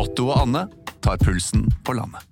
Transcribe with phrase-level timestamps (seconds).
[0.00, 0.64] Otto og Anne
[1.04, 2.24] tar pulsen på landet.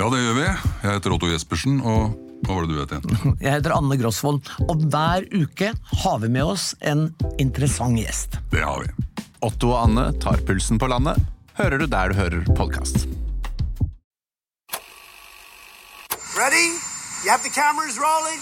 [0.00, 0.44] Ja, det gjør vi.
[0.46, 2.14] Jeg heter Otto Jespersen, og
[2.46, 3.34] hva var det du het igjen?
[3.44, 5.74] Jeg heter Anne Grosvold, og hver uke
[6.04, 7.10] har vi med oss en
[7.42, 8.38] interessant gjest.
[8.54, 9.24] Det har vi.
[9.44, 11.20] Otto og Anne tar pulsen på landet,
[11.60, 13.04] hører du der du hører podkast.
[16.40, 16.66] Ready?
[17.20, 18.40] You have the cameras rolling?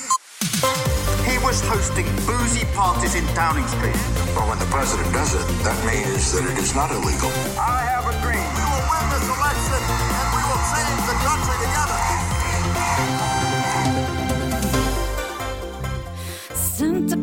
[1.26, 3.98] He was hosting boozy parties in Downing Street.
[4.34, 7.30] But when the president does it, that means that it is not illegal.
[7.58, 7.97] I have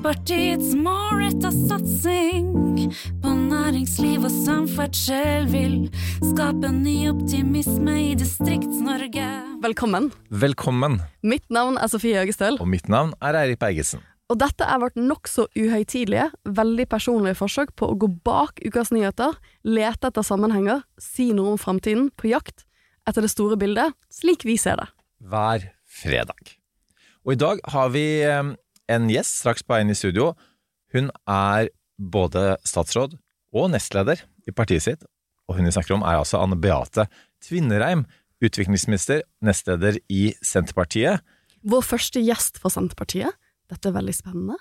[0.05, 2.52] Senterpartiets målretta satsing
[3.23, 5.78] på næringsliv og samferdsel vil
[6.20, 9.26] skape ny optimisme i Distrikts-Norge.
[9.64, 10.12] Velkommen.
[10.30, 14.04] Velkommen, Mitt navn er Sofie Høgestøl, og mitt navn er Eirik Bergesen.
[14.30, 19.34] og dette er vårt nokså uhøytidelige, veldig personlige forsøk på å gå bak ukas nyheter,
[19.64, 22.67] lete etter sammenhenger, si noe om framtiden, på jakt
[23.09, 24.88] etter det store bildet, slik vi ser det.
[25.17, 26.53] Hver fredag.
[27.25, 28.53] Og i dag har vi eh,
[28.91, 30.33] en gjest straks på veien i studio.
[30.94, 33.17] Hun er både statsråd
[33.55, 35.08] og nestleder i partiet sitt,
[35.50, 37.08] og hun vi snakker om er altså Anne Beate
[37.45, 38.06] Tvinnereim,
[38.44, 41.23] utviklingsminister, nestleder i Senterpartiet.
[41.66, 43.33] Vår første gjest for Senterpartiet.
[43.72, 44.58] Dette er veldig spennende.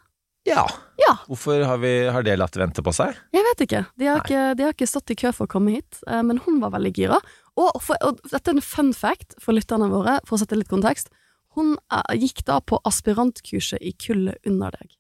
[0.48, 0.66] Ja,
[1.00, 3.16] Ja, hvorfor har, vi, har det latt vente på seg?
[3.32, 3.80] jeg vet ikke.
[3.96, 6.38] De har ikke, de har ikke stått i kø for å komme hit, eh, men
[6.44, 7.18] hun var veldig gira.
[7.56, 10.68] Og, for, og dette er en fun fact for lytterne våre, for å sette litt
[10.70, 11.08] kontekst.
[11.56, 14.92] Hun eh, gikk da på aspirantkurset i kullet under deg.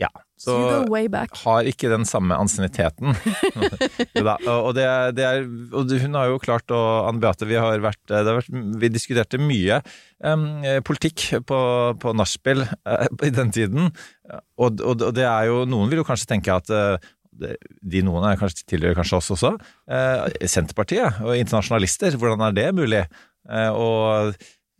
[0.00, 0.08] Ja,
[0.40, 0.56] så
[1.44, 3.12] har ikke den samme ansienniteten.
[4.24, 5.44] Og, det, det er,
[5.76, 8.90] og hun har jo klart å Anne Beate, vi har vært, det har vært Vi
[8.90, 9.78] diskuterte mye
[10.24, 11.60] um, politikk på,
[12.02, 13.92] på nachspiel uh, i den tiden.
[14.56, 16.96] Og, og, og det er jo Noen vil jo kanskje tenke at uh,
[17.32, 19.52] de noen er kanskje tilhører kanskje oss også.
[19.90, 23.04] Eh, Senterpartiet og internasjonalister, hvordan er det mulig?
[23.48, 24.36] Eh, og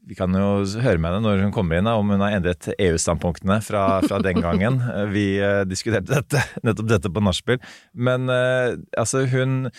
[0.09, 3.61] vi kan jo høre med henne når hun kommer inn, om hun har endret EU-standpunktene
[3.65, 7.63] fra, fra den gangen eh, vi eh, diskuterte dette, nettopp dette på nachspiel.
[7.95, 9.71] Men eh, altså, hun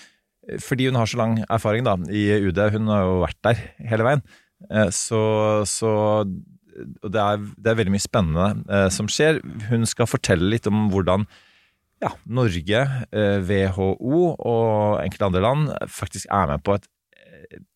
[0.60, 4.04] Fordi hun har så lang erfaring da, i UD, hun har jo vært der hele
[4.04, 4.24] veien,
[4.92, 5.22] så,
[5.64, 9.40] så og det er, det er veldig mye spennende som skjer.
[9.70, 11.24] Hun skal fortelle litt om hvordan
[12.04, 12.84] ja, Norge,
[13.48, 16.90] WHO og enkelte andre land faktisk er med på et,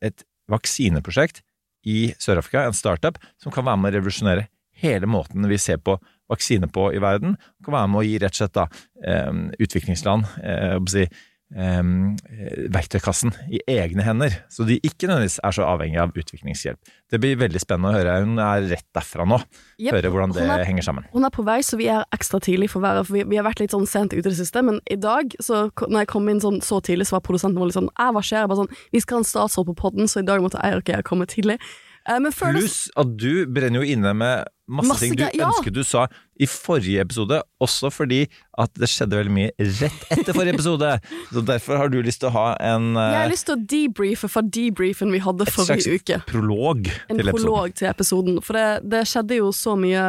[0.10, 1.40] et vaksineprosjekt
[1.88, 4.48] i Sør-Afrika, en startup, som kan være med å revolusjonere
[4.82, 5.96] hele måten vi ser på
[6.30, 7.38] vaksine på i verden.
[7.66, 8.68] Kan være med å gi rett og slett da,
[9.04, 9.32] eh,
[9.64, 11.08] utviklingsland eh, si,
[11.56, 16.80] eh, verktøykassen i egne hender, så de ikke nødvendigvis er så avhengig av utviklingshjelp.
[17.12, 18.16] Det blir veldig spennende å høre.
[18.26, 19.40] Hun er rett derfra nå.
[19.80, 19.94] Yep.
[19.96, 21.06] Høre hvordan det er- henger sammen.
[21.14, 23.06] Hun er på vei, så vi er ekstra tidlig for været.
[23.08, 25.32] For vi, vi har vært litt sånn sent ute i det siste, men i dag,
[25.42, 28.12] så, når jeg kom inn sånn, så tidlig, så var produsenten vår litt sånn «Æ,
[28.12, 28.44] Hva skjer?
[28.44, 30.76] Jeg bare sånn Vi skal ha en statsråd på podden, så i dag måtte jeg
[30.76, 31.60] og jeg komme tidlig.
[32.08, 35.48] Eh, det- Pluss at du brenner jo inne med masse, Masse ting du ja.
[35.48, 36.08] ønsket du sa
[36.40, 40.92] i forrige episode, også fordi at det skjedde veldig mye rett etter forrige episode.
[41.34, 43.66] Så derfor har du lyst til å ha en Jeg har eh, lyst til å
[43.74, 46.20] debriefe fra debriefen vi hadde et slags forrige uke.
[46.28, 47.44] prolog En til episoden.
[47.44, 48.42] prolog til episoden.
[48.44, 50.06] For det, det skjedde jo så mye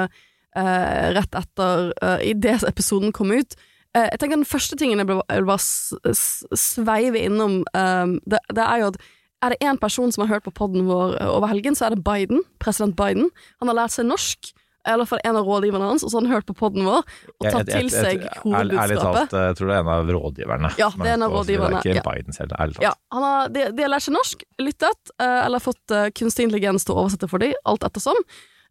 [0.59, 3.59] uh, rett etter uh, idet episoden kom ut.
[3.97, 8.85] Uh, jeg tenker Den første tingen jeg vil bare sveive innom, uh, det, det er
[8.85, 9.01] jo at
[9.44, 11.94] er det én person som har hørt på podden vår eh, over helgen, så er
[11.97, 12.41] det Biden.
[12.62, 13.31] President Biden.
[13.62, 14.53] Han har lært seg norsk.
[14.88, 17.03] I hvert fall en av rådgiverne hans, og så har han hørt på podden vår
[17.03, 18.78] og tatt jeg- til seg hovedbudskapet.
[18.81, 20.71] Ærlig talt, jeg tror det er en av rådgiverne.
[20.81, 22.00] Ja, det er en av rådgiverne, Det er ja.
[22.00, 22.87] ikke Biden selv, ærlig talt.
[22.87, 26.47] Ja, han har, de, de har lært seg norsk, lyttet, eh, eller fått eh, kunstig
[26.49, 28.16] intelligens til å oversette for dem, alt ettersom.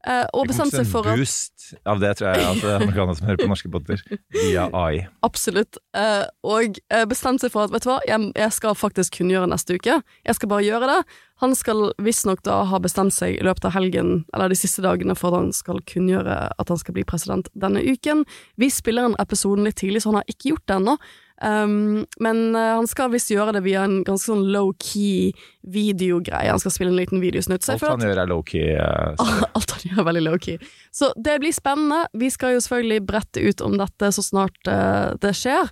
[0.08, 3.28] Eh, og bestemt seg for at boost av det, tror jeg, at er amerikanere som
[3.28, 4.04] hører på norske podder,
[4.34, 5.04] via AI.
[5.28, 5.80] Absolutt.
[5.98, 9.50] eh, og eh, bestemt seg for at vet du hva, jeg, jeg skal faktisk kunngjøre
[9.52, 10.00] neste uke.
[10.02, 11.00] Jeg skal bare gjøre det.
[11.44, 15.16] Han skal visstnok da ha bestemt seg i løpet av helgen, eller de siste dagene,
[15.18, 18.26] for at han skal kunngjøre at han skal bli president denne uken.
[18.58, 20.98] Vi spiller en episode litt tidlig, så han har ikke gjort det ennå.
[21.42, 25.34] Um, men eh, han skal visst gjøre det via en ganske sånn low-key
[25.70, 26.50] videogreie.
[26.50, 27.68] Han skal spille en liten videosnutt.
[27.70, 28.72] Alt han gjør er low-key.
[28.80, 30.72] Uh, Alt han gjør er veldig low-key.
[30.96, 32.08] Så det blir spennende.
[32.18, 35.70] Vi skal jo selvfølgelig brette ut om dette så snart uh, det skjer.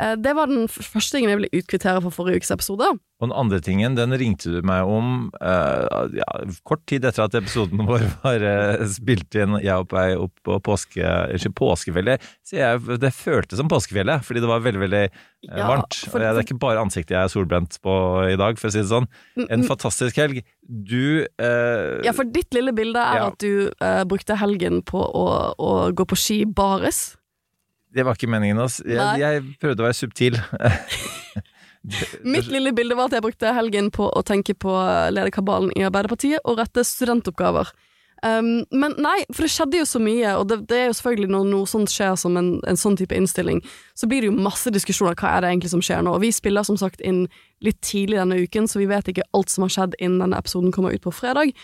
[0.00, 2.86] Eh, det var den første tingen jeg ville utkvittere for forrige ukes episode.
[3.20, 6.28] Og den andre tingen, den ringte du meg om uh, ja,
[6.64, 9.58] kort tid etter at episoden vår var uh, spilt inn.
[9.60, 11.04] Jeg og Pei opp på påske,
[11.36, 12.24] ikke påskefjellet.
[12.48, 15.20] Så jeg, det føltes som påskefjellet, fordi det var veldig, veldig eh,
[15.50, 16.00] Ja, varmt.
[16.06, 17.98] for- Og jeg, det er ikke bare ansiktet jeg er solbrent på
[18.32, 19.10] i dag, for å si det sånn.
[19.50, 20.40] En fantastisk helg.
[20.64, 23.28] Du Ja, for ditt lille bilde er Ja.
[23.28, 23.68] at du
[24.08, 25.26] brukte helgen på å,
[25.60, 27.18] å gå på ski baris.
[27.94, 28.60] Det var ikke meningen.
[28.62, 28.80] ass.
[28.86, 30.38] Jeg, jeg prøvde å være subtil.
[32.34, 34.72] Mitt lille bilde var at jeg brukte helgen på å tenke på
[35.14, 37.72] lederkabalen i Arbeiderpartiet og rette studentoppgaver.
[38.20, 41.30] Um, men nei, for det skjedde jo så mye, og det, det er jo selvfølgelig
[41.32, 43.62] når noe sånt skjer som en, en, sånn type innstilling,
[43.96, 46.12] så blir det jo masse diskusjoner hva er det egentlig som skjer nå.
[46.18, 47.22] Og vi spiller som sagt inn
[47.64, 50.74] litt tidlig denne uken, så vi vet ikke alt som har skjedd innen denne episoden
[50.74, 51.54] kommer ut på fredag.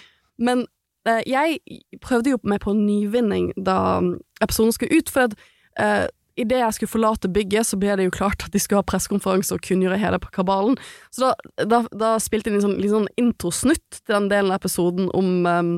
[0.41, 0.65] Men
[1.05, 1.61] eh, jeg
[2.01, 4.01] prøvde jo meg på nyvinning da
[4.41, 5.37] episoden skulle ut, for at
[5.77, 6.07] eh,
[6.37, 9.57] Idet jeg skulle forlate bygget, så ble det jo klart at de skulle ha pressekonferanse
[9.57, 10.77] og kunngjøre hele kabalen.
[11.15, 14.61] Så da, da, da spilte de en sånn, litt sånn introsnutt til den delen av
[14.61, 15.77] episoden om um,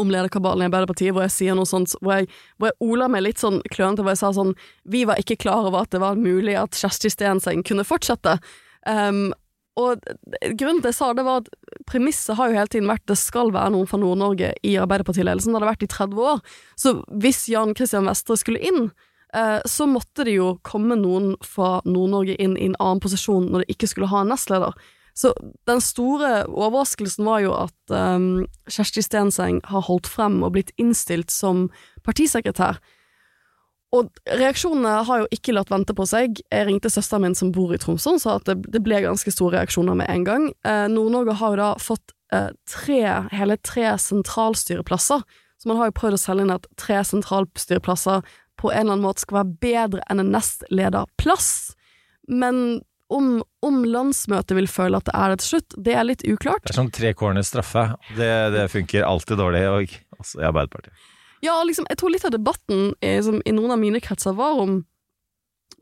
[0.00, 2.26] om lederkabalen i Arbeiderpartiet, hvor jeg sier noe sånt Hvor jeg,
[2.58, 4.50] hvor jeg ola meg litt sånn klønete, hvor jeg sa sånn
[4.90, 8.38] Vi var ikke klar over at det var mulig at Kjersti Stenseng kunne fortsette.
[8.88, 9.28] Um,
[9.80, 10.02] og
[10.54, 11.48] grunnen til jeg sa det, var at
[11.90, 15.50] premisset har jo hele tiden vært det skal være noen fra Nord-Norge i Arbeiderpartiledelsen.
[15.50, 16.44] Det hadde vært i 30 år.
[16.78, 18.92] Så hvis Jan Christian Vestre skulle inn,
[19.66, 23.74] så måtte det jo komme noen fra Nord-Norge inn i en annen posisjon når de
[23.74, 24.76] ikke skulle ha en nestleder.
[25.14, 25.30] Så
[25.66, 31.30] den store overraskelsen var jo at um, Kjersti Stenseng har holdt frem og blitt innstilt
[31.30, 31.68] som
[32.06, 32.80] partisekretær.
[33.94, 36.40] Og reaksjonene har jo ikke latt vente på seg.
[36.50, 39.30] Jeg ringte søsteren min som bor i Tromsø, og sa at det, det, ble ganske
[39.30, 40.48] store reaksjoner med en gang.
[40.66, 43.00] Eh, Nord-Norge har jo da fått eh, tre,
[43.30, 48.26] hele tre sentralstyreplasser, så man har jo prøvd å selge inn at tre sentralstyreplasser
[48.60, 51.48] på en eller annen måte skal være bedre enn en nestlederplass.
[52.30, 52.80] Men
[53.12, 56.64] om, om, landsmøtet vil føle at det er det til slutt, det er litt uklart.
[56.64, 57.86] Det er som tre corners straffe.
[58.16, 61.10] Det, det funker alltid dårlig, og altså, i Arbeiderpartiet.
[61.44, 64.62] Ja, liksom, jeg tror litt av debatten i, som, i noen av mine kretser var
[64.62, 64.80] om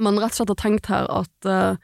[0.03, 1.79] man rett og slett har tenkt her at uh,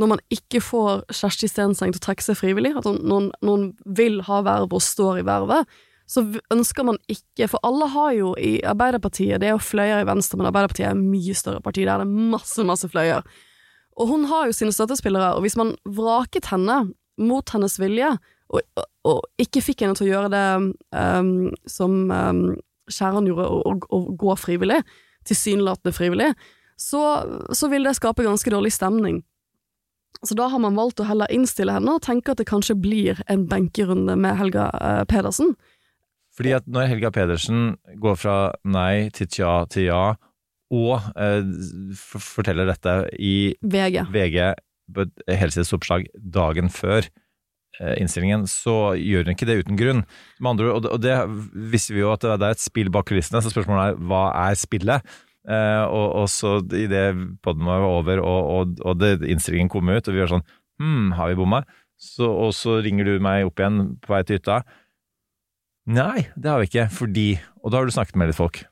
[0.00, 4.20] når man ikke får Kjersti Stenseng til å trekke seg frivillig, at noen, noen vil
[4.26, 5.68] ha verv og står i vervet,
[6.10, 10.08] så ønsker man ikke For alle har jo i Arbeiderpartiet Det er jo fløyer i
[10.08, 11.84] Venstre, men Arbeiderpartiet er mye større parti.
[11.86, 13.22] Der er det masse, masse fløyer.
[14.00, 16.80] Og hun har jo sine støttespillere, og hvis man vraket henne
[17.20, 18.10] mot hennes vilje,
[18.50, 20.44] og, og, og ikke fikk henne til å gjøre det
[20.96, 22.44] um, som um,
[22.90, 24.80] Skjæran gjorde, å gå frivillig,
[25.28, 26.30] tilsynelatende frivillig,
[26.80, 27.02] så,
[27.54, 29.20] så vil det skape ganske dårlig stemning.
[30.26, 33.20] Så da har man valgt å heller innstille henne og tenke at det kanskje blir
[33.30, 35.54] en benkerunde med Helga eh, Pedersen.
[36.36, 40.04] Fordi at når Helga Pedersen går fra nei til tja til ja,
[40.70, 41.42] og eh,
[41.98, 44.36] forteller dette i VG, VG
[45.40, 50.04] helseoppslag dagen før eh, innstillingen, så gjør hun ikke det uten grunn.
[50.38, 53.10] Med andre, og, det, og det visste vi jo at det er et spill bak
[53.10, 55.10] kulissene, så spørsmålet er hva er spillet?
[55.50, 60.14] Eh, og, og, så idet poden var over og, og, det, innstillingen kom ut, og
[60.14, 60.48] vi var sånn
[60.80, 61.58] Hm, har vi bomma?
[62.00, 64.62] Så, og så ringer du meg opp igjen på vei til hytta.
[65.88, 67.28] Nei, det har vi ikke, fordi
[67.62, 68.62] Og da har du snakket med litt folk.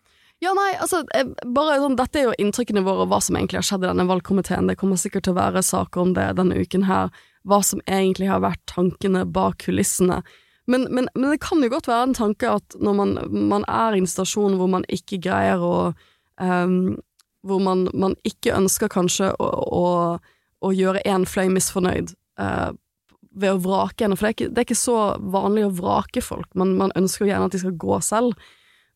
[0.40, 1.02] Ja, nei, altså,
[1.50, 4.68] bare sånn, Dette er jo inntrykkene våre, hva som egentlig har skjedd i denne valgkomiteen.
[4.70, 7.10] Det kommer sikkert til å være saker om det denne uken her,
[7.48, 10.20] hva som egentlig har vært tankene bak kulissene.
[10.68, 13.14] Men, men, men det kan jo godt være en tanke at når man,
[13.50, 15.74] man er i en stasjon hvor man ikke greier å
[16.36, 16.98] um,
[17.46, 19.86] Hvor man, man, ikke ønsker kanskje å, å,
[20.60, 22.12] å gjøre én fløy misfornøyd
[22.42, 22.74] uh,
[23.40, 25.00] ved å vrake henne, for det er, ikke, det er, ikke, så
[25.34, 28.38] vanlig å vrake folk, men man ønsker jo gjerne at de skal gå selv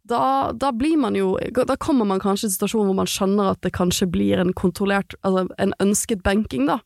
[0.09, 3.53] da, da, blir man jo Da kommer man kanskje til en situasjon hvor man skjønner
[3.53, 6.81] at det kanskje blir en kontrollert Altså en ønsket benking, da.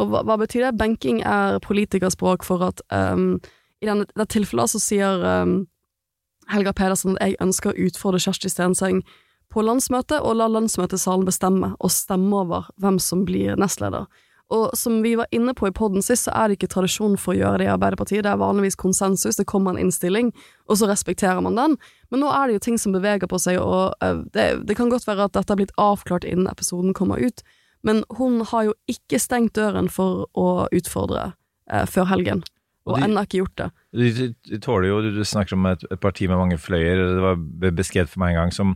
[0.00, 0.78] Og hva, hva betyr det?
[0.80, 3.36] Benking er politikerspråk for at um,
[3.84, 5.66] I dette tilfellet så sier um,
[6.50, 9.04] Helga Pedersen at jeg ønsker å utfordre Kjersti Stenseng
[9.52, 14.08] på landsmøtet, og la landsmøtesalen bestemme, og stemme over hvem som blir nestleder.
[14.52, 17.32] Og som vi var inne på i poden sist, så er det ikke tradisjon for
[17.32, 18.24] å gjøre det i Arbeiderpartiet.
[18.26, 20.34] Det er vanligvis konsensus, det kommer en innstilling,
[20.68, 21.76] og så respekterer man den.
[22.12, 24.92] Men nå er det jo ting som beveger på seg, og uh, det, det, kan
[24.92, 27.40] godt være at dette har blitt avklart innen episoden kommer ut,
[27.84, 31.32] men hun har jo ikke stengt døren for å utfordre
[31.68, 32.40] eh, før helgen.
[32.84, 33.66] Og, og ennå ikke gjort det.
[33.92, 37.00] Du, de tåler jo, du snakker om et, et, parti med mange fløyer.
[37.00, 38.72] Det var beskrevet for meg en gang som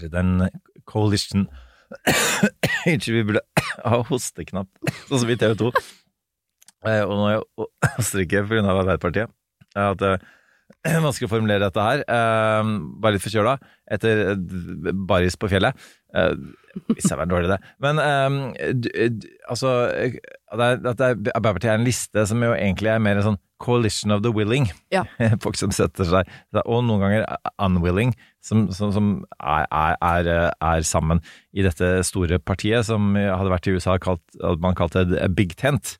[0.00, 0.48] den
[0.88, 1.46] coalition
[2.90, 3.42] Unnskyld, vi burde
[3.86, 4.70] ha hosteknapp,
[5.08, 5.70] sånn som i TV 2.
[6.88, 7.42] Eh, og nå er
[7.98, 8.62] hoster ikke pga.
[8.64, 9.32] Arbeiderpartiet.
[9.78, 10.22] At eh,
[11.06, 12.04] vanskelig å formulere dette her.
[12.06, 13.56] Uh, bare litt forkjøla
[13.90, 14.34] etter
[15.08, 15.76] baris på fjellet.
[16.90, 17.58] Hvis jeg var dårlig, det.
[17.82, 19.70] Men altså
[20.50, 24.32] At Arbeiderpartiet er en liste som jo egentlig er mer en sånn coalition of the
[24.34, 24.70] willing.
[24.94, 25.04] Ja.
[25.44, 26.30] Folk som setter seg
[26.64, 27.26] Og noen ganger
[27.62, 31.22] unwilling, som, som, som er, er, er, sammen
[31.52, 34.24] i dette store partiet, som hadde vært i USA kalt,
[34.62, 35.98] man kalte det big tent,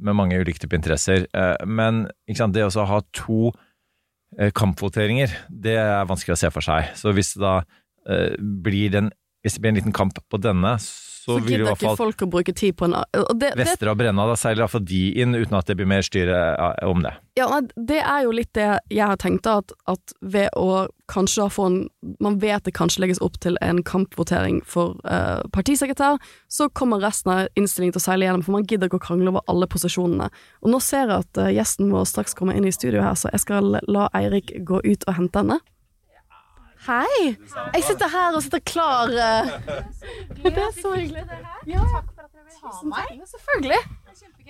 [0.00, 1.26] med mange ulike typer interesser.
[1.36, 3.66] Eh, men det å ha to eh,
[4.54, 6.92] kampvoteringer, det er vanskelig å se for seg.
[6.98, 7.54] Så hvis det da
[8.08, 9.10] eh, blir, den,
[9.42, 10.76] hvis det blir en liten kamp på denne,
[11.30, 12.96] så så, vil i hvert fall folk å bruke tid på en
[13.38, 16.38] det, Vestre og Brenna, da seiler iallfall de inn uten at det blir mer styre
[16.52, 17.14] eh, om det.
[17.38, 17.60] ja, nei,
[17.90, 21.66] det er jo litt det jeg har tenkt, da, at, at ved å kanskje få
[21.66, 21.78] en
[22.22, 27.32] Man vet det kanskje legges opp til en kampvotering for eh, partisekretær, så kommer resten
[27.32, 30.30] av innstillingen til å seile gjennom, for man gidder ikke å krangle over alle posisjonene.
[30.62, 33.32] Og nå ser jeg at eh, gjesten vår straks kommer inn i studio her, så
[33.34, 35.60] jeg skal la Eirik gå ut og hente henne.
[36.80, 37.36] Hei!
[37.74, 39.10] Jeg sitter her og sitter klar.
[39.12, 39.50] eh.
[40.40, 41.24] Det er så hyggelig.
[41.68, 41.82] Ja.
[41.84, 43.80] ha meg Selvfølgelig.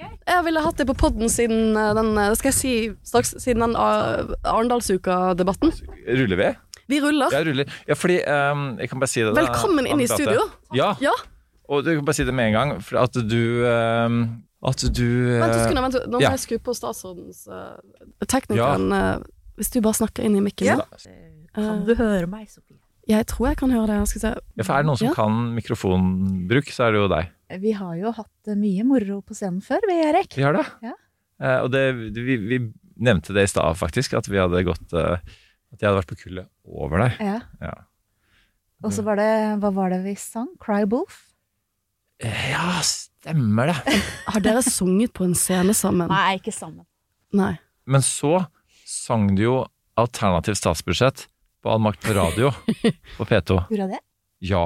[0.00, 3.64] Jeg ville hatt det på podden siden eh, den eh, skal jeg si straks, siden
[3.66, 5.74] den Arendalsuka-debatten.
[6.06, 6.52] Ruller vi?
[6.90, 7.34] Vi ruller.
[7.34, 7.74] Ja, ruller.
[7.88, 9.34] Ja, fordi um, Jeg kan bare si det.
[9.34, 10.46] da, Velkommen inn i studio.
[10.74, 11.14] Ja, Ja,
[11.70, 14.22] og du kan bare si det med en gang, for at du um,
[14.66, 15.06] At du
[15.38, 15.82] vent du sekund.
[15.82, 16.32] Vent, nå må ja.
[16.34, 17.78] jeg skru på statsrådens uh,
[18.26, 19.22] Teknikeren uh,
[19.58, 20.66] Hvis du bare snakker inn i mikken.
[20.66, 20.80] Ja.
[21.06, 22.78] Eh, Kan du høre meg, Sofie?
[23.10, 24.08] jeg tror jeg kan høre det.
[24.12, 24.28] Se.
[24.54, 25.14] Ja, for er det noen som Ja.
[25.16, 27.30] kan mikrofonbruk, så er det jo deg.
[27.64, 30.36] Vi har jo hatt eh, mye moro på scenen før, vi, Erik.
[30.36, 30.66] Vi har det.
[30.86, 30.92] Ja.
[31.42, 31.82] Eh, og det,
[32.14, 32.58] vi, vi
[33.00, 35.18] nevnte det i stad, faktisk, at vi hadde gått eh,
[35.72, 37.18] At jeg hadde vært på kullet over deg.
[37.24, 37.40] Ja.
[37.62, 37.72] Ja.
[38.84, 39.26] Og så var det
[39.60, 40.48] Hva var det vi sang?
[40.62, 41.18] Cry Wolf?
[42.22, 43.98] Eh, ja, stemmer det.
[44.32, 46.06] Har dere sunget på en scene sammen?
[46.12, 46.86] Nei, ikke sammen.
[47.34, 47.54] Nei.
[47.90, 48.44] Men så
[48.86, 49.56] sang du jo
[49.98, 51.26] alternativt statsbudsjett
[51.62, 52.50] på All makt på radio
[53.18, 53.58] på P2.
[53.68, 54.00] Gjorde jeg det?
[54.50, 54.64] Ja.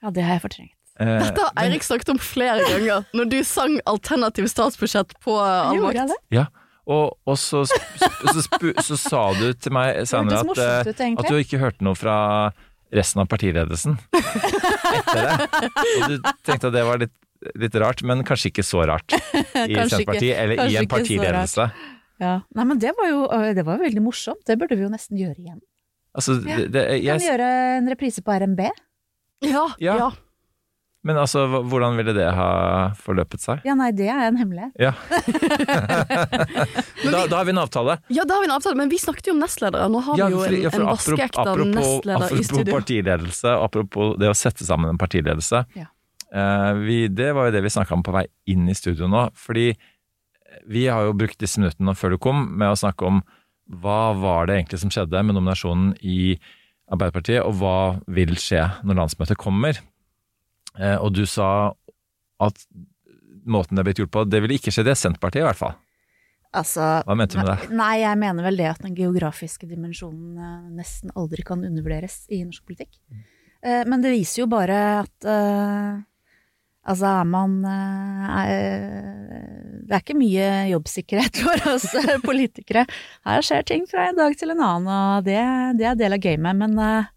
[0.00, 0.76] Ja, det har jeg fortrengt.
[1.00, 5.80] eh, Dette har Eirik snakket om flere ganger, når du sang alternativ statsbudsjett på jeg
[5.80, 6.14] Allmakt.
[6.14, 6.18] det?
[6.38, 6.46] Ja,
[6.90, 7.78] og, og så, så,
[8.32, 11.24] så, så sa du til meg senere at, eh, ut, egentlig.
[11.24, 12.16] at du ikke hørte noe fra
[12.94, 13.98] resten av partiledelsen
[14.98, 15.70] etter det.
[15.70, 17.12] Og du tenkte at det var litt,
[17.60, 21.68] litt rart, men kanskje ikke så rart i Senterpartiet eller i en partiledelse.
[22.20, 22.34] Ja.
[22.56, 23.20] Nei, men det var jo
[23.56, 24.42] det var veldig morsomt.
[24.48, 25.60] Det burde vi jo nesten gjøre igjen.
[26.16, 28.64] Altså, det, det, Kan vi gjøre en reprise på RNB?
[29.46, 29.94] Ja, Ja.
[29.96, 30.08] ja.
[31.06, 32.48] men altså, hvordan ville det ha
[32.98, 33.62] forløpet seg?
[33.64, 34.74] Ja, nei, det er en hemmelighet.
[34.76, 34.90] Ja.
[37.10, 37.96] da, da har vi en avtale.
[38.12, 39.88] Ja, da har vi en avtale, men vi snakket jo om nestledere.
[39.88, 42.44] Nå har Ja, vi jo for- en, ja, for en apropos- vaskeekte apropos- nestleder i
[42.44, 45.64] Apropos partiledelse, apropos det å sette sammen en partiledelse.
[45.78, 45.86] Ja.
[46.30, 49.30] Uh, vi, det var jo det vi snakka om på vei inn i studio nå.
[49.34, 49.72] Fordi
[50.70, 53.22] vi har jo brukt disse minuttene før du kom med å snakke om
[53.70, 56.34] hva var det egentlig som skjedde med nominasjonen i
[56.90, 57.74] Arbeiderpartiet, og hva
[58.10, 59.78] vil skje når landsmøtet kommer.
[60.74, 61.70] Eh, og du sa
[62.42, 62.64] at
[63.46, 65.76] måten det er blitt gjort på, det ville ikke skjedd i Senterpartiet i hvert fall.
[66.50, 67.68] Altså Hva mente du med det?
[67.78, 72.42] Nei, jeg mener vel det at den geografiske dimensjonen eh, nesten aldri kan undervurderes i
[72.42, 72.98] norsk politikk.
[73.62, 75.30] Eh, Men det viser jo bare at
[76.90, 78.60] Altså, er man eh, er,
[79.86, 82.86] Det er ikke mye jobbsikkerhet for oss eh, politikere.
[83.28, 85.40] Her skjer ting fra en dag til en annen, og det,
[85.80, 86.60] det er del av gamet.
[86.64, 87.10] Men eh,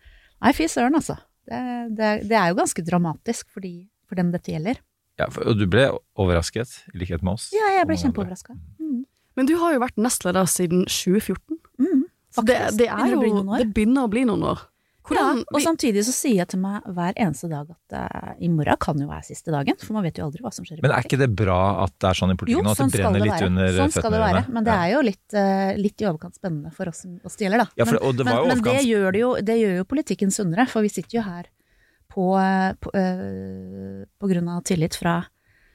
[0.44, 1.18] nei, fy søren, altså.
[1.44, 1.60] Det,
[1.98, 4.80] det, det er jo ganske dramatisk for, de, for dem dette gjelder.
[5.20, 7.50] Ja, for, og du ble overrasket, i likhet med oss.
[7.53, 8.56] Ja, jeg ble kjempeoverraska.
[8.82, 9.03] Mm.
[9.38, 11.58] Men du har jo vært nestleder siden 2014.
[11.82, 13.22] Mm, faktisk, det, det er jo.
[13.51, 14.63] Det begynner å bli noen år.
[15.04, 18.48] Hvordan, ja, og samtidig så sier jeg til meg hver eneste dag at uh, i
[18.48, 20.94] morgen kan jo være siste dagen, for man vet jo aldri hva som skjer Men
[20.96, 23.02] er ikke det bra at det er sånn i Jo, politikken nå, at sånn det
[23.02, 24.44] brenner det litt under Sånn skal det være.
[24.56, 27.48] Men det er jo litt, uh, litt i overkant spennende for oss som oss det
[27.50, 27.68] gjelder, da.
[27.82, 29.60] Ja, for- men, og det var men, jo men det overkant- gjør, det, jo, det
[29.60, 31.52] gjør jo politikken sunnere, for vi sitter jo her
[32.14, 35.18] på, eh, på, uh, på grunn av tillit fra,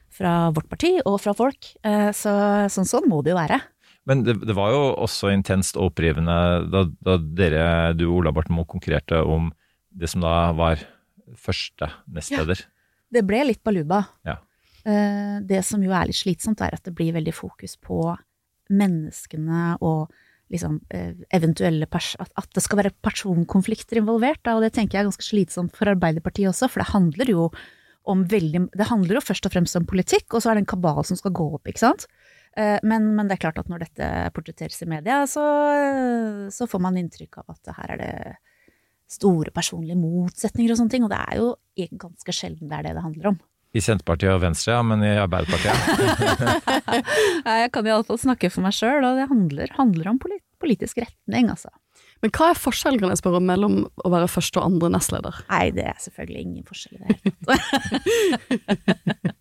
[0.09, 1.75] fra vårt parti og fra folk.
[2.17, 2.31] Så
[2.73, 3.59] sånn, sånn må det jo være.
[4.09, 6.35] Men det, det var jo også intenst og opprivende
[6.73, 9.51] da, da dere, du og Ola Barten Moe, konkurrerte om
[9.89, 10.81] det som da var
[11.37, 12.63] første nestleder.
[12.65, 14.03] Ja, Det ble litt baluba.
[14.25, 14.39] Ja.
[14.85, 18.01] Eh, Det som jo er litt slitsomt, er at det blir veldig fokus på
[18.69, 20.09] menneskene og
[20.49, 25.09] liksom eh, eventuelle at det skal være personkonflikter involvert, da, og det tenker jeg er
[25.11, 27.49] ganske slitsomt for Arbeiderpartiet også, for det handler jo
[28.09, 30.73] om veldig Det handler jo først og fremst om politikk, og så er det en
[30.73, 32.07] kabal som skal gå opp, ikke sant?
[32.57, 35.43] Eh, Men, men det er klart at når dette portretteres i media, så,
[36.51, 38.13] så får man inntrykk av at her er det
[39.09, 41.53] store personlige motsetninger og sånne ting, og det er jo
[41.97, 43.39] ganske sjelden det er det det handler om.
[43.69, 45.77] I Senterpartiet og Venstre, ja, men i Arbeiderpartiet
[47.45, 50.97] Nei, Jeg kan iallfall snakke for meg sjøl, og det handler, handler om polit politisk
[50.99, 51.69] retning, altså.
[52.19, 55.37] Men hva er forskjellen, kan jeg spørre, mellom å være første og andre nestleder?
[55.47, 59.29] Nei, det er selvfølgelig ingen forskjell i det hele tatt.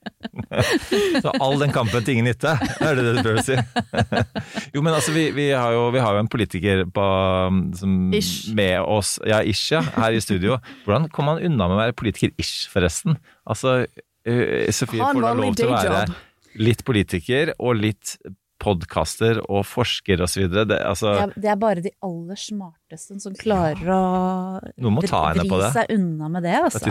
[1.23, 3.59] Så all den kampen til ingen nytte, er det det du prøver å si?
[4.75, 7.07] Jo, men altså, vi, vi, har, jo, vi har jo en politiker på,
[7.79, 7.97] som,
[8.59, 10.59] med oss, ja, ish, ja, her i studio.
[10.85, 13.19] Hvordan kommer han unna med å være politiker ish, forresten?
[13.49, 13.81] Altså,
[14.29, 16.05] eh, Sofie får da lov til å være
[16.59, 18.17] litt politiker og litt
[18.59, 20.49] podkaster og forsker osv.
[20.51, 23.99] Det, altså, Det er, det er bare de aller smarteste som klarer å
[24.83, 25.73] Noen må ta henne vri på det.
[25.77, 26.83] seg unna med det, altså.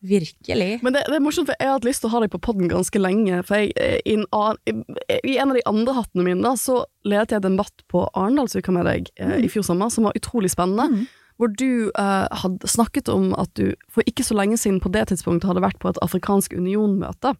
[0.00, 0.78] Virkelig.
[0.82, 2.40] Men det, det er morsomt, for jeg har hatt lyst til å ha deg på
[2.40, 3.42] podden ganske lenge.
[3.44, 4.84] For jeg, eh, i, en annen,
[5.20, 8.88] i, en av de andre hattene mine da, så ledet jeg debatt på Arendalsuka med
[8.88, 9.44] deg eh, Mm.
[9.44, 11.04] i fjor sommer, som var utrolig spennende.
[11.40, 15.06] Hvor du eh, hadde snakket om at du for ikke så lenge siden på det
[15.08, 17.34] tidspunktet hadde vært på et afrikansk union-møte.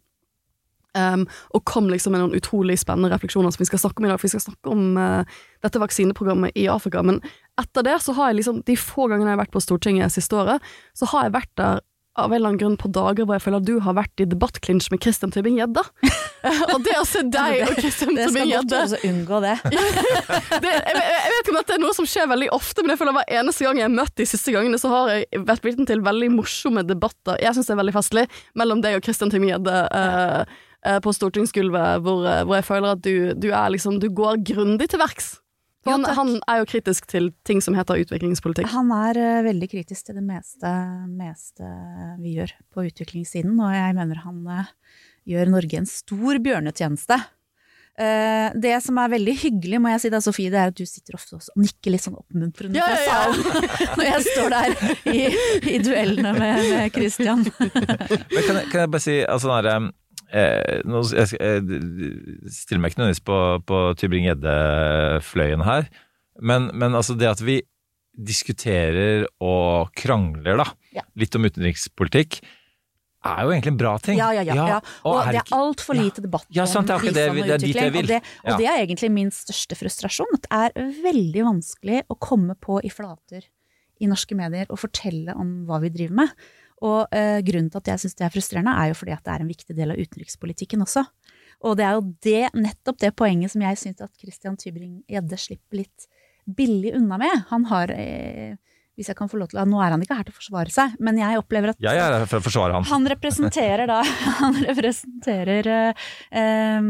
[0.97, 1.23] Um,
[1.55, 4.19] og kom liksom med noen utrolig spennende refleksjoner som vi skal snakke om i dag.
[4.19, 7.03] For vi skal snakke om uh, dette vaksineprogrammet i Afrika.
[7.05, 7.21] Men
[7.61, 10.35] etter det så har jeg liksom, de få gangene jeg har vært på Stortinget siste
[10.35, 11.81] året, så har jeg vært der
[12.19, 14.27] av en eller annen grunn på dager hvor jeg føler at du har vært i
[14.27, 15.83] debattklinsj med Christian Tybing-Gjedde.
[16.73, 19.53] og det å se deg og Christian Det skal godt gjøres å unngå det.
[20.65, 23.01] det, jeg, jeg vet ikke om dette er noe som skjer veldig ofte, men jeg
[23.03, 25.87] føler hver eneste gang jeg har møtt de siste gangene, så har jeg vært vitne
[25.87, 27.39] til veldig morsomme debatter.
[27.39, 28.25] Jeg syns det er veldig festlig
[28.59, 33.13] mellom deg og Christian Tybing-Gjedde eh, på stortingsgulvet, hvor, eh, hvor jeg føler at du,
[33.37, 35.35] du er liksom Du går grundig til verks.
[35.85, 38.69] Han, ja, han er jo kritisk til ting som heter utviklingspolitikk.
[38.69, 40.69] Han er uh, veldig kritisk til det meste,
[41.09, 41.69] meste
[42.21, 44.69] vi gjør på utviklingssiden, og jeg mener han uh,
[45.25, 47.17] gjør Norge en stor bjørnetjeneste.
[47.97, 50.85] Uh, det som er veldig hyggelig, må jeg si deg, Sofie, det er at du
[50.85, 54.27] sitter ofte også og nikker litt sånn oppmuntrende Ja, ja, ja, fra salen når jeg
[54.29, 54.77] står der
[55.09, 55.23] i,
[55.73, 57.41] i duellene med, med Christian.
[57.57, 59.89] Men kan jeg, kan jeg bare si altså, når her,
[60.31, 63.37] eh, nå, jeg, jeg stiller meg ikke nødvendigvis på,
[63.69, 65.89] på Tybring-Gjedde-fløyen her,
[66.41, 67.59] men, men altså det at vi
[68.17, 71.05] diskuterer og krangler da, Ja.
[71.15, 72.41] litt om utenrikspolitikk,
[73.21, 74.17] er jo egentlig en bra ting.
[74.17, 74.55] Ja, ja, ja.
[74.67, 74.77] ja.
[75.05, 77.53] Og, er det er altfor lite debatt Ja, sant, det er det vi- og det
[77.53, 78.01] er dit jeg vil.
[78.01, 80.31] Og det, og det er egentlig min største frustrasjon.
[80.33, 83.45] At det er veldig vanskelig å komme på i flater
[84.01, 86.33] i norske medier og fortelle om hva vi driver med.
[86.81, 89.35] Og eh, grunnen til at jeg syns det er frustrerende, er jo fordi at det
[89.35, 91.05] er en viktig del av utenrikspolitikken også.
[91.67, 95.83] Og det er jo det, nettopp det poenget som jeg syns at Christian Tybring-Gjedde slipper
[95.83, 96.09] litt
[96.49, 97.43] billig unna med.
[97.51, 98.57] Han har eh,
[98.97, 100.97] Hvis jeg kan få lov til Nå er han ikke her til å forsvare seg,
[100.99, 102.87] men jeg opplever at Jeg er her for å forsvare han.
[102.89, 104.01] han representerer da
[104.41, 106.09] Han representerer eh,
[106.41, 106.81] eh,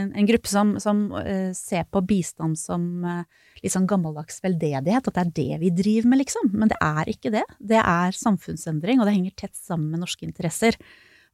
[0.00, 5.08] en, en gruppe som, som eh, ser på bistand som eh, litt sånn gammeldags veldedighet,
[5.08, 6.52] at det er det vi driver med, liksom.
[6.52, 7.44] Men det er ikke det.
[7.58, 10.76] Det er samfunnsendring, og det henger tett sammen med norske interesser.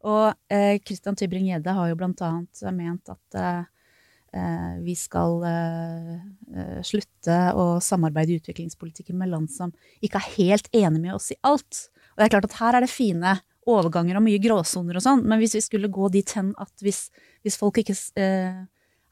[0.06, 3.66] Og eh, Christian Tybring-Gjedde har jo blant annet ment at eh,
[4.38, 6.14] eh, vi skal eh,
[6.54, 11.30] eh, slutte å samarbeide i utviklingspolitikken med land som ikke er helt enige med oss
[11.34, 11.86] i alt.
[12.14, 13.36] Og det er klart at her er det fine
[13.68, 17.08] overganger og mye gråsoner og sånn, men hvis vi skulle gå dit hen at hvis,
[17.44, 18.62] hvis folk ikke eh,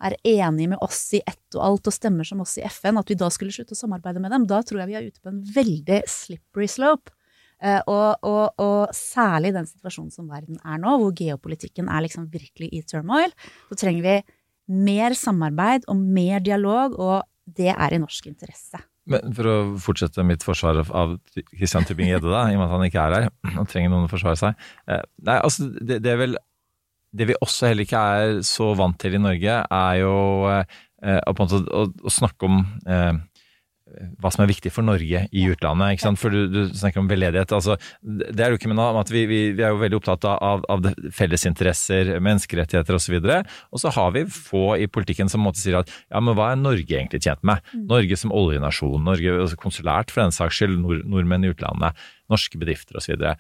[0.05, 3.11] er enige med oss i ett og alt og stemmer som oss i FN, at
[3.11, 5.33] vi da skulle slutte å samarbeide med dem, da tror jeg vi er ute på
[5.33, 7.15] en veldig slippery slope.
[7.59, 12.05] Eh, og, og, og særlig i den situasjonen som verden er nå, hvor geopolitikken er
[12.07, 13.35] liksom virkelig i turmoil,
[13.71, 14.19] så trenger vi
[14.87, 18.79] mer samarbeid og mer dialog, og det er i norsk interesse.
[19.09, 21.15] Men for å fortsette mitt forsvar av-
[21.57, 24.11] Christian Tybing-Gjedde, da, i og med at han ikke er her og trenger noen å
[24.13, 24.67] forsvare seg.
[24.87, 26.37] Eh, Nei, altså, det, det er vel
[27.19, 30.15] Det vi også heller ikke er så vant til i Norge, er jo
[30.53, 33.19] eh, å, måte, å, snakke om eh,
[34.21, 35.95] hva som er viktig for Norge i utlandet.
[35.95, 36.21] ikke sant?
[36.21, 37.53] For du, du snakker om veldedighet.
[37.57, 40.65] altså Det er jo ikke med at vi, vi, vi er jo veldig opptatt av,
[40.69, 43.19] av fellesinteresser, menneskerettigheter osv.
[43.19, 43.39] Og, så
[43.73, 46.61] og så har vi få i politikken som måtte sier at ja, men hva er
[46.61, 47.65] Norge egentlig tjent med?
[47.89, 52.61] Norge som oljenasjon, Norge altså konsulært for den saks skyld, nord, nordmenn i utlandet, norske
[52.61, 53.17] bedrifter osv.
[53.17, 53.35] så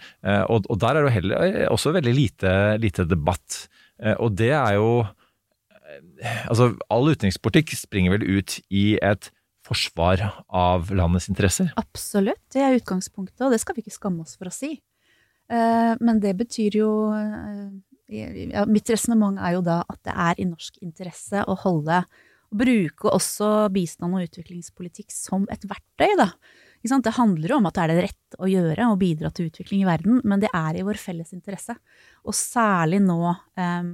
[0.48, 3.66] og, og der er det heller eh, også veldig lite, lite debatt.
[4.00, 9.30] Eh, og det er jo eh, Altså, all utenrikspolitikk springer vel ut i et
[9.68, 11.70] forsvar av landets interesser.
[11.80, 14.78] Absolutt, det er utgangspunktet, og det skal vi ikke skamme oss for å si.
[15.48, 17.68] Eh, Men det betyr jo eh,
[18.08, 22.02] ja, Mitt resonnement er jo da at det er i norsk interesse å holde
[22.48, 26.30] bruke også bistand og utviklingspolitikk som et verktøy, da.
[26.82, 29.82] Det handler jo om at det er det rett å gjøre, og bidra til utvikling
[29.82, 31.74] i verden, men det er i vår felles interesse.
[32.24, 33.18] Og særlig nå
[33.58, 33.88] eh,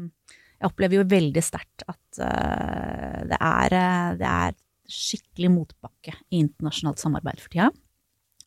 [0.61, 6.43] Jeg opplever jo veldig sterkt at eh, det er, eh, det er skikkelig motbakke i
[6.45, 7.71] internasjonalt samarbeid for tida.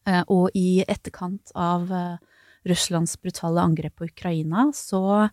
[0.05, 1.89] Eh, Og i etterkant av
[2.67, 5.29] Russlands brutale angrep på Ukraina, så,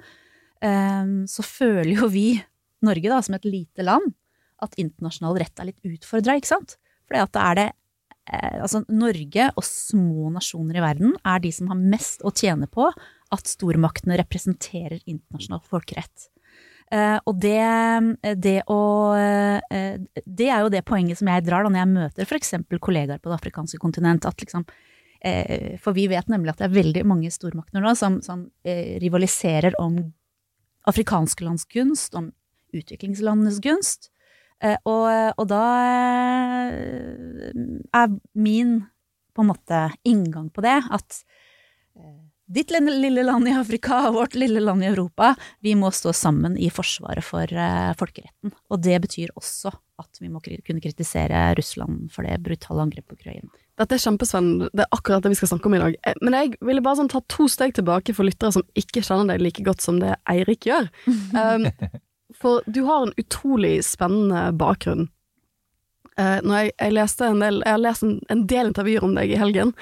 [0.65, 2.43] eh, så føler jo vi,
[2.85, 4.15] Norge da, som et lite land,
[4.63, 6.77] at internasjonal rett er litt utfordra, ikke sant?
[7.13, 7.71] At det er det
[8.25, 12.87] Altså, Norge og små nasjoner i verden er de som har mest å tjene på
[13.35, 16.31] at stormaktene representerer internasjonal folkerett.
[16.93, 17.61] Eh, og det,
[18.45, 18.81] det å
[19.17, 22.55] eh, Det er jo det poenget som jeg drar da når jeg møter f.eks.
[22.77, 24.29] kollegaer på det afrikanske kontinent.
[24.29, 24.67] At liksom,
[25.25, 28.97] eh, for vi vet nemlig at det er veldig mange stormakter nå som, som eh,
[29.03, 30.01] rivaliserer om
[30.89, 32.33] afrikansklandskunst, om
[32.77, 34.11] utviklingslandenes gunst.
[34.65, 35.07] Eh, og,
[35.41, 35.63] og da
[36.73, 37.55] eh,
[37.95, 38.79] er min
[39.35, 41.19] på en måte inngang på det at
[41.99, 42.23] eh,
[42.55, 45.33] ditt lille land i Afrika og vårt lille land i Europa,
[45.65, 47.49] vi må stå sammen i forsvaret for
[47.97, 48.53] folkeretten.
[48.69, 53.17] Og det betyr også at vi må kunne kritisere Russland for det brutale angrepet på
[53.17, 53.49] Ukraina.
[53.81, 55.97] Dette er kjempespennende, det er akkurat det vi skal snakke om i dag.
[56.21, 59.49] Men jeg ville bare sånn ta to steg tilbake for lyttere som ikke kjenner deg
[59.49, 60.93] like godt som det Eirik gjør.
[61.35, 61.65] Um,
[62.39, 65.09] for du har en utrolig spennende bakgrunn.
[66.19, 69.33] Uh, jeg, jeg leste en del Jeg har lest en, en del intervjuer om deg
[69.35, 69.73] i helgen,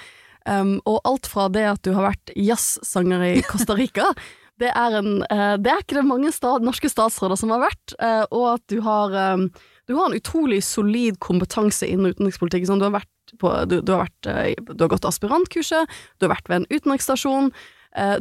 [0.48, 4.14] um, og alt fra det at du har vært jazzsanger i Costa Rica
[4.62, 7.94] det er, en, uh, det er ikke det mange stad, norske statsråder som har vært,
[7.98, 9.48] uh, og at du har, um,
[9.90, 12.68] du har en utrolig solid kompetanse innen utenrikspolitikk.
[12.68, 16.36] Sånn, du, har vært på, du, du, har vært, du har gått aspirantkurset, du har
[16.36, 17.50] vært ved en utenriksstasjon,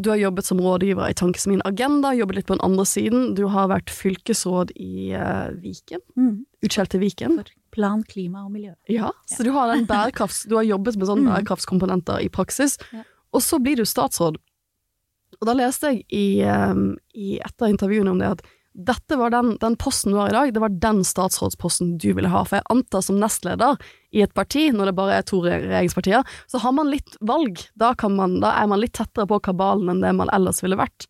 [0.04, 3.46] du har jobbet som rådgiver i Tankesmien Agenda, jobbet litt på den andre siden, du
[3.48, 6.46] har vært fylkesråd i eh, Viken, Mm.
[6.92, 7.38] til Viken.
[7.38, 8.74] For Plan, klima og miljø.
[8.92, 9.72] Ja, så du har.
[9.78, 13.04] Du har jobbet med sånne bærekraftskomponenter i praksis, Ja.
[13.34, 14.36] og så blir du statsråd.
[15.40, 18.42] Og da leste jeg i, um, i et av intervjuene om det at
[18.74, 22.32] dette var den, den posten du har i dag, det var den statsrådsposten du ville
[22.32, 22.44] ha.
[22.48, 23.82] For jeg antar som nestleder
[24.16, 27.60] i et parti, når det bare er to regjeringspartier, så har man litt valg.
[27.76, 31.10] Da, man, da er man litt tettere på kabalen enn det man ellers ville vært.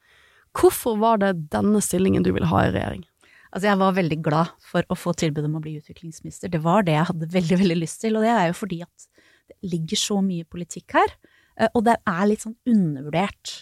[0.57, 3.05] Hvorfor var det denne stillingen du ville ha i regjering?
[3.51, 6.51] Altså, jeg var veldig glad for å få tilbud om å bli utviklingsminister.
[6.51, 9.09] Det var det jeg hadde veldig, veldig lyst til, og det er jo fordi at
[9.51, 11.11] det ligger så mye politikk her,
[11.59, 13.53] eh, og det er litt sånn undervurdert.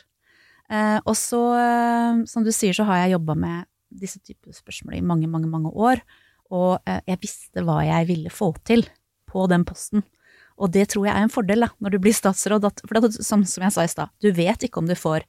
[0.70, 4.98] Eh, Og så, eh, som du sier, så har jeg jobba med disse typer spørsmål
[5.00, 6.02] i mange, mange, mange år,
[6.50, 8.86] og eh, jeg visste hva jeg ville få til
[9.30, 10.04] på den posten.
[10.60, 13.14] Og det tror jeg er en fordel da, når du blir statsråd, at, for det,
[13.24, 15.24] som, som jeg sa i stad, du vet ikke om du får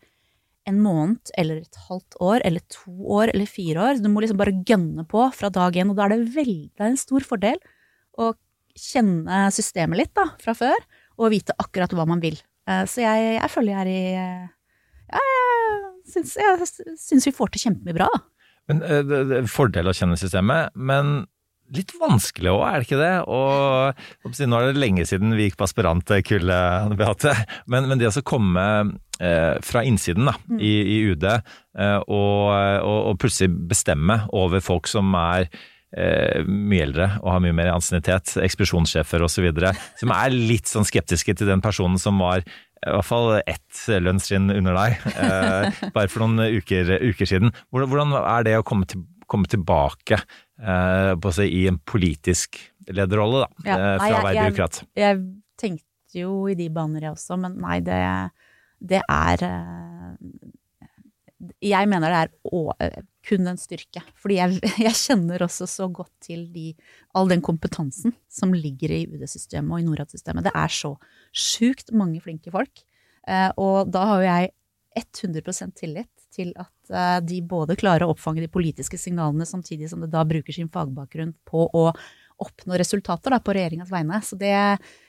[0.68, 4.00] en måned eller et halvt år eller to år eller fire år.
[4.02, 6.84] Du må liksom bare gønne på fra dag én, og da er det veldig det
[6.84, 7.56] er en stor fordel
[8.20, 8.32] å
[8.76, 10.76] kjenne systemet litt da, fra før,
[11.20, 12.36] og vite akkurat hva man vil.
[12.68, 14.50] Eh, Så jeg, jeg føler jeg er i eh,
[15.14, 18.20] Jeg syns, jeg syns vi får til kjempemye bra, da.
[18.70, 21.24] Men eh, det, det er fordel å kjenne systemet, men
[21.74, 23.12] litt vanskelig òg, er det ikke det?
[23.30, 27.34] Og Nå er det lenge siden vi gikk på aspirantkullet, Beate.
[27.70, 28.64] Men, men det å komme
[29.22, 34.90] eh, fra innsiden da, i, i UD eh, og, og, og plutselig bestemme over folk
[34.90, 35.46] som er
[35.96, 39.48] eh, mye eldre og har mye mer ansiennitet, ekspedisjonssjefer osv.,
[40.00, 42.42] som er litt sånn skeptiske til den personen som var
[42.80, 47.50] i hvert fall ett lønnstrinn under deg, eh, bare for noen uker, uker siden.
[47.74, 52.56] Hvordan, er det å komme, til, komme tilbake eh, på å si, i en politisk
[52.88, 54.80] lederrolle, da, Ja, eh, fra å jeg- være jeg- byråkrat?
[54.96, 55.20] Jeg
[55.60, 55.84] tenkte
[56.22, 58.00] jo i de baner, jeg også, men nei, det,
[58.80, 60.16] det er eh,
[61.64, 64.02] Jeg mener det er å, eh, kun en styrke.
[64.20, 66.70] Fordi jeg, jeg kjenner også så godt til de,
[67.16, 70.48] all den kompetansen som ligger i UD-systemet og i Norad-systemet.
[70.48, 70.94] Det er så
[71.32, 72.84] sjukt mange flinke folk.
[73.28, 74.54] Eh, og da har jo jeg
[75.00, 80.02] 100% tillit til at eh, de både klarer å oppfange de politiske signalene, samtidig som
[80.02, 81.86] det da bruker sin fagbakgrunn på å
[82.40, 84.20] oppnå resultater da, på regjeringas vegne.
[84.24, 84.54] Så det,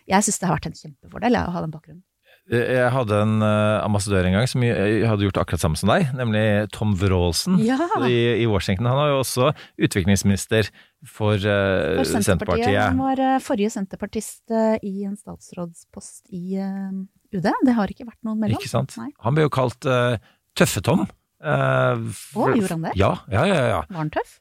[0.09, 2.03] jeg syns det har vært en kjempefordel jeg, å ha den bakgrunnen.
[2.51, 6.07] Jeg hadde en eh, ambassadør en gang som jeg hadde gjort akkurat samme som deg,
[6.17, 6.41] nemlig
[6.73, 7.77] Tom Wroldsen Ja.
[8.09, 8.89] i, i Washington.
[8.89, 10.67] Han var jo også utviklingsminister
[11.07, 12.25] for, uh, For Senterpartiet.
[12.25, 12.81] Senterpartiet.
[12.89, 14.51] Han var eh, forrige senterpartist
[14.83, 16.91] i en statsrådspost i uh,
[17.31, 17.47] UD.
[17.65, 18.59] Det har ikke vært noen mellom.
[18.59, 18.97] Ikke sant?
[18.99, 19.11] Nei.
[19.23, 20.17] Han ble jo kalt uh,
[20.59, 21.05] Tøffe-Tom.
[21.41, 22.95] Uh, for- gjorde han det?
[22.99, 23.61] Ja, ja, ja.
[23.77, 23.81] ja.
[23.87, 24.39] Var han tøff?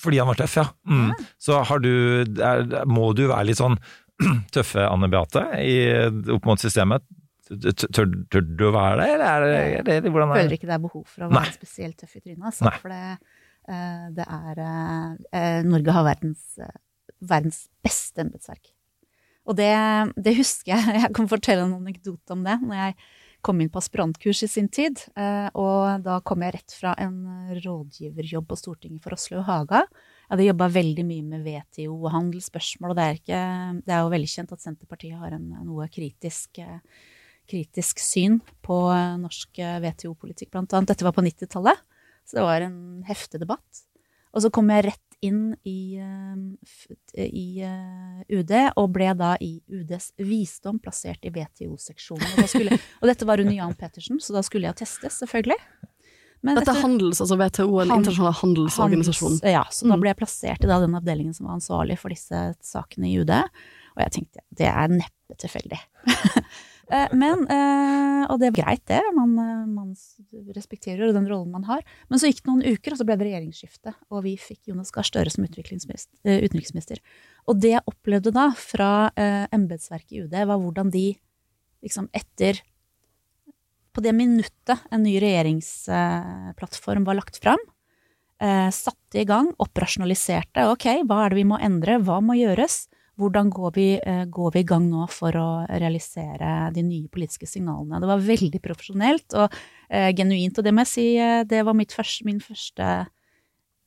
[0.00, 0.64] Fordi han var tøff, ja.
[0.86, 1.12] Mm.
[1.42, 1.90] Så har du
[2.22, 3.74] er, Må du være litt sånn
[4.54, 5.76] tøffe Anne Beate i,
[6.34, 7.02] opp mot systemet?
[7.44, 10.68] Tør, tør, du å være det, eller er det, er det hvordan er Føler ikke
[10.70, 11.42] det er behov for å Nei.
[11.42, 12.46] være spesielt tøff i trynet.
[12.48, 13.34] Altså, for det,
[13.68, 16.46] eh, det er eh, eh, Norge har verdens,
[17.20, 18.72] verdens beste embetsverk.
[19.44, 19.74] Og det,
[20.16, 20.96] det husker jeg.
[21.04, 22.56] Jeg kan fortelle en anekdote om det.
[22.64, 22.96] Når jeg
[23.44, 25.02] kom inn på aspirantkurs i sin tid,
[25.52, 29.82] og da kom jeg rett fra en rådgiverjobb på Stortinget for Oslo og Haga.
[29.82, 33.42] Jeg hadde jobba veldig mye med WTO og handelsspørsmål, og det er, ikke,
[33.84, 36.80] det er jo veldig kjent at Senterpartiet har en noe kritisk eh,
[37.50, 40.88] kritisk syn på eh, norsk eh, WTO-politikk, blant annet.
[40.94, 41.82] Dette var på 90-tallet,
[42.24, 42.78] så det var en
[43.08, 43.82] heftig debatt.
[44.34, 47.64] Og så kom jeg rett inn i, eh, i
[48.34, 52.42] UD, og ble da i UDs visdom plassert i WTO-seksjonen.
[52.42, 55.60] Og, og dette var under Jan Pettersen, så da skulle jeg testes, selvfølgelig.
[56.44, 59.38] Men Dette er handels, altså WTO, en internasjonal handelsorganisasjon.
[59.38, 60.00] Handels- Ja, så da Mm.
[60.02, 63.30] ble jeg plassert i da den avdelingen som var ansvarlig for disse sakene i UD.
[63.96, 65.78] Og jeg tenkte det er neppe tilfeldig.
[66.92, 69.00] Eh, men, eh, og det er greit, det.
[69.16, 69.94] Man, eh, man
[70.56, 71.84] respekterer den rollen man har.
[72.10, 73.94] Men så gikk det noen uker, og så ble det regjeringsskifte.
[74.10, 77.00] Og vi fikk Jonas Gahr Støre som utenriksminister.
[77.48, 81.12] Og det jeg opplevde da fra embetsverket i UD, var hvordan de
[81.84, 82.62] liksom etter
[83.94, 87.60] På det minuttet en ny regjeringsplattform var lagt fram,
[88.74, 90.64] satte i gang, operasjonaliserte.
[90.66, 92.00] Ok, hva er det vi må endre?
[92.02, 92.88] Hva må gjøres?
[93.14, 97.46] Hvordan går vi, eh, går vi i gang nå for å realisere de nye politiske
[97.46, 98.00] signalene?
[98.02, 99.52] Det var veldig profesjonelt og
[99.88, 103.06] eh, genuint, og det må jeg si, eh, det var første, min første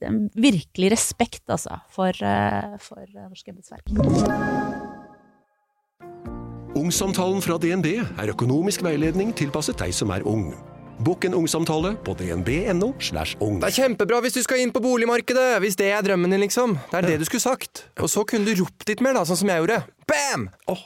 [0.02, 3.92] er virkelig respekt, altså, for, eh, for eh, norsk embetsverk.
[6.78, 10.54] Ungsamtalen fra DNB er økonomisk veiledning tilpasset deg som er ung.
[10.98, 12.94] Bokk en ungsamtale på dnb.no.
[13.00, 13.60] slash ung.
[13.62, 16.78] Det er kjempebra hvis du skal inn på boligmarkedet, hvis det er drømmen din, liksom.
[16.92, 17.86] Det er det du skulle sagt.
[18.02, 19.82] Og så kunne du ropt litt mer, da, sånn som jeg gjorde.
[20.10, 20.50] Bam!
[20.72, 20.82] Oh.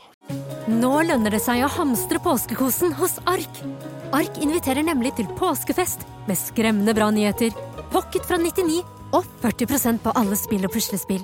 [0.72, 3.64] Nå lønner det seg å hamstre påskekosen hos Ark.
[4.16, 7.56] Ark inviterer nemlig til påskefest med skremmende bra nyheter,
[7.92, 8.82] pocket fra 99
[9.18, 11.24] og 40% på alle spill og puslespill.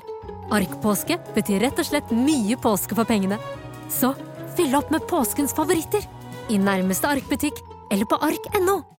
[0.51, 3.39] Ark-påske betyr rett og slett mye påske for pengene.
[3.91, 4.13] Så
[4.57, 6.03] fyll opp med påskens favoritter
[6.51, 7.59] i nærmeste Ark-butikk
[7.91, 8.96] eller på ark.no.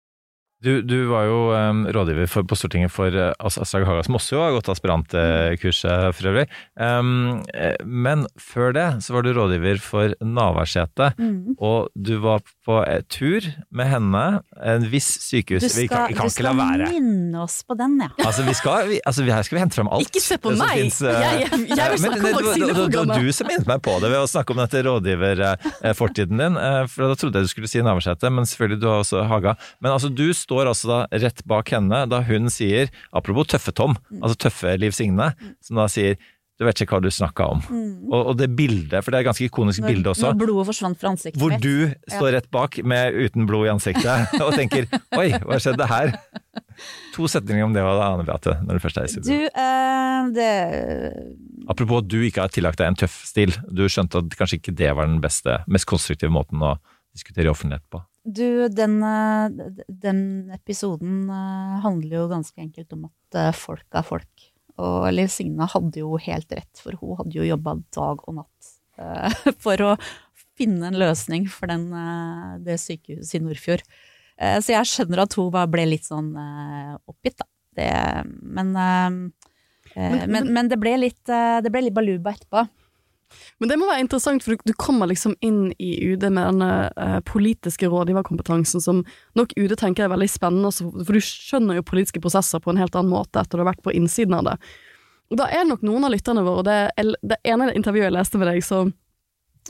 [0.59, 4.41] Du, du var jo um, rådgiver for, på Stortinget for uh, Aslaug Haga, som også
[4.43, 6.49] har gått aspirantkurset for øvrig.
[6.75, 11.55] Um, eh, men før det så var du rådgiver for Navarsete, mm.
[11.63, 14.23] og du var på eh, tur med henne,
[14.59, 16.59] en viss sykehus Du Vi kan, skal, vi kan du skal
[16.91, 18.09] minne oss på den, ja.
[18.25, 20.11] Altså, vi skal, vi, altså, vi, her skal vi hente fram alt.
[20.11, 20.75] Ikke se på meg.
[20.75, 22.35] finnes, uh, Jeg- jeg- jeg vil men om det-
[22.75, 26.57] det- var du som minnet meg på det ved å snakke om dette rådgiverfortiden din.
[26.59, 29.55] eh, For da trodde jeg du skulle si Navarsete, men selvfølgelig du har også Haga.
[29.79, 34.41] Men altså, du står altså da rett bak henne da hun sier, apropos Tøffe-Tom, altså
[34.49, 35.29] tøffe Liv Signe,
[35.61, 36.17] som da sier
[36.59, 37.61] du vet ikke hva du snakka om.
[37.71, 38.09] Mm.
[38.11, 40.25] Og, og det bildet, for det er et ganske ikonisk Når, bilde også.
[40.33, 41.63] når blodet forsvant fra ansiktet Hvor mitt.
[41.63, 46.11] du står rett bak med uten blod i ansiktet og tenker 'oi, hva skjedde her'?
[47.15, 49.47] To setninger om det, Anne Beate, når du først er i Du, studio.
[49.55, 50.51] eh, det
[51.71, 53.55] Apropos at du ikke har tillagt deg en tøff stil.
[53.71, 56.75] Du skjønte at kanskje ikke det var den beste, mest konstruktive måten å
[57.15, 58.03] diskutere i offentlighet på.
[58.25, 60.19] Du, den, eh, den
[60.53, 64.45] episoden eh, handler jo ganske enkelt om at eh, folk er folk.
[64.79, 68.69] Og Liv Signe hadde jo helt rett, for hun hadde jo jobba dag og natt
[69.63, 69.93] for å
[70.59, 71.85] finne en løsning for den,
[72.65, 73.83] det sykehuset i Nordfjord.
[74.63, 76.29] Så jeg skjønner at hun ble litt sånn
[77.07, 77.47] oppgitt, da.
[77.79, 77.89] Det,
[78.43, 82.65] men, Men- men, men det ble litt, det ble litt baluba etterpå.
[83.59, 87.17] Men det må være interessant, for du, kommer liksom inn i UD med denne eh,
[87.27, 89.03] politiske rådgiverkompetansen som
[89.39, 92.95] nok UD tenker er veldig spennende, for du skjønner jo politiske prosesser på en helt
[92.97, 94.55] annen måte etter du har vært på innsiden av det.
[95.29, 98.15] Og da er det nok noen av lytterne våre, og det, det ene intervjuet jeg
[98.15, 98.81] leste med deg, så,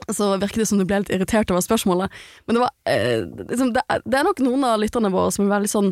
[0.08, 2.15] så virket det som du ble litt irritert over spørsmålet,
[2.48, 5.58] men det var eh, liksom, det, det er nok noen av lytterne våre som er
[5.58, 5.91] veldig sånn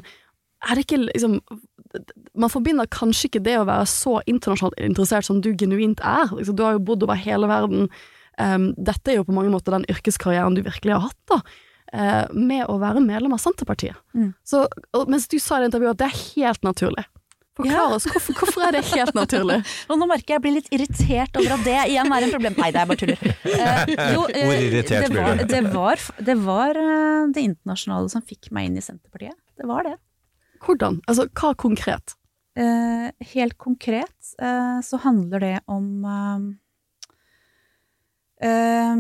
[0.66, 1.40] er det ikke liksom
[2.38, 6.30] Man forbinder kanskje ikke det å være så internasjonalt interessert som du genuint er.
[6.34, 7.88] Liksom, du har jo bodd over hele verden.
[8.38, 11.40] Um, dette er jo på mange måter den yrkeskarrieren du virkelig har hatt, da.
[11.94, 13.98] eh, med å være medlem av Senterpartiet.
[14.14, 14.34] Mm.
[14.46, 17.08] Så, og, mens du sa i det intervjuet at det er helt naturlig.
[17.58, 19.58] Forklar oss, hvorfor, hvorfor er det helt naturlig?
[19.90, 22.58] Og nå merker jeg jeg blir litt irritert over at det igjen er en problem.
[22.62, 23.24] Nei, det er bare tuller.
[23.58, 25.46] Eh, jo, eh, Hvor irritert det blir var, du?
[25.50, 29.34] Det var, det var eh, det internasjonale som fikk meg inn i Senterpartiet.
[29.58, 29.96] Det var det.
[30.68, 31.00] Hvordan?
[31.08, 32.18] Altså, hva konkret?
[32.58, 36.06] Eh, helt konkret eh, så handler det om
[38.42, 38.96] eh,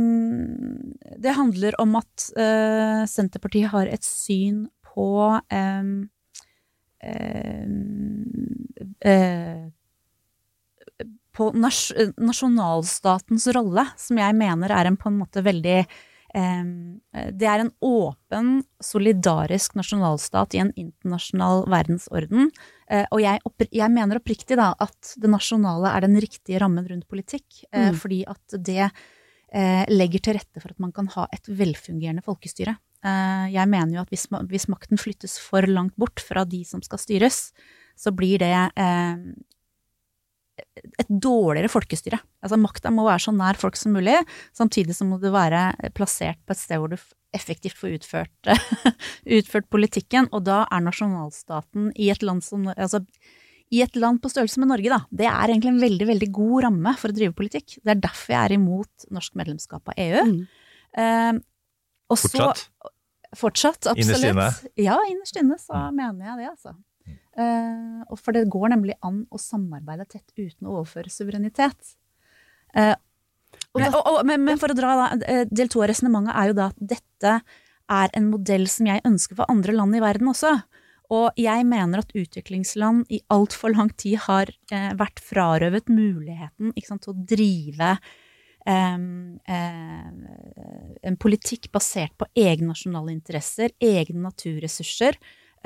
[1.25, 5.09] Det handler om at eh, Senterpartiet har et syn på
[5.49, 5.83] eh,
[11.37, 11.81] på nas
[12.17, 15.83] nasjonalstatens rolle, som jeg mener er en på en måte veldig
[16.33, 22.51] Det er en åpen, solidarisk nasjonalstat i en internasjonal verdensorden.
[22.89, 26.87] Eh, og jeg, opp, jeg mener oppriktig da at det nasjonale er den riktige rammen
[26.87, 27.95] rundt politikk, eh, Mm.
[27.95, 28.91] fordi at det
[29.53, 32.77] eh, legger til rette for at man kan ha et velfungerende folkestyre.
[33.07, 36.97] Jeg mener jo at hvis, hvis makten flyttes for langt bort fra de som skal
[36.99, 37.53] styres,
[37.95, 38.73] så blir det
[40.57, 42.19] et dårligere folkestyre.
[42.43, 44.15] Altså Makta må være så nær folk som mulig,
[44.57, 46.97] samtidig så må du være plassert på et sted hvor du
[47.37, 48.49] effektivt får utført,
[49.37, 53.03] utført politikken, og da er nasjonalstaten i et land som altså,
[53.73, 56.63] i et land på størrelse med Norge, da, det er egentlig en veldig veldig god
[56.69, 57.75] ramme for å drive politikk.
[57.83, 60.21] Det er derfor jeg er imot norsk medlemskap av EU.
[60.97, 61.33] Eh,
[62.07, 62.93] og så- Fortsatt?
[63.35, 64.23] Fortsatt, absolutt.
[64.23, 64.71] Innerst inne?
[64.79, 66.71] Ja, innerst inne så mener jeg det, altså.
[67.37, 71.95] Eh, for det går nemlig an å samarbeide tett uten å overføre suverenitet.
[72.73, 72.95] Eh,
[73.77, 76.49] Men, og, og, men, men for å dra da, eh, del to av resonnementet er
[76.49, 77.33] jo da at dette
[77.87, 80.55] er en modell som jeg ønsker for andre land i verden også.
[81.15, 87.05] Og jeg mener at utviklingsland i altfor lang tid har eh, vært frarøvet muligheten sant,
[87.05, 87.93] til å drive
[88.67, 88.97] eh,
[89.55, 90.09] eh,
[91.07, 95.15] en politikk basert på egne nasjonale interesser, egne naturressurser.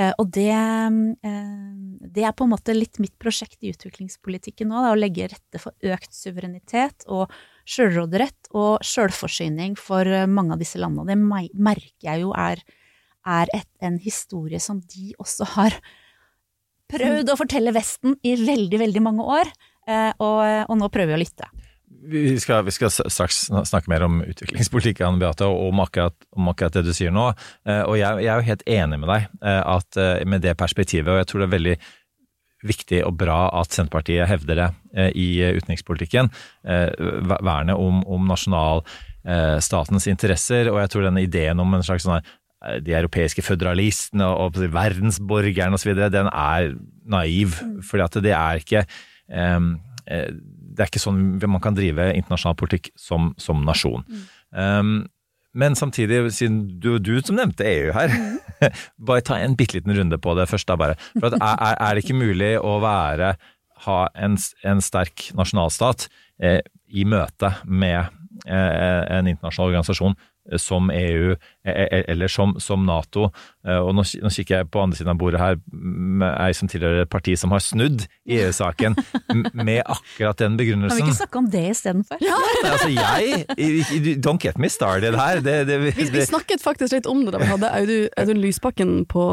[0.02, 1.40] Eh, og det, eh,
[2.02, 5.62] det, er på en måte litt mitt prosjekt i utviklingspolitikken nå, da, å legge rette
[5.62, 7.32] for økt suverenitet og
[7.70, 11.14] sjølråderett og sjølforsyning for eh, mange av disse landene.
[11.14, 12.64] Det merker jeg jo er
[13.22, 15.76] er et, en historie som de også har
[16.90, 19.52] prøvd å fortelle Vesten i veldig, veldig mange år,
[20.18, 21.50] og, og nå prøver vi å lytte.
[22.02, 26.50] Vi skal, vi skal, straks snakke mer om utviklingspolitikk Anne Beate, og om akkurat, om
[26.50, 27.28] akkurat, det du sier nå.
[27.68, 31.12] Eh, og jeg, jeg, er jo helt enig med deg eh, at, med det perspektivet,
[31.12, 31.76] og jeg tror det er veldig
[32.62, 34.68] viktig og bra at Senterpartiet hevder det
[35.18, 36.28] i utenrikspolitikken.
[36.62, 42.38] Vernet om, om nasjonalstatens interesser, og jeg tror denne ideen om en slags sånn her
[42.86, 46.76] de europeiske føderalistene og verdensborgerne osv., den er
[47.10, 47.58] naiv.
[47.88, 48.86] Fordi det er ikke
[50.72, 54.06] det er ikke sånn man kan drive internasjonal politikk som, som nasjon.
[54.08, 54.30] Mm.
[54.56, 54.94] Um,
[55.58, 58.14] men samtidig, siden du, du som nevnte EU her,
[59.08, 60.70] bare ta en bitte liten runde på det først.
[60.70, 60.96] da bare.
[61.18, 63.34] For er, er, det ikke mulig å være,
[63.86, 66.08] ha en, en sterk nasjonalstat
[66.40, 68.00] eh, i møte med
[68.46, 70.16] eh, en internasjonal organisasjon
[70.60, 71.36] som EU
[71.66, 73.30] e, e, eller som, som Nato.
[73.68, 76.70] Eh, og nå, nå, kikker jeg på andre siden av bordet her med ei som
[76.72, 78.98] tilhører et parti som har snudd i EU-saken
[79.54, 81.04] med akkurat den begrunnelsen.
[81.04, 82.24] Kan vi ikke snakke om det istedenfor?
[82.26, 82.40] Ja.
[82.72, 85.42] altså jeg Don't get me started her.
[85.46, 87.72] Det, det, vi, vi, snakket faktisk litt om det da vi hadde
[88.20, 89.26] Audun Lysbakken på,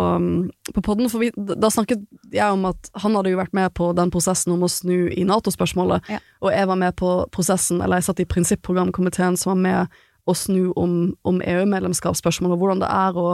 [0.74, 1.09] på podden.
[1.12, 2.04] For vi, da snakket
[2.35, 5.24] jeg om at han hadde jo vært med på den prosessen om å snu i
[5.28, 6.12] Nato-spørsmålet.
[6.12, 6.20] Ja.
[6.44, 9.98] Og jeg var med på prosessen, eller jeg satt i prinsipprogramkomiteen som var med
[10.29, 10.95] å snu om,
[11.29, 13.29] om EU-medlemskapsspørsmål, og hvordan det er å,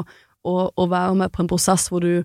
[0.46, 2.22] å, å, være med på en prosess hvor du,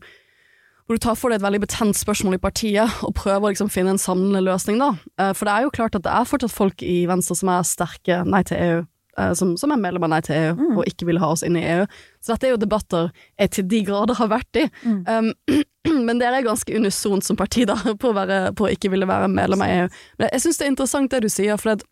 [0.86, 3.72] hvor du tar for deg et veldig betent spørsmål i partiet, og prøver å liksom
[3.74, 4.94] finne en samlende løsning, da.
[5.22, 7.68] Eh, for det er jo klart at det er fortsatt folk i Venstre som er
[7.68, 8.80] sterke nei til EU.
[9.20, 10.78] Eh, som, som, er medlem av Nei til EU mm.
[10.78, 11.86] og ikke vil ha oss inn i EU.
[12.24, 14.66] Så dette er jo debatter jeg til de grader har vært i.
[14.86, 15.00] Mm.
[15.10, 15.30] Um,
[16.08, 19.10] men dere er ganske unisont som parti da, på å, være, på å ikke ville
[19.10, 19.88] være medlem av EU.
[20.22, 21.90] Men jeg syns det er interessant det du sier, for det,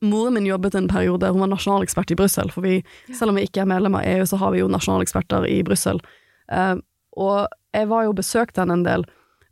[0.00, 2.78] Moren min jobbet en periode, hun var nasjonalekspert i Brussel, for vi,
[3.12, 6.00] selv om vi ikke er medlem av EU, så har vi jo nasjonaleksperter i Brussel.
[6.48, 6.80] Uh,
[7.20, 9.04] og jeg var jo besøkt henne en del,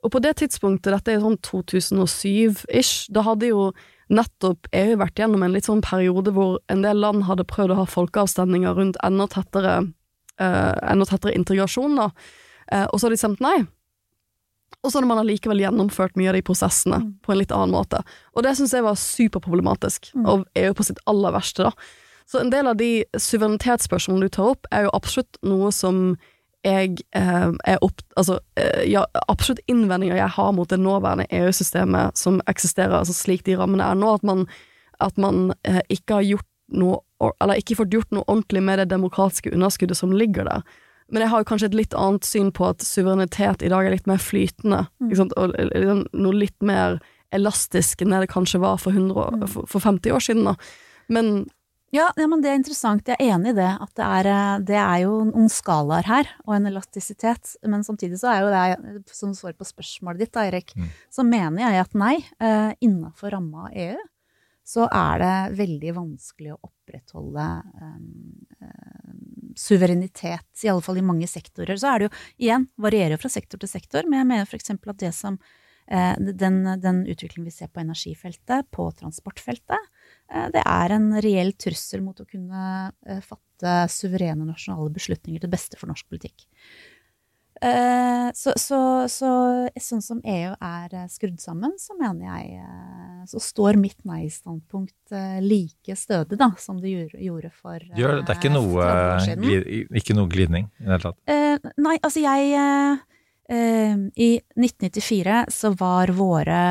[0.07, 3.71] og på det tidspunktet, dette er sånn 2007-ish, da hadde jo
[4.09, 7.81] nettopp EU vært gjennom en litt sånn periode hvor en del land hadde prøvd å
[7.83, 9.75] ha folkeavstemninger rundt enda tettere,
[10.41, 12.09] uh, enda tettere integrasjon, da,
[12.73, 13.59] uh, og så hadde de stemt nei.
[14.85, 17.09] Og så hadde man allikevel gjennomført mye av de prosessene mm.
[17.27, 18.03] på en litt annen måte.
[18.37, 20.27] Og det syns jeg var superproblematisk, mm.
[20.31, 21.73] og er jo på sitt aller verste, da.
[22.29, 26.19] Så en del av de suverenitetsspørsmålene du tar opp, er jo absolutt noe som
[26.67, 28.03] jeg eh, er opp...
[28.21, 33.47] Altså, eh, ja, absolutt innvendinger jeg har mot det nåværende EU-systemet som eksisterer, altså slik
[33.47, 34.45] de rammene er nå, at man,
[35.05, 37.01] at man eh, ikke har gjort noe
[37.41, 40.61] Eller ikke fått gjort noe ordentlig med det demokratiske underskuddet som ligger der.
[41.13, 43.95] Men jeg har jo kanskje et litt annet syn på at suverenitet i dag er
[43.95, 44.85] litt mer flytende.
[45.01, 45.13] Mm.
[45.29, 46.99] Og liksom noe litt mer
[47.35, 49.47] elastisk enn det kanskje var for, 100, mm.
[49.69, 50.51] for 50 år siden.
[50.51, 50.57] Da.
[51.13, 51.47] Men
[51.95, 53.09] ja, ja, men det er interessant.
[53.09, 53.71] Jeg er enig i det.
[53.81, 57.55] At det er, eh, det er jo noen skalaer her, og en elastisitet.
[57.65, 60.93] Men samtidig så er jo det, som svar på spørsmålet ditt, Eirik, mm.
[61.17, 63.97] så mener jeg at nei, uh, innafor ramma av EU
[64.69, 67.45] så er det veldig vanskelig å opprettholde
[67.81, 68.35] um,
[69.59, 71.79] suverenitet, i alle fall i mange sektorer.
[71.79, 72.13] Så er det jo,
[72.47, 74.75] igjen, varierer fra sektor til sektor, men jeg mener f.eks.
[74.75, 79.91] at det som uh, den, den utviklingen vi ser på energifeltet, på transportfeltet,
[80.31, 85.53] uh, det er en reell trussel mot å kunne uh, fatte suverene nasjonale beslutninger til
[85.53, 86.47] beste for norsk politikk.
[87.61, 89.31] Eh, så, så, så,
[89.83, 95.13] sånn som EU er eh, skrudd sammen, så mener jeg eh, Så står mitt nei-standpunkt
[95.45, 98.87] like stødig da, som det gjorde for Gjør, Det er ikke noe,
[100.01, 101.69] ikke noe glidning i det hele tatt?
[101.77, 102.57] nei, altså jeg
[103.49, 106.63] I 1994 så var våre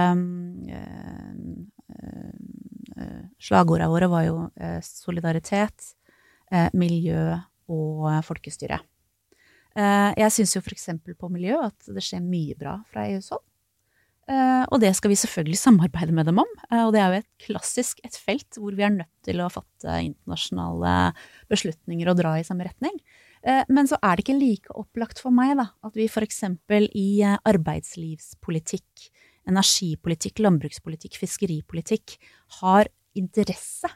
[3.38, 4.38] Slagordene våre var jo
[4.82, 5.93] solidaritet,
[6.73, 7.38] miljø
[7.69, 8.79] og folkestyre.
[9.77, 10.90] Eh, jeg syns jo f.eks.
[11.19, 13.44] på miljø at det skjer mye bra fra EUs hold.
[14.28, 16.50] Eh, og det skal vi selvfølgelig samarbeide med dem om.
[16.69, 19.52] Eh, og det er jo et klassisk et felt hvor vi er nødt til å
[19.52, 20.98] fatte internasjonale
[21.52, 23.00] beslutninger og dra i samme retning.
[23.71, 26.42] Men så er det ikke like opplagt for meg da, at vi f.eks.
[27.00, 29.06] i arbeidslivspolitikk,
[29.48, 32.17] energipolitikk, landbrukspolitikk, fiskeripolitikk
[32.58, 33.94] har interesse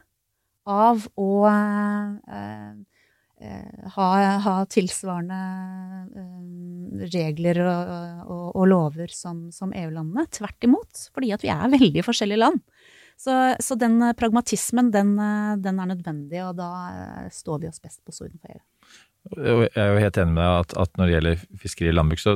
[0.69, 3.00] av å eh, eh,
[3.95, 4.07] ha,
[4.45, 5.41] ha tilsvarende
[6.15, 7.91] eh, regler og,
[8.27, 10.27] og, og lover som, som EU-landene.
[10.33, 12.61] Tvert imot, fordi at vi er veldig forskjellige land.
[13.21, 17.69] Så, så den eh, pragmatismen, den, eh, den, er nødvendig, og da eh, står vi
[17.69, 18.61] oss best på sorden for EU.
[19.67, 22.21] Jeg er jo helt enig med deg at, at når det gjelder fiskeri og landbruk,
[22.23, 22.35] så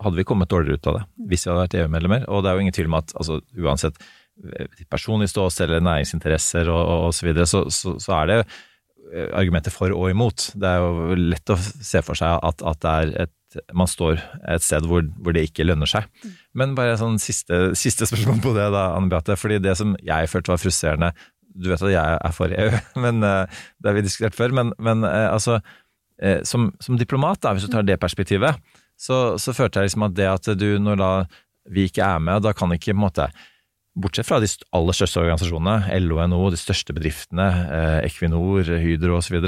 [0.00, 2.24] hadde vi kommet dårligere ut av det hvis vi hadde vært EU-medlemmer.
[2.32, 4.00] Og det er jo ingen tvil om at altså, uansett
[4.90, 8.38] personlig ståsted eller næringsinteresser og, og så så, så, så, er det
[9.36, 10.50] argumenter for og imot.
[10.58, 12.86] Det er jo lett å se for seg at, at
[13.26, 13.32] et
[13.70, 14.18] man står
[14.50, 16.08] et sted hvor, hvor det ikke lønner seg.
[16.58, 19.36] Men bare sånn siste, siste spørsmål på det, da, Anne Beate.
[19.38, 21.12] fordi det som jeg følte var frustrerende
[21.54, 23.46] Du vet at jeg er for EU, men uh,
[23.78, 24.50] det har vi diskutert før.
[24.58, 25.60] Men, men uh, altså,
[26.42, 28.58] som, som, diplomat, da, hvis du tar det perspektivet,
[28.98, 31.10] så, så følte jeg liksom at det at du, når da
[31.70, 33.28] vi ikke er med, da kan ikke på en måte
[33.94, 37.46] Bortsett fra de aller største organisasjonene, LO, NHO, de største bedriftene,
[38.02, 39.38] Equinor, Hydro osv.,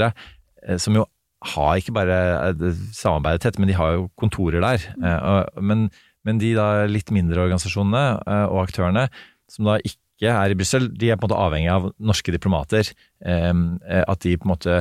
[0.82, 1.06] som jo
[1.44, 2.18] har ikke bare
[2.48, 4.88] eh, samarbeidet tett, men de har jo kontorer der.
[4.96, 5.06] Mm.
[5.06, 5.86] Eh, men,
[6.26, 9.06] men, de da litt mindre organisasjonene eh, og aktørene,
[9.52, 12.88] som da ikke er i Brussel, de er på en måte avhengig av norske diplomater.
[13.20, 14.78] At de på en måte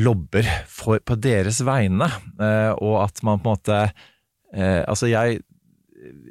[0.00, 2.08] lobber for, på deres vegne,
[2.80, 3.82] og at man på en måte
[4.52, 5.42] Altså, jeg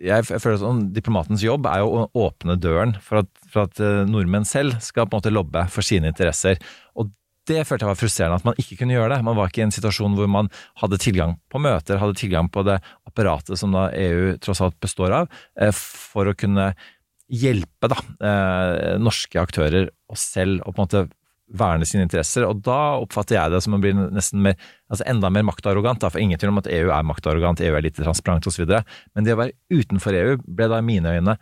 [0.01, 4.47] jeg føler sånn, Diplomatens jobb er jo å åpne døren for at, for at, nordmenn
[4.47, 6.59] selv skal på en måte lobbe for sine interesser.
[6.99, 7.11] Og
[7.49, 9.21] det følte jeg var frustrerende, at man ikke kunne gjøre det.
[9.25, 10.49] Man var ikke i en situasjon hvor man
[10.81, 12.77] hadde tilgang på møter, hadde tilgang på det
[13.09, 16.71] apparatet som da EU tross alt består av, eh, for å kunne
[17.31, 17.97] hjelpe da,
[18.27, 21.03] eh, norske aktører og selv å på en måte
[21.57, 22.45] verne sine interesser.
[22.47, 24.59] Og da oppfatter jeg det som å bli nesten mer,
[24.91, 26.03] altså enda mer maktarrogant.
[26.07, 28.67] For ingen tvil om at EU er maktarrogant, EU er lite transparent osv.
[29.15, 31.37] Men det å være utenfor EU ble da i mine øyne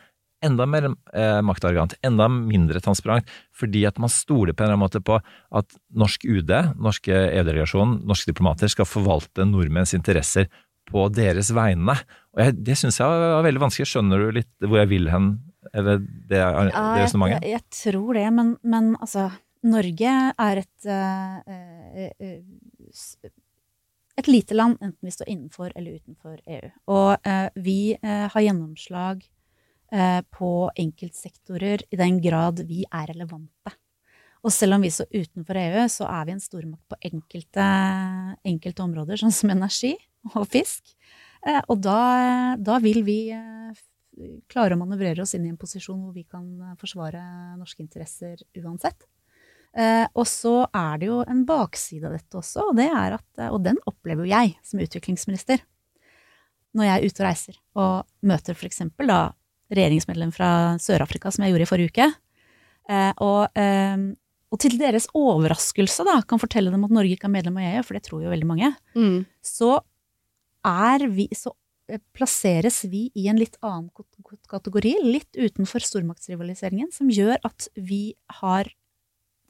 [0.46, 4.86] enda mer eh, maktarrogant, enda mindre transparent, fordi at man stoler på en eller annen
[4.86, 10.50] måte på at norsk UD, norske EU-delegasjonen, norske diplomater skal forvalte nordmenns interesser
[10.90, 11.98] på deres vegne.
[12.36, 13.90] Og jeg, Det syns jeg var veldig vanskelig.
[13.90, 15.30] Skjønner du litt hvor jeg vil hen?
[15.76, 16.42] Eller det, det
[17.04, 17.46] resonnementet?
[17.46, 19.30] Jeg, jeg, tror det, men, men, altså
[19.68, 21.40] Norge er et uh,
[22.16, 23.26] uh,
[24.20, 26.70] et lite land, enten vi står innenfor eller utenfor EU.
[26.92, 29.22] Og vi har gjennomslag
[29.92, 33.72] Eh, på enkeltsektorer i den grad vi er relevante.
[34.46, 37.66] Og selv om vi står utenfor EU, så er vi en stormakt på enkelte,
[38.46, 39.96] enkelte områder, sånn som energi
[40.36, 40.94] og fisk.
[41.42, 42.02] Eh, og da,
[42.62, 43.82] da, vil vi eh,
[44.52, 46.46] klare å manøvrere oss inn i en posisjon hvor vi kan
[46.78, 47.24] forsvare
[47.58, 49.10] norske interesser uansett.
[49.78, 53.78] Og så er det jo en bakside av dette også, og, det at, og den
[53.88, 55.62] opplever jo jeg som utviklingsminister.
[56.74, 59.20] Når jeg er ute og reiser og møter for eksempel da
[59.74, 60.50] regjeringsmedlem fra
[60.82, 62.10] Sør-Afrika, som jeg gjorde i forrige uke.
[62.90, 64.06] Eh, og, eh,
[64.50, 67.86] og, til deres overraskelse da, kan fortelle dem at Norge ikke er medlem av EU,
[67.86, 69.20] for det tror jo veldig mange, mm.
[69.46, 69.78] så
[70.66, 71.54] er vi så
[71.92, 73.92] eh, plasseres vi i en litt annen
[74.50, 78.74] kategori, litt utenfor stormaktsrivaliseringen, som gjør at vi har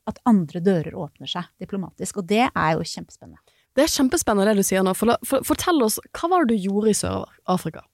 [0.09, 2.21] At andre dører åpner seg diplomatisk.
[2.21, 3.41] Og det er jo kjempespennende.
[3.77, 4.95] Det er kjempespennende det du sier nå.
[4.97, 7.85] For, for, fortell oss, hva var det du gjorde i Sør-Afrika?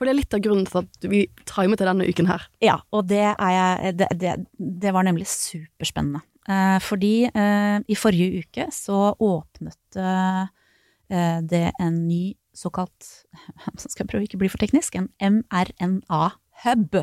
[0.00, 2.46] For det er litt av grunnen til at vi timet til denne uken her.
[2.64, 6.22] Ja, og det, jeg, det, det, det var nemlig superspennende.
[6.48, 10.46] Eh, fordi eh, i forrige uke så åpnet eh,
[11.50, 13.06] det en ny såkalt
[13.80, 17.02] Så skal jeg prøve ikke å bli for teknisk en mRNA-hub.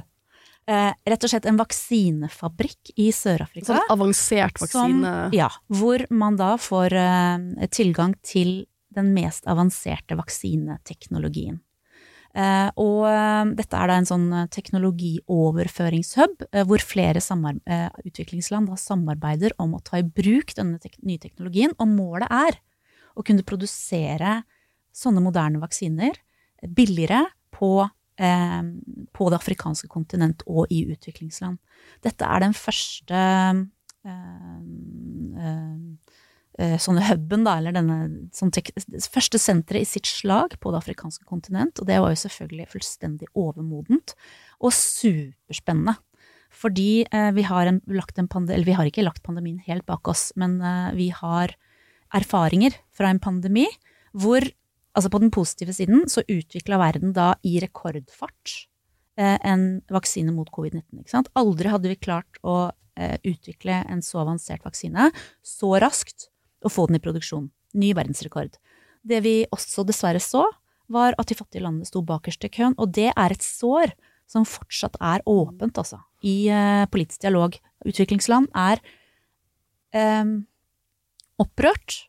[0.68, 3.70] Eh, rett og slett en vaksinefabrikk i Sør-Afrika.
[3.70, 5.14] Sånn avansert vaksine?
[5.14, 5.48] Som, ja.
[5.72, 8.66] Hvor man da får eh, tilgang til
[8.98, 11.62] den mest avanserte vaksineteknologien.
[12.38, 17.24] Eh, og uh, dette er da en sånn eh, teknologioverføringshub, uh, hvor flere
[18.06, 21.74] utviklingsland da samarbeider om å ta i bruk denne tek nye teknologien.
[21.82, 22.60] Og målet er
[23.18, 24.42] å kunne produsere
[24.94, 26.20] sånne moderne vaksiner
[26.62, 27.88] billigere på,
[28.18, 31.60] på det afrikanske kontinent og i utviklingsland.
[32.02, 33.20] Dette er den første
[36.58, 37.98] Eh, sånne huben, da, eller denne
[38.34, 41.78] sånn første senteret i sitt slag på det afrikanske kontinent.
[41.78, 44.16] Og det var jo selvfølgelig fullstendig overmodent
[44.58, 45.94] og superspennende.
[46.58, 49.86] Fordi eh, vi har, en, lagt en pandemi, eller vi har ikke lagt pandemien helt
[49.86, 51.54] bak oss, men eh, vi har
[52.18, 53.68] erfaringer fra en pandemi
[54.18, 54.42] hvor
[54.98, 58.56] altså på den positive siden så utvikla verden da i rekordfart
[59.20, 61.30] eh, en vaksine mot covid-19.
[61.38, 65.12] Aldri hadde vi klart å eh, utvikle en så avansert vaksine
[65.46, 66.32] så raskt
[66.66, 67.52] og få den i produksjon.
[67.78, 68.58] Ny verdensrekord.
[69.08, 70.48] Det vi også dessverre så,
[70.88, 73.92] var at de fattige landene sto bakerst i køen, og det er et sår
[74.28, 77.56] som fortsatt er åpent, altså, i uh, politisk dialog.
[77.88, 78.80] Utviklingsland er
[79.96, 80.32] eh,
[81.40, 82.08] opprørt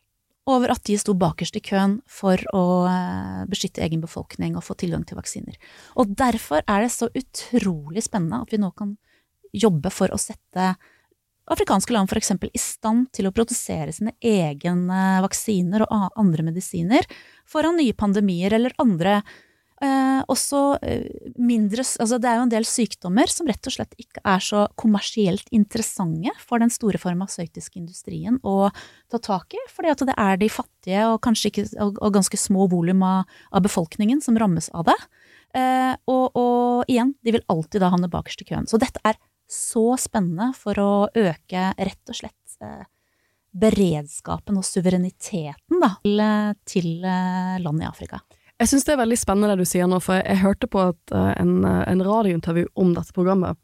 [0.49, 4.75] over at de sto bakerst i køen for å eh, beskytte egen befolkning og få
[4.79, 5.57] tilgang til vaksiner.
[6.01, 8.95] Og derfor er det så utrolig spennende at vi nå kan
[9.55, 10.73] jobbe for å sette
[11.49, 12.31] afrikanske land f.eks.
[12.45, 17.07] i stand til å produsere sine egne vaksiner og andre medisiner
[17.49, 19.19] foran nye pandemier eller andre
[19.85, 21.05] eh, også eh,
[21.39, 24.65] mindre Altså det er jo en del sykdommer som rett og slett ikke er så
[24.79, 28.69] kommersielt interessante for den store farmasøytiske industrien å
[29.11, 32.67] ta tak i, fordi at det er de fattige og ikke og, og ganske små
[32.71, 34.99] volum av, av befolkningen som rammes av det.
[35.57, 38.69] Eh, og, og igjen, de vil alltid da havne bakerst i køen.
[38.69, 39.17] Så dette er
[39.49, 42.85] så spennende for å øke rett og slett eh,
[43.59, 46.21] beredskapen og suvereniteten da, til,
[46.69, 48.21] til eh, land i Afrika.
[48.59, 50.81] Jeg syns det er veldig spennende det du sier nå, for jeg, jeg hørte på
[50.91, 53.59] et, eh, en, eh, en radiointervju om dette programmet,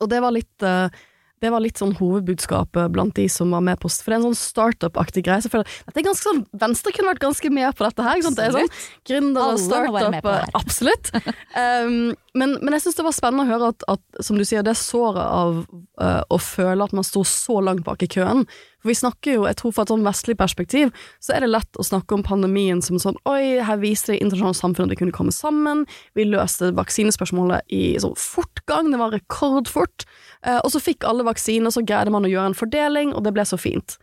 [0.00, 1.02] og det var litt eh,
[1.40, 4.26] det var litt sånn hovedbudskapet blant de som var med på For det er en
[4.28, 5.40] sånn startup-aktig greie.
[5.40, 8.18] Så jeg føler, dette er ganske sånn, Venstre kunne vært ganske med på dette her.
[8.18, 8.40] Ikke sant?
[8.40, 8.74] Det er sånn
[9.08, 10.28] gründere, med startup.
[10.60, 11.12] Absolutt.
[11.56, 11.94] Um,
[12.36, 14.76] men, men jeg syns det var spennende å høre at, at, som du sier, det
[14.78, 18.44] såret av uh, å føle at man sto så langt bak i køen.
[18.80, 21.80] For vi snakker jo, jeg tror fra et sånn vestlig perspektiv, så er det lett
[21.80, 25.16] å snakke om pandemien som sånn Oi, her viste det internasjonale samfunnet at vi kunne
[25.16, 25.84] komme sammen.
[26.16, 30.06] Vi løste vaksinespørsmålet i sånn fortgang, det var rekordfort.
[30.46, 33.24] Eh, og så fikk alle vaksiner, og så greide man å gjøre en fordeling, og
[33.26, 33.98] det ble så fint.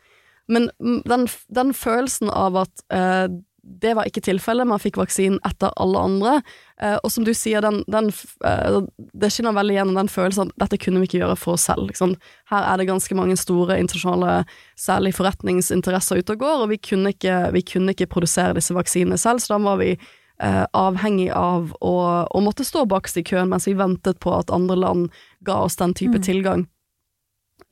[0.47, 3.27] Men den, den følelsen av at eh,
[3.67, 6.33] det var ikke tilfellet, man fikk vaksinen etter alle andre.
[6.81, 8.09] Eh, og som du sier, den, den,
[8.47, 11.67] eh, det skinner veldig gjennom den følelsen at dette kunne vi ikke gjøre for oss
[11.67, 11.89] selv.
[11.89, 12.15] Liksom.
[12.51, 14.45] Her er det ganske mange store internasjonale,
[14.79, 19.19] særlig forretningsinteresser ute og går, og vi kunne ikke, vi kunne ikke produsere disse vaksinene
[19.19, 19.97] selv, så da var vi
[20.39, 21.93] avhengig av å,
[22.29, 25.07] å måtte stå bakst i køen mens vi ventet på at andre land
[25.43, 26.21] ga oss den type Mm.
[26.23, 26.67] tilgang.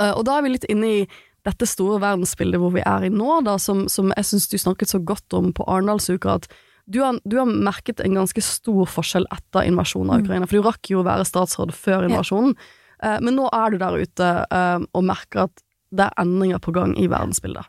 [0.02, 1.08] Eh, og da er vi litt inne i
[1.46, 4.90] dette store verdensbildet hvor vi er i nå, da, som, som jeg syns du snakket
[4.90, 6.48] så godt om på Arendalsuka, at
[6.90, 10.26] du har, du har merket en ganske stor forskjell etter invasjonen av Mm.
[10.26, 12.56] Ukraina, for du rakk jo å være statsråd før invasjonen,
[13.04, 15.62] Eh, men nå er du der ute eh, og merker at
[15.92, 17.66] det er endringer på gang i verdensbildet.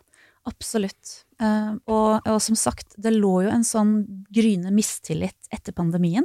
[0.46, 1.25] Absolutt.
[1.36, 3.98] Eh, og, og som sagt, det lå jo en sånn
[4.32, 6.24] gryende mistillit etter pandemien,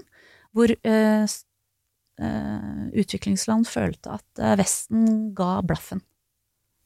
[0.55, 1.25] hvor uh,
[2.19, 6.01] eh, utviklingsland følte at Vesten ga blaffen.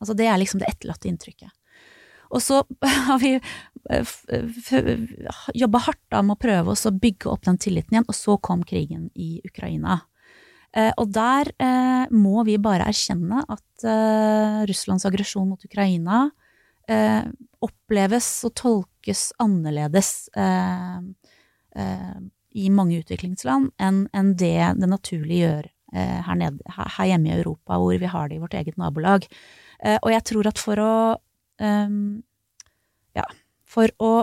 [0.02, 1.54] Altså det er liksom det etterlatte inntrykket.
[2.36, 2.62] Og så
[3.08, 3.36] har vi
[5.58, 8.38] jobba hardt da med å prøve oss å bygge opp den tilliten igjen, og så
[8.38, 10.02] kom krigen i Ukraina.
[11.00, 11.54] Og der
[12.12, 13.86] må vi bare erkjenne at
[14.68, 16.26] Russlands aggresjon mot Ukraina
[16.92, 17.26] eh,
[17.66, 21.00] oppleves og tolkes annerledes eh,
[21.76, 22.18] eh,
[22.56, 25.66] i mange utviklingsland enn enn det det naturlig gjør
[25.96, 29.28] eh, her, nede, her, hjemme i Europa, hvor vi har det i vårt eget nabolag.
[29.84, 30.94] Eh, og jeg tror at for å
[31.60, 32.00] eh,
[33.16, 33.28] Ja,
[33.64, 34.14] for å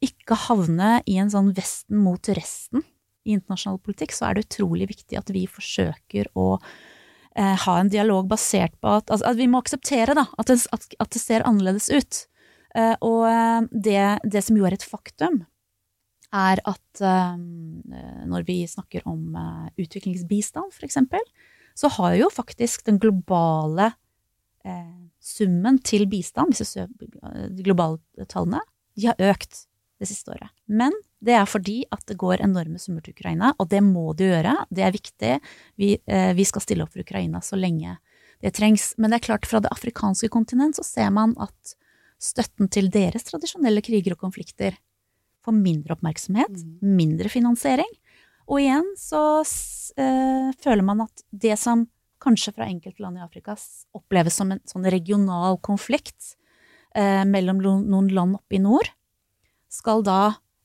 [0.00, 2.84] ikke havne i en sånn Vesten mot resten
[3.26, 6.54] i internasjonal politikk, så er det utrolig viktig at vi forsøker å
[7.36, 10.58] eh, ha en dialog basert på at, altså, at vi må akseptere da, at det,
[10.72, 12.24] at, det ser annerledes ut.
[12.78, 15.42] Eh, og eh, det, det som jo er et faktum,
[16.30, 17.38] er at eh,
[18.30, 21.24] når vi snakker om eh, utviklingsbistand, for eksempel,
[21.78, 23.92] så har jo faktisk den globale
[24.66, 28.62] eh, summen til bistand, ser eh, de globale tallene,
[28.98, 29.64] de har økt
[30.00, 30.50] det siste året.
[30.66, 34.30] Men det er fordi at det går enorme summer til Ukraina, og det må det
[34.30, 34.54] gjøre.
[34.72, 35.32] Det er viktig.
[35.80, 37.98] Vi, eh, vi skal stille opp for Ukraina så lenge
[38.40, 38.94] det trengs.
[38.96, 41.76] Men det er klart, fra det afrikanske kontinent så ser man at
[42.20, 44.76] støtten til deres tradisjonelle kriger og konflikter
[45.44, 47.88] får mindre oppmerksomhet, mindre finansiering.
[48.50, 51.86] Og igjen så eh, føler man at det som
[52.20, 53.54] kanskje fra enkelte land i Afrika
[53.96, 56.34] oppleves som en sånn regional konflikt
[56.96, 58.90] eh, mellom noen land oppe i nord,
[59.70, 60.20] skal da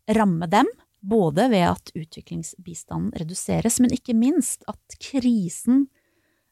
[0.08, 0.70] ramme dem,
[1.06, 5.88] både ved at utviklingsbistanden reduseres, men ikke minst at krisen,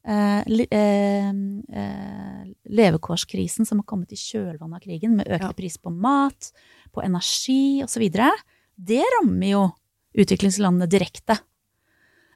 [0.05, 5.81] eh, le- eh, eh, levekårskrisen som har kommet i kjølvannet av krigen, med økte priser
[5.81, 6.51] på mat,
[6.93, 8.09] på energi osv.,
[8.75, 9.63] det rammer jo
[10.17, 11.39] utviklingslandene direkte.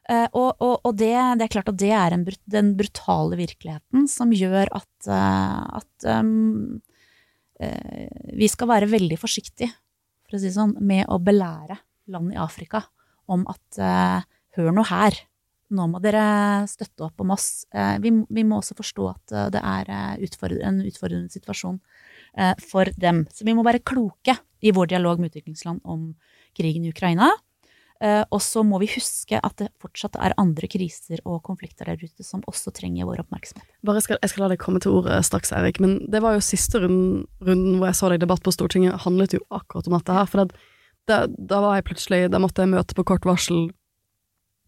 [0.09, 4.07] Eh, og og, og det, det er klart at det er en, den brutale virkeligheten
[4.07, 6.81] som gjør at, eh, at um,
[8.37, 9.71] vi skal være veldig forsiktige,
[10.27, 11.79] for å si sånn, med å belære
[12.11, 12.83] land i Afrika
[13.31, 15.15] om at eh, hør nå her,
[15.75, 17.65] nå må dere støtte opp om oss.
[17.75, 21.79] Eh, vi, vi må også forstå at eh, det er eh, utfordre, en utfordrende situasjon
[22.39, 23.25] eh, for dem.
[23.33, 26.13] Så vi må være kloke i vår dialog med utviklingsland om
[26.57, 27.29] krigen i Ukraina.
[27.97, 31.97] Eh, og så må vi huske at det fortsatt er andre kriser og konflikter der
[31.97, 33.65] ute som også trenger vår oppmerksomhet.
[33.87, 36.45] Bare skal, jeg skal la deg komme til ordet straks, Erik, men det var jo
[36.45, 39.97] siste runden, runden hvor jeg så deg i debatt på Stortinget, handlet jo akkurat om
[39.97, 40.29] dette her.
[40.29, 40.67] For det,
[41.09, 41.19] det,
[41.49, 43.69] da var jeg plutselig Da måtte jeg møte på kort varsel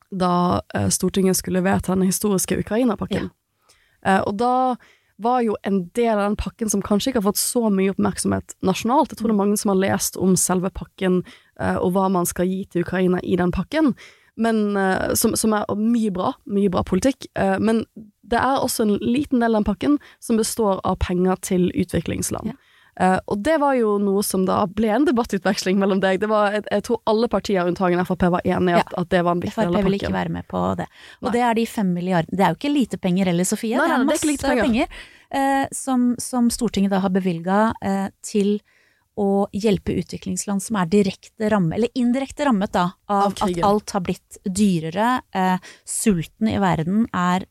[0.09, 3.30] da eh, Stortinget skulle vedta den historiske Ukraina-pakken.
[4.05, 4.80] Eh, og da
[5.19, 8.55] var jo en del av den pakken som kanskje ikke har fått så mye oppmerksomhet
[8.65, 9.11] nasjonalt.
[9.11, 11.21] Jeg tror det er mange som har lest om selve pakken
[11.60, 13.93] og hva man skal gi til Ukraina i den pakken,
[14.39, 17.28] men, eh, som, som, er mye bra, mye bra politikk.
[17.36, 17.84] Eh, men
[18.30, 22.53] det er også en liten del av den pakken som består av penger til utviklingsland.
[22.53, 22.60] Ja.
[22.99, 26.18] Uh, og det var jo noe som da ble en debattutveksling mellom deg.
[26.20, 29.03] Det var, jeg, jeg tror alle partier unntagen Frp var enig i at, ja.
[29.05, 29.86] at, det var en viktig del av pakken.
[29.86, 30.88] Frp vil ikke være med på det.
[31.22, 31.34] Og nei.
[31.38, 33.80] det er de fem milliardene Det er jo ikke lite penger heller, Sofie.
[33.80, 37.62] Nei, det er masse det er penger, penger uh, som, som, Stortinget da har bevilga
[37.80, 38.57] uh, til
[39.20, 43.95] å hjelpe utviklingsland som er direkte rammet, eller indirekte rammet da, av, av at alt
[43.95, 45.20] har blitt dyrere.
[45.84, 47.49] sulten i verden er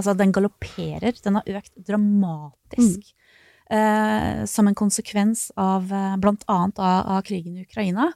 [0.00, 1.12] Altså, den galopperer.
[1.20, 3.02] Den har økt dramatisk.
[3.04, 3.24] Mm
[3.70, 8.10] eh, som en konsekvens av eh, blant annet av, av krigen i Ukraina.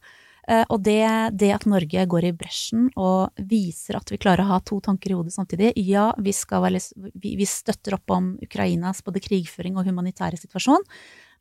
[0.49, 1.05] Eh, og det,
[1.37, 5.13] det, at Norge går i bresjen og viser at vi klarer å ha to tanker
[5.13, 6.81] i hodet samtidig Ja, vi, være,
[7.15, 10.85] vi, vi støtter opp om Ukrainas både krigføring og humanitære situasjon,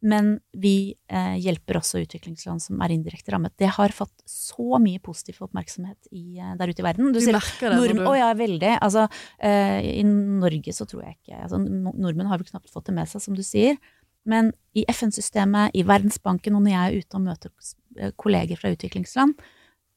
[0.05, 3.55] men vi eh, hjelper også utviklingsland som er indirekte rammet.
[3.57, 7.11] Det har fått så mye positiv oppmerksomhet i, eh, der ute i verden.
[7.15, 7.79] Du, du merker det?
[7.79, 8.09] Nordmenn, du...
[8.11, 8.73] Å ja, veldig.
[8.77, 9.07] Altså,
[9.41, 13.09] eh, I Norge så tror jeg ikke altså, Nordmenn har vel knapt fått det med
[13.09, 13.79] seg, som du sier.
[14.27, 17.53] Men i FN-systemet, i Verdensbanken, og når jeg er ute og møter
[17.97, 19.37] eh, kolleger fra utviklingsland,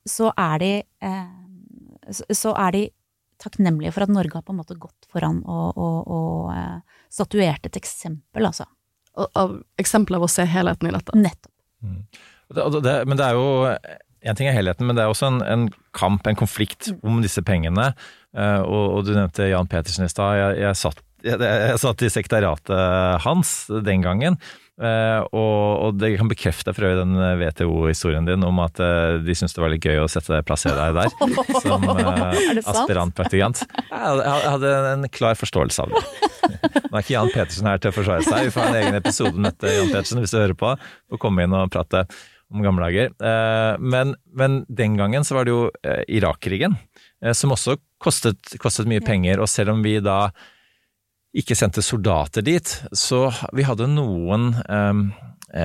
[0.09, 0.73] så er de,
[1.05, 2.85] eh, så er de
[3.41, 7.67] takknemlige for at Norge har på en måte gått foran og, og, og eh, statuert
[7.67, 8.69] et eksempel, altså.
[9.19, 11.17] Av eksempler av å se helheten i dette?
[11.19, 11.53] Nettopp.
[11.83, 12.05] Mm.
[12.51, 13.49] Det, det, men det er jo
[14.21, 16.99] en ting er helheten, men det er også en, en kamp, en konflikt, mm.
[17.09, 17.91] om disse pengene.
[18.37, 20.37] Uh, og, og, du nevnte Jan Petersen i stad.
[20.39, 23.55] Jeg, jeg, satt jeg, jeg satt i sekretariatet hans
[23.87, 24.39] den gangen.
[24.81, 29.35] Uh, og, og, det kan bekrefte for øvrig den WTO-historien din om at uh, de
[29.37, 31.35] syntes det var litt gøy å sette plassere deg der
[31.67, 32.23] som uh,
[32.65, 33.61] aspirantpraktikant.
[33.91, 36.01] Jeg, jeg hadde en klar forståelse av det.
[36.87, 38.47] Nå er ikke Jan Petersen her til å forsvare seg.
[38.49, 40.71] Vi får en egen episode med Jan Petersen hvis du hører på.
[41.13, 42.07] Få komme inn og prate
[42.51, 43.13] om gamle dager.
[43.83, 45.69] Men, men, den gangen så var det jo
[46.09, 46.79] Irak-krigen,
[47.37, 49.43] som også kostet, kostet mye penger.
[49.43, 50.31] Og selv om vi da
[51.37, 52.73] ikke sendte soldater dit.
[52.97, 55.05] Så vi hadde noen um,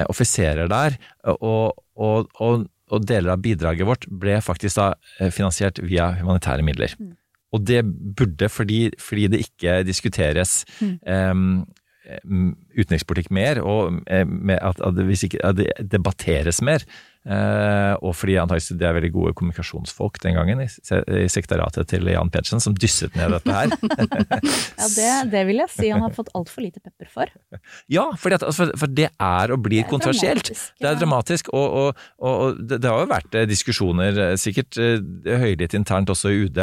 [0.09, 0.97] offiserer der,
[1.35, 4.87] og, og, og, og, deler av bidraget vårt ble faktisk da
[5.19, 6.95] eh, finansiert via humanitære midler.
[6.99, 7.15] Mm.
[7.55, 10.95] Og det burde, fordi, fordi, det ikke diskuteres mm.
[11.05, 16.83] um, utenrikspolitikk mer, og at, at, ikke, at det debatteres mer,
[17.25, 22.29] og fordi antakeligvis det er veldig gode kommunikasjonsfolk den gangen i, i sekretariatet til Jan
[22.29, 23.73] Pedersen som dysset ned dette her.
[24.81, 27.33] ja, det, det, vil jeg si han har fått altfor lite pepper for.
[27.91, 30.53] Ja, at, for, det er og blir kontroversielt.
[30.77, 35.73] Det er dramatisk, og, og, og det, har jo vært eh, diskusjoner, eh, sikkert høylytt
[35.77, 36.61] internt også i UD,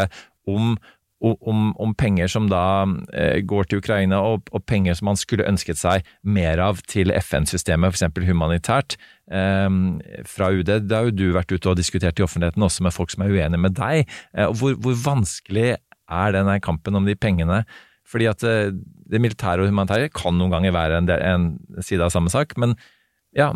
[0.51, 0.77] om
[1.23, 5.47] om, om, penger som da eh, går til Ukraina, og, og, penger som man skulle
[5.47, 8.27] ønsket seg mer av til FN-systemet, f.eks.
[8.27, 8.97] humanitært,
[9.31, 9.69] eh,
[10.29, 10.75] fra UD.
[10.89, 13.35] Det har jo du vært ute og diskutert i offentligheten, også med folk som er
[13.35, 14.11] uenige med deg.
[14.35, 17.63] Eh, hvor, hvor, vanskelig er denne kampen om de pengene?
[18.09, 18.75] Fordi at eh,
[19.13, 22.57] det militære og humanitære kan noen ganger være en, del, en side av samme sak,
[22.61, 22.75] men
[23.37, 23.53] ja,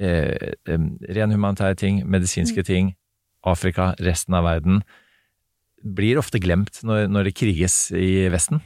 [0.00, 2.68] eh, ren humanitære ting, medisinske mm.
[2.68, 2.92] ting,
[3.44, 4.84] Afrika, resten av verden
[5.82, 8.62] blir ofte glemt når, når det kriges i Vesten?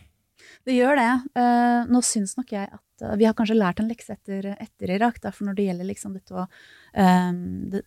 [0.66, 1.12] Det gjør det.
[1.38, 4.90] Uh, nå syns nok jeg at uh, vi har kanskje lært en lekse etter, etter
[4.96, 5.20] Irak.
[5.28, 7.36] For når det gjelder liksom dette å uh,
[7.70, 7.82] det,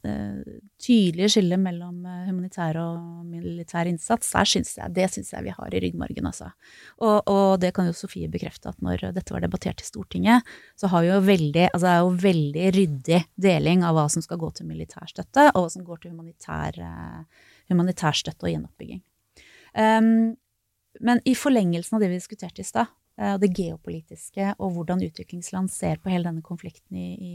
[0.80, 5.82] tydelige skillet mellom humanitær og militær innsats, synes jeg, det syns jeg vi har i
[5.84, 6.53] ryggmargen, altså.
[7.01, 10.47] Og, og, det kan jo Sofie bekrefte, at når dette var debattert i Stortinget,
[10.80, 14.39] så har jo veldig, altså det er jo veldig ryddig deling av hva som skal
[14.39, 16.80] gå til militærstøtte, og hva som går til humanitær,
[17.67, 19.03] humanitærstøtte og gjenoppbygging.
[19.80, 20.36] Um,
[20.99, 25.67] men i forlengelsen av det vi diskuterte i stad, og det geopolitiske og hvordan utviklingsland
[25.73, 27.32] ser på hele denne konflikten i, i,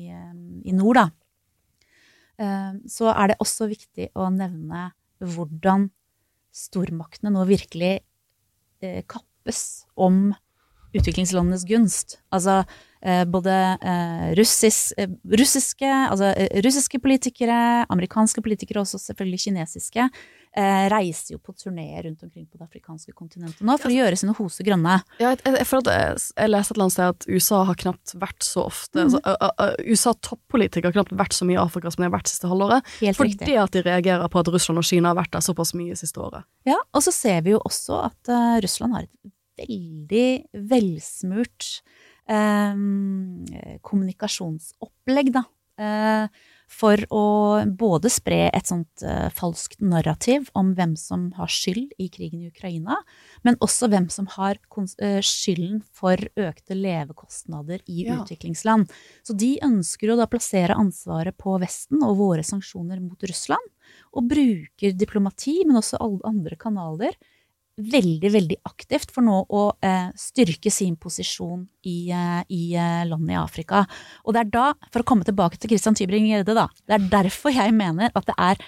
[0.64, 4.86] i nord, da, så er det også viktig å nevne
[5.20, 5.90] hvordan
[6.56, 9.60] stormaktene nå virkelig uh, kappes
[9.92, 10.32] om
[10.94, 12.18] utviklingslandenes gunst.
[12.34, 12.62] Altså
[13.02, 16.32] eh, både eh, russisk, eh, russiske, altså,
[16.64, 17.58] russiske politikere,
[17.90, 20.08] amerikanske politikere og selvfølgelig kinesiske
[20.56, 24.18] eh, reiser jo på turneer rundt omkring på det afrikanske kontinentet nå for å gjøre
[24.18, 24.96] sine hoser grønne.
[25.18, 28.14] Ja, jeg, jeg, jeg at jeg, leste et eller annet sted at USA har knapt
[28.22, 29.04] vært så ofte mm.
[29.04, 32.16] altså, uh, uh, USA toppolitikere har knapt vært så mye i Afrika som de har
[32.16, 32.94] vært siste halvåret.
[33.00, 33.58] Helt fordi riktig.
[33.60, 36.46] at de reagerer på at Russland og Kina har vært der såpass mye siste året.
[36.68, 40.28] Ja, og så ser vi jo også at uh, Russland har et veldig
[40.66, 41.68] velsmurt
[42.26, 42.80] eh,
[43.86, 45.44] kommunikasjonsopplegg, da.
[46.74, 47.22] For å
[47.78, 52.50] både spre et sånt uh, falskt narrativ om hvem som har skyld i krigen i
[52.50, 52.96] Ukraina,
[53.46, 58.18] men også hvem som har eh, skylden for økte levekostnader i Ja.
[58.20, 58.90] utviklingsland.
[59.22, 63.70] Så de ønsker jo da plassere ansvaret på Vesten og våre sanksjoner mot Russland,
[64.14, 67.14] og bruker diplomati, men også alle andre kanaler,
[67.74, 73.34] veldig, veldig aktivt for nå å eh, styrke sin posisjon i, eh, i eh, landet
[73.34, 73.82] i Afrika.
[74.24, 77.54] Og det er da, for å komme tilbake til Christian Tybring-Gjedde, da, det er derfor
[77.54, 78.62] jeg mener at det er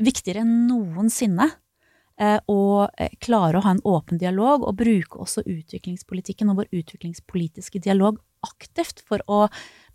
[0.00, 1.50] viktigere enn noensinne
[2.20, 6.72] eh, å eh, klare å ha en åpen dialog, og bruke også utviklingspolitikken og vår
[6.72, 9.46] utviklingspolitiske dialog aktivt for å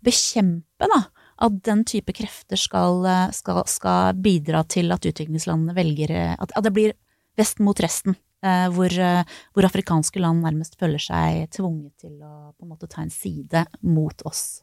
[0.04, 1.04] bekjempe da,
[1.42, 6.74] at den type krefter skal, skal, skal bidra til at utviklingslandene velger At, at det
[6.74, 6.92] blir
[7.38, 9.22] Vesten mot resten, eh, hvor, eh,
[9.54, 13.66] hvor afrikanske land nærmest føler seg tvunget til å på en måte ta en side
[13.82, 14.62] mot oss.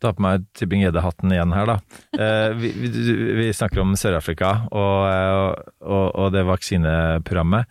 [0.00, 1.78] ta på meg Tybring-Gjedde-hatten igjen her, da.
[2.20, 2.88] Eh, vi, vi,
[3.36, 7.66] vi snakker om Sør-Afrika og, og, og det vaksineprogrammet.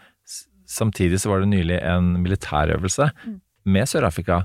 [0.65, 3.39] Samtidig så var det nylig en militærøvelse Mm.
[3.65, 4.43] med Sør-Afrika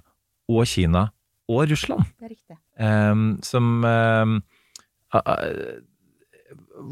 [0.48, 1.06] og Kina
[1.50, 2.04] og Russland.
[2.20, 2.56] Det er riktig.
[2.80, 4.36] Ehm, som ehm,
[5.14, 5.80] uh, uh,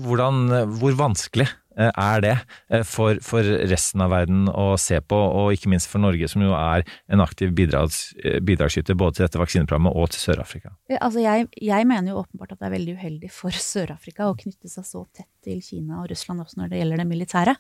[0.04, 0.42] hvordan,
[0.78, 1.48] Hvor vanskelig
[1.78, 6.02] er det eh, for, for resten av verden å se på, og ikke minst for
[6.02, 10.24] Norge, som jo er en aktiv bidrags, eh, bidragsyter både til dette vaksineprogrammet og til
[10.24, 10.74] Sør-Afrika?
[10.98, 14.70] Altså jeg, jeg mener jo åpenbart at det er veldig uheldig for Sør-Afrika å knytte
[14.72, 17.56] seg så tett til Kina og Russland også når det gjelder det militære.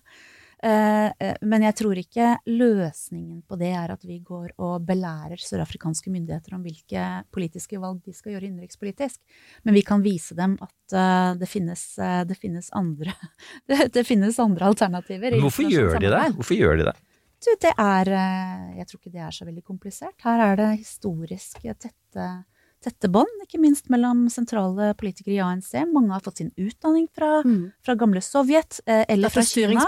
[0.62, 5.38] Eh, eh, Men jeg tror ikke løsningen på det er at vi går og belærer
[5.38, 7.04] sørafrikanske myndigheter om hvilke
[7.34, 9.20] politiske valg de skal gjøre innenrikspolitisk.
[9.62, 13.14] Men vi kan vise dem at eh, det finnes, det finnes, andre,
[13.94, 15.36] det, finnes andre alternativer.
[15.36, 16.24] Men hvorfor gjør de det?
[16.40, 16.96] Hvorfor gjør de det?
[17.38, 18.08] Du, det er
[18.74, 20.16] Jeg tror ikke det er så veldig komplisert.
[20.24, 22.26] Her er det historisk tette,
[22.84, 25.72] tette bånd, ikke minst mellom sentrale politikere i ANC.
[25.92, 27.42] Mange har fått sin utdanning fra,
[27.84, 29.80] fra gamle Sovjet eh, eller fra Kina.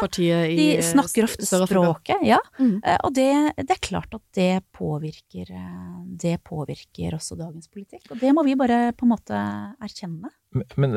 [0.51, 2.41] i De snakker ofte språket, ja.
[2.59, 2.81] Mm.
[2.85, 8.11] Eh, Og det, det er klart at det påvirker, eh, det påvirker også dagens politikk.
[8.11, 9.39] Og det må vi bare på en måte
[9.81, 10.31] erkjenne.
[10.75, 10.97] Men-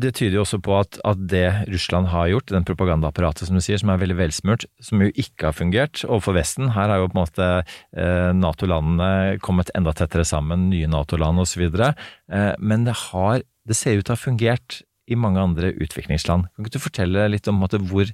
[0.00, 3.62] det tyder jo også på at, at det Russland har gjort, den propagandaapparatet som du
[3.62, 7.06] sier, som er veldig velsmurt, som jo ikke har fungert overfor Vesten Her har jo
[7.12, 7.48] på en måte
[7.94, 11.68] eh, Nato-landene kommet enda tettere sammen, nye Nato-land osv.
[11.70, 16.48] Eh, men det har Det ser ut til å ha fungert i mange andre utviklingsland.
[16.56, 18.08] Kan ikke du fortelle litt om måte, hvor,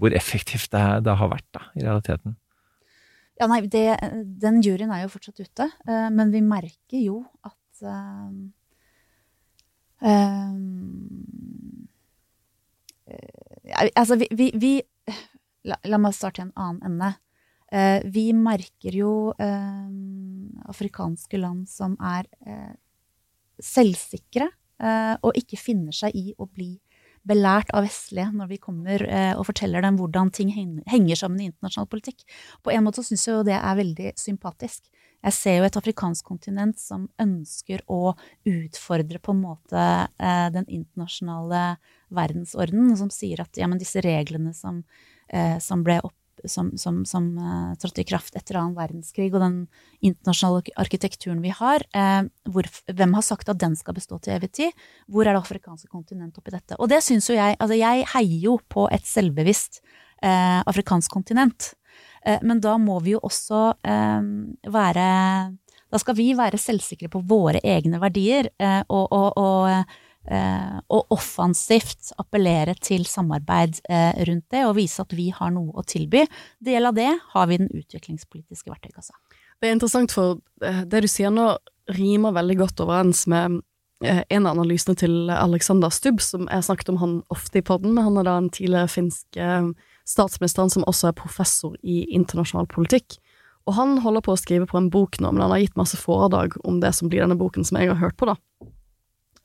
[0.00, 2.36] hvor effektivt det, det har vært da, i realiteten?
[3.40, 3.98] Ja, nei, det,
[4.40, 8.30] den juryen er jo fortsatt ute, eh, men vi merker jo at eh,
[13.94, 14.72] Altså, vi, vi, vi
[15.68, 17.12] la, la meg starte i en annen ende.
[17.72, 19.88] Eh, vi merker jo eh,
[20.68, 22.74] afrikanske land som er eh,
[23.62, 24.50] selvsikre
[24.82, 26.74] eh, og ikke finner seg i å bli
[27.22, 31.48] belært av vestlige når vi kommer eh, og forteller dem hvordan ting henger sammen i
[31.48, 32.26] internasjonal politikk.
[32.60, 34.84] På en måte syns jeg jo det er veldig sympatisk.
[35.22, 38.14] Jeg ser jo et afrikansk kontinent som ønsker å
[38.48, 39.84] utfordre på en måte
[40.18, 41.76] eh, den internasjonale
[42.12, 44.82] verdensordenen, som sier at ja, men disse reglene som,
[45.30, 49.42] eh, som ble opp som, som, som uh, trådte i kraft etter annen verdenskrig, og
[49.42, 49.58] den
[50.04, 54.52] internasjonale arkitekturen vi har, uh, hvor, hvem har sagt at den skal bestå til evig
[54.58, 54.86] tid?
[55.06, 56.78] Hvor er det afrikanske kontinent oppi dette?
[56.80, 59.82] Og det syns jo jeg Altså, jeg heier jo på et selvbevisst
[60.24, 61.72] uh, afrikansk kontinent.
[62.26, 64.22] Eh, men da må vi jo også eh,
[64.70, 65.08] være
[65.92, 69.98] Da skal vi være selvsikre på våre egne verdier, eh, og, og, og,
[70.86, 73.80] og offensivt appellere til samarbeid
[74.28, 76.22] rundt det, og vise at vi har noe å tilby.
[76.62, 79.18] Del av det har vi den utviklingspolitiske verktøykassa.
[79.58, 81.48] Det er interessant, for det du sier nå
[81.98, 83.58] rimer veldig godt overens med
[84.06, 88.06] en av analysene til Alexander Stubb, som jeg snakket om han ofte i podden, men
[88.06, 89.42] han er da en tidligere finsk
[90.02, 93.18] eh, statsminister som også er professor i internasjonal politikk.
[93.66, 95.98] Og han holder på å skrive på en bok nå, men han har gitt masse
[95.98, 98.36] foredrag om det som blir denne boken som jeg har hørt på, da.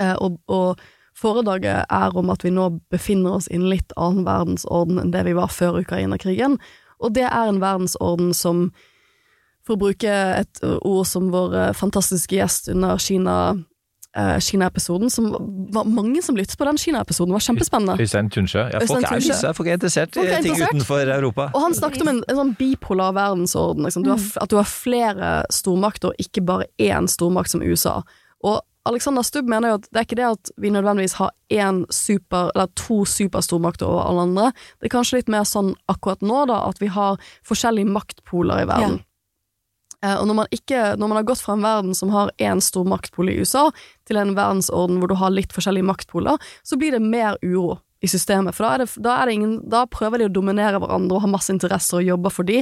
[0.02, 0.82] Eh, og, og
[1.18, 5.24] foredraget er om at vi nå befinner oss i en litt annen verdensorden enn det
[5.30, 6.58] vi var før Ukraina-krigen,
[6.98, 8.70] og det er en verdensorden som
[9.68, 13.36] for å bruke et ord som vår eh, fantastiske gjest under Kina
[14.18, 15.10] eh, Kina-episoden.
[15.10, 15.30] som
[15.74, 17.98] var Mange som lyttet på den Kina-episoden, var kjempespennende.
[18.02, 18.60] Øystein Tunsjø.
[18.74, 21.50] Ja, folk Øystein er, visse, folk er interessert Folk er i ting utenfor Europa.
[21.54, 23.86] Og han snakket om en, en sånn bipolar verdensorden.
[23.88, 24.08] Liksom.
[24.08, 28.02] Du har, at du har flere stormakter, ikke bare én stormakt som USA.
[28.46, 31.84] Og Alexander Stubb mener jo at det er ikke det at vi nødvendigvis har én
[31.92, 34.52] super, eller to superstormakter over alle andre.
[34.80, 38.70] Det er kanskje litt mer sånn akkurat nå, da, at vi har forskjellige maktpoler i
[38.70, 39.00] verden.
[39.02, 39.07] Eh,
[40.06, 42.86] Og når man, ikke, når man har gått fra en verden som har én stor
[42.86, 43.64] maktpol i USA,
[44.06, 48.10] til en verdensorden hvor du har litt forskjellige maktpoler, så blir det mer uro i
[48.10, 48.56] systemet.
[48.56, 51.26] For da, er det, da, er det ingen, da prøver de å dominere hverandre og
[51.26, 52.62] har masse interesser og jobber for de.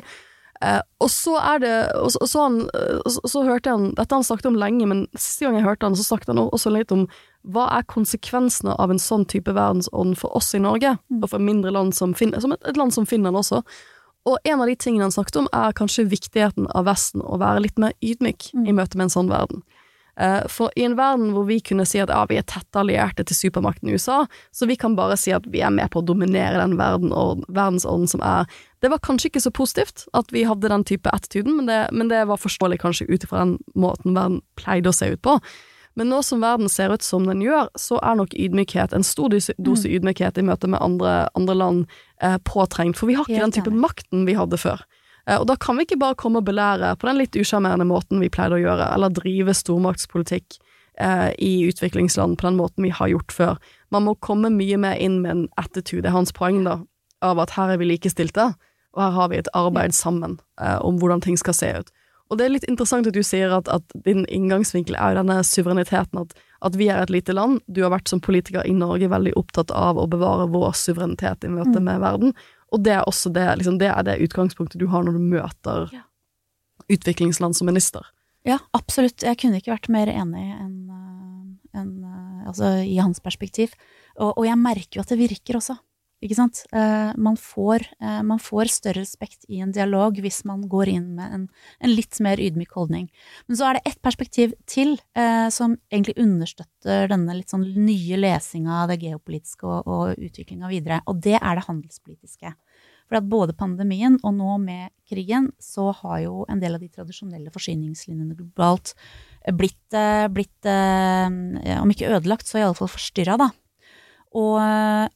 [0.63, 3.75] Eh, og så er det Og så, og så, han, eh, og så, hørte jeg
[3.75, 6.31] han Dette har han snakket om lenge, men siste gang jeg hørte han, så snakket
[6.31, 7.03] han også litt om
[7.51, 11.75] hva er konsekvensene av en sånn type verdensorden for oss i Norge, og for mindre
[11.75, 13.59] land som, som et, et land som Finland også.
[14.25, 17.61] Og en av de tingene han snakket om, er kanskje viktigheten av Vesten å være
[17.67, 19.61] litt mer ydmyk i møte med en sånn verden.
[20.17, 23.25] Eh, For i en verden hvor vi kunne si at ja, vi er tette allierte
[23.27, 24.23] til supermakten USA,
[24.55, 27.43] så vi kan bare si at vi er med på å dominere den verden og,
[27.49, 28.49] verdensorden som er
[28.81, 32.09] Det var kanskje ikke så positivt at vi hadde den type attituden, men det, men
[32.11, 35.39] det var forståelig kanskje ut ifra den måten verden pleide å se ut på.
[35.95, 39.29] Men nå som verden ser ut som den gjør, så er nok ydmykhet, en stor
[39.31, 41.85] dose, dose ydmykhet i møte med andre, andre land,
[42.21, 42.97] eh, påtrengt.
[42.99, 44.83] For vi har ikke Helt den type makten vi hadde før.
[45.27, 48.19] Eh, Og da kan vi ikke bare komme og belære på den litt usjarmerende måten
[48.19, 50.59] vi pleide å gjøre, eller drive stormaktspolitikk
[50.99, 53.57] eh, i utviklingsland på den måten vi har gjort før.
[53.91, 56.81] Man må komme mye mer inn med en attitude, det er hans poeng da,
[57.21, 58.53] av at her er vi likestilte,
[58.95, 61.91] og her har vi et arbeid sammen eh, om hvordan ting skal se ut.
[62.29, 65.43] Og det er litt interessant at du sier at, at din inngangsvinkel er jo denne
[65.45, 66.33] suvereniteten, at,
[66.65, 67.59] at vi er et lite land.
[67.67, 71.53] Du har vært som politiker i Norge veldig opptatt av å bevare vår suverenitet i
[71.53, 71.83] møte Mm.
[71.85, 72.33] med verden,
[72.73, 75.93] og det er også det, liksom, det er det utgangspunktet du har når du møter
[76.89, 78.01] utviklingsland som minister.
[78.45, 79.23] Ja, absolutt.
[79.23, 80.75] Jeg kunne ikke vært mer enig enn
[81.75, 83.73] en, øh, altså, i hans perspektiv.
[84.15, 85.75] Og, og jeg merker jo at det virker også.
[86.25, 86.63] Ikke sant?
[86.73, 91.11] Eh, man, får, eh, man får større respekt i en dialog hvis man går inn
[91.19, 91.43] med en,
[91.77, 93.05] en litt mer ydmyk holdning.
[93.45, 98.17] Men så er det ett perspektiv til eh, som egentlig understøtter denne litt sånn nye
[98.17, 102.55] lesinga av det geopolitiske og, og utviklinga videre, og det er det handelspolitiske.
[103.05, 106.89] For at både pandemien og nå med krigen, så har jo en del av de
[106.89, 108.95] tradisjonelle forsyningslinjene globalt
[109.53, 113.51] blitt, eh, blitt om ikke ødelagt, så iallfall forstyrra, da.
[114.35, 114.59] Og,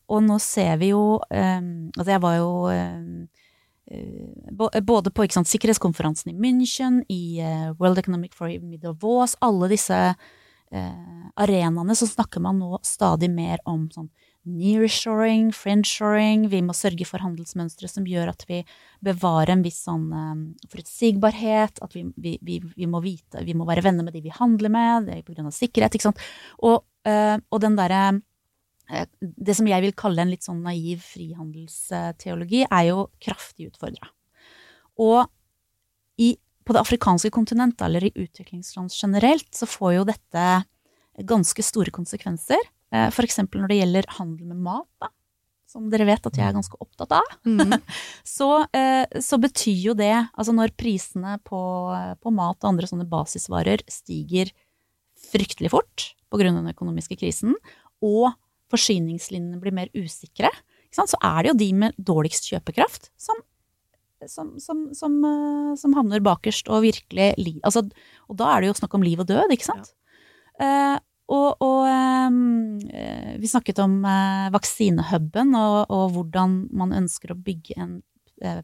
[0.08, 3.40] og nå ser vi jo um, Altså, jeg var jo eh,
[4.54, 9.98] både på sant, sikkerhetskonferansen i München, i eh, World Economic Forum i Davos, alle disse
[10.14, 14.10] uh, arenaene, så snakker man nå stadig mer om sånn
[14.50, 18.62] nearshoring, friendshoring, vi må sørge for handelsmønstre som gjør at vi
[19.06, 23.68] bevarer en viss sånn um, forutsigbarhet, at vi, vi, vi, vi må vite, vi må
[23.70, 26.24] være venner med de vi handler med, det er på grunn av sikkerhet, ikke sant.
[26.64, 28.04] Og, uh, og den derre
[29.20, 34.10] det som jeg vil kalle en litt sånn naiv frihandelsteologi, er jo kraftig utfordra.
[35.00, 35.28] Og
[36.20, 36.34] i,
[36.66, 40.48] på det afrikanske kontinentet, eller i utviklingsland generelt, så får jo dette
[41.30, 42.60] ganske store konsekvenser.
[42.90, 43.16] F.eks.
[43.16, 45.12] For eksempel når det gjelder handel med mat, da,
[45.70, 47.36] som dere vet at jeg er ganske opptatt av.
[48.38, 51.62] så, eh, så betyr jo det, altså når prisene på,
[52.18, 54.50] på mat og andre sånne basisvarer stiger
[55.30, 57.54] fryktelig fort av den økonomiske krisen,
[58.06, 58.32] og
[58.72, 60.52] forsyningslinjene blir mer usikre,
[60.94, 63.44] så er det jo de med dårligst kjøpekraft som,
[64.26, 67.86] som, som, som, eh, havner bakerst og virkelig li, altså,
[68.28, 69.94] Og da er det jo snakk om liv og død, ikke sant?
[70.60, 70.98] Eh,
[71.30, 77.78] og og eh, vi snakket om eh, vaksinehuben og, og hvordan man ønsker å bygge
[77.78, 78.02] en
[78.42, 78.64] eh,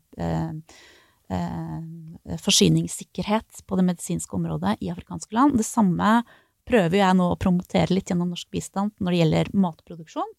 [1.29, 5.57] eh, forsyningssikkerhet på det medisinske området i afrikanske land.
[5.59, 6.23] Det samme
[6.67, 10.31] prøver jeg nå å promotere litt gjennom norsk bistand når det gjelder matproduksjon.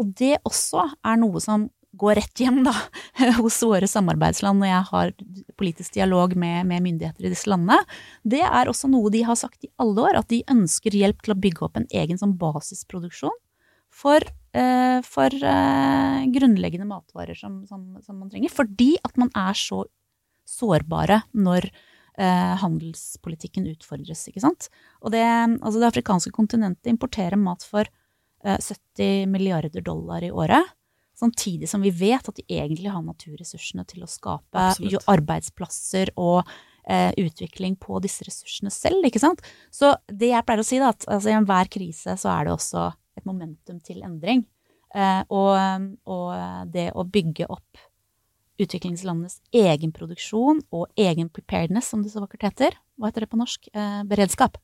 [0.00, 1.68] Og det også er noe som
[2.00, 2.72] går rett hjem da,
[3.42, 5.14] hos våre samarbeidsland når jeg har
[5.60, 7.82] politisk dialog med, med myndigheter i disse landene.
[8.24, 11.34] Det er også noe de har sagt i alle år, at de ønsker hjelp til
[11.34, 13.36] å bygge opp en egen sånn basisproduksjon
[13.92, 14.24] for,
[14.56, 18.52] eh, for eh, grunnleggende matvarer som, som, som man trenger.
[18.52, 19.84] Fordi at man er så
[20.48, 24.68] sårbare når eh, handelspolitikken utfordres, ikke sant.
[25.00, 27.88] Og det, altså det afrikanske kontinentet importerer mat for
[28.44, 30.74] eh, 70 milliarder dollar i året.
[31.18, 35.06] Samtidig som vi vet at de egentlig har naturressursene til å skape Absolutt.
[35.12, 36.42] arbeidsplasser og
[36.88, 39.44] eh, utvikling på disse ressursene selv, ikke sant.
[39.70, 42.56] Så det jeg pleier å si, da, at altså, i enhver krise så er det
[42.56, 42.90] også
[43.20, 44.44] et momentum til endring.
[44.92, 47.86] Eh, og, og det å bygge opp
[48.64, 53.40] utviklingslandenes egen produksjon og egen preparedness, som det så vakkert heter, hva heter det på
[53.40, 54.58] norsk, eh, beredskap.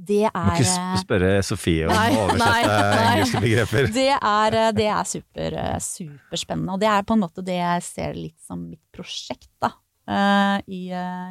[0.00, 3.90] Det er Må ikke eh, spørre Sofie om å oversette engelske begreper.
[3.92, 6.76] Det er, eh, det er super, eh, superspennende.
[6.76, 9.74] Og det er på en måte det jeg ser litt som mitt prosjekt da,
[10.66, 10.88] i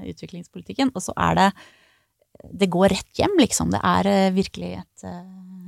[0.08, 0.94] utviklingspolitikken.
[0.94, 1.52] Og så er det
[2.56, 3.68] Det går rett hjem, liksom.
[3.74, 5.04] Det er virkelig et,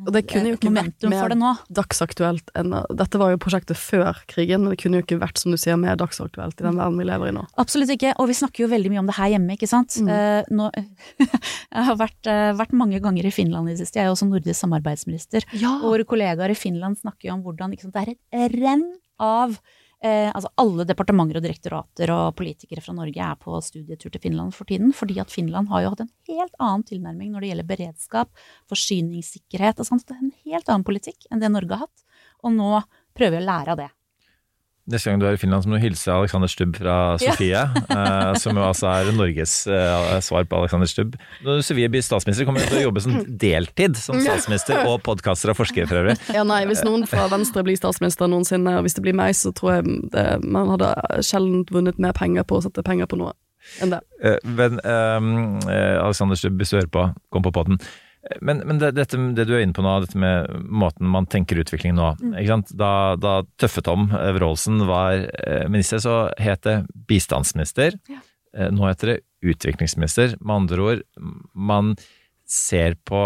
[0.06, 1.36] Og det kunne jo ikke vært mer
[1.74, 5.54] dagsaktuelt enn Dette var jo prosjektet før krigen, men det kunne jo ikke vært, som
[5.54, 7.46] du sier, mer dagsaktuelt i den verden vi lever i nå.
[7.62, 9.98] Absolutt ikke, og vi snakker jo veldig mye om det her hjemme, ikke sant.
[10.02, 10.10] Mm.
[10.16, 10.70] Eh, nå,
[11.26, 14.18] jeg har vært, eh, vært mange ganger i Finland i det siste, jeg er jo
[14.18, 15.48] også nordisk samarbeidsminister.
[15.82, 18.88] Og våre kollegaer i Finland snakker jo om hvordan sant, det er et renn
[19.22, 19.58] av
[20.04, 24.56] eh, altså Alle departementer og direktorater og politikere fra Norge er på studietur til Finland
[24.58, 27.72] for tiden, fordi at Finland har jo hatt en helt annen tilnærming når det gjelder
[27.72, 30.08] beredskap, forsyningssikkerhet og sånt.
[30.08, 32.06] Det er en helt annen politikk enn det Norge har hatt,
[32.42, 32.84] og nå
[33.18, 33.92] prøver vi å lære av det.
[34.90, 37.32] Neste gang du er i Finland, så må du hilse Alexander Stubb fra Ja.
[37.36, 41.14] Sofie, eh, som jo altså er Norges eh, svar på Alexander Stubb.
[41.46, 45.54] Når Sofie blir statsminister, kommer hun til å jobbe som deltid som statsminister og podkaster
[45.54, 46.18] og forsker for øvrig.
[46.34, 49.54] Ja, nei, Hvis noen fra Venstre blir statsminister noensinne, og hvis det blir meg, så
[49.54, 50.92] tror jeg det, man hadde
[51.24, 53.34] sjelden vunnet mer penger på å sette penger på noe
[53.80, 54.00] enn det.
[54.26, 57.78] Eh, Men eh, Alexander Stubb, hvis du hører på, kom på podden.
[58.42, 61.58] Men, men det, dette, det du er inne på nå, dette med måten man tenker
[61.62, 62.12] utvikling nå.
[62.22, 62.36] Mm.
[62.36, 62.74] Ikke sant?
[62.78, 67.98] Da, da Tøffe-Tom Wroldsen var eh, minister, så het det bistandsminister.
[68.12, 68.22] Ja.
[68.70, 70.36] Nå heter det utviklingsminister.
[70.42, 71.04] Med andre ord,
[71.56, 71.96] man
[72.52, 73.22] ser på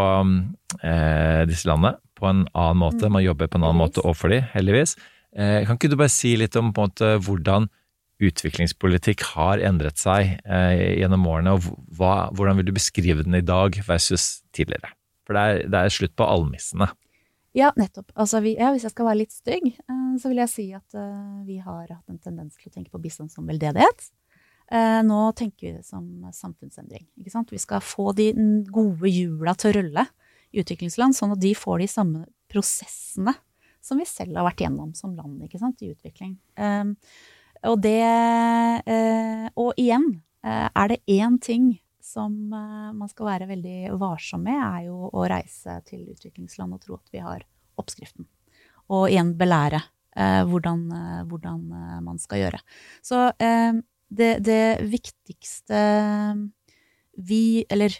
[0.85, 3.09] eh, disse landene på en annen måte.
[3.11, 4.95] Man jobber på en annen måte overfor de, heldigvis.
[5.35, 7.67] Eh, kan ikke du bare si litt om på en måte, hvordan
[8.23, 13.43] utviklingspolitikk har endret seg eh, gjennom årene, og hva, hvordan vil du beskrive den i
[13.45, 14.93] dag versus tidligere?
[15.25, 16.87] For det er, det er slutt på almissene.
[17.55, 18.11] Ja, nettopp.
[18.19, 20.99] Altså, vi, ja, hvis jeg skal være litt stygg, eh, så vil jeg si at
[20.99, 24.09] eh, vi har hatt en tendens til å tenke på bistand som veldedighet.
[24.73, 27.05] Eh, nå tenker vi det som samfunnsendring.
[27.21, 27.53] Ikke sant?
[27.53, 28.31] Vi skal få de
[28.73, 30.05] gode hjula til å rulle
[30.55, 33.35] i utviklingsland, sånn at de får de samme prosessene
[33.85, 35.83] som vi selv har vært gjennom som land ikke sant?
[35.85, 36.35] i utvikling.
[36.57, 36.83] Eh,
[37.69, 40.07] og det eh, Og igjen,
[40.45, 45.09] eh, er det én ting som eh, man skal være veldig varsom med, er jo
[45.09, 47.45] å reise til utviklingsland og tro at vi har
[47.81, 48.27] oppskriften.
[48.93, 49.81] Og igjen belære
[50.15, 50.85] hvordan,
[51.27, 51.63] hvordan
[52.05, 52.59] man skal gjøre.
[53.03, 55.79] Så det, det viktigste
[57.19, 57.97] vi Eller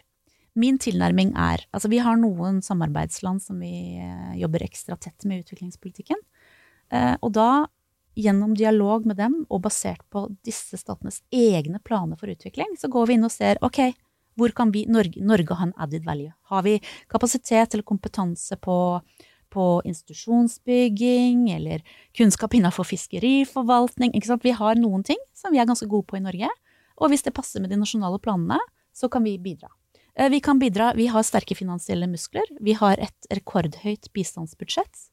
[0.56, 4.00] min tilnærming er Altså, vi har noen samarbeidsland som vi
[4.40, 6.22] jobber ekstra tett med i utviklingspolitikken.
[7.20, 7.66] Og da
[8.16, 13.08] gjennom dialog med dem og basert på disse statenes egne planer for utvikling, så går
[13.10, 13.94] vi inn og ser ok,
[14.36, 16.34] hvor kan vi, Norge, Norge ha en added value?
[16.52, 16.80] Har vi
[17.12, 18.78] kapasitet eller kompetanse på,
[19.50, 21.84] på institusjonsbygging eller
[22.18, 24.12] kunnskap innenfor fiskeriforvaltning?
[24.12, 24.44] Ikke sant?
[24.44, 26.52] Vi har noen ting som vi er ganske gode på i Norge,
[27.00, 28.60] og hvis det passer med de nasjonale planene,
[28.96, 29.72] så kan vi bidra.
[30.16, 35.10] Eh, Vi kan bidra, vi har sterke finansielle muskler, vi har et rekordhøyt bistandsbudsjett.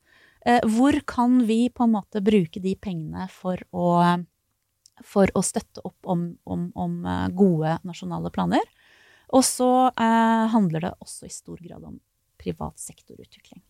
[0.47, 3.89] Eh, Hvor kan vi på en måte bruke de pengene for å,
[5.07, 8.65] for å støtte opp om, om, om eh, gode nasjonale planer?
[9.33, 12.01] Og så eh, handler det også i stor grad om
[12.43, 13.63] privat sektorutvikling.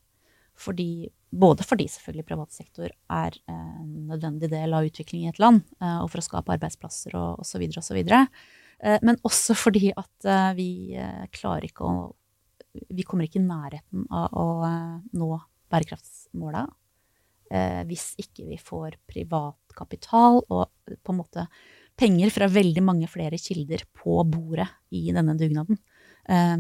[0.63, 5.63] Fordi, både fordi selvfølgelig privat sektor er en nødvendig del av utvikling i et land,
[5.81, 8.01] eh, og for å skape arbeidsplasser og osv., osv.
[8.03, 10.97] Eh, men også fordi at vi
[11.37, 11.95] klarer ikke å
[12.73, 14.65] Vi kommer ikke i nærheten av å
[15.13, 15.27] nå
[16.33, 16.67] bærekraftsmåla
[17.53, 20.69] eh, hvis ikke vi får privat kapital og
[21.03, 21.47] på en måte
[21.97, 25.79] penger fra veldig mange flere kilder på bordet i denne dugnaden.
[26.29, 26.57] Eh,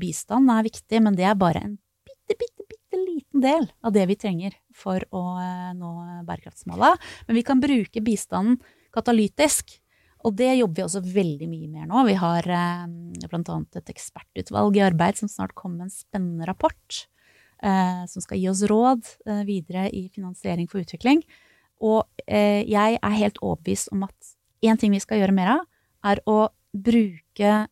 [0.00, 4.06] bistand er viktig, men det er bare en bitte, bitte, bitte liten del av det
[4.08, 6.96] vi trenger for å eh, nå bærekraftsmåla.
[7.28, 8.60] Men vi kan bruke bistanden
[8.94, 9.78] katalytisk.
[10.20, 12.02] Og det jobber vi også veldig mye mer nå.
[12.04, 16.98] Vi har eh, annet et ekspertutvalg i arbeid som snart kommer med en spennende rapport.
[17.62, 21.20] Eh, som skal gi oss råd eh, videre i finansiering for utvikling.
[21.84, 24.30] Og eh, jeg er helt overbevist om at
[24.64, 25.66] én ting vi skal gjøre mer av,
[26.08, 27.66] er å bruke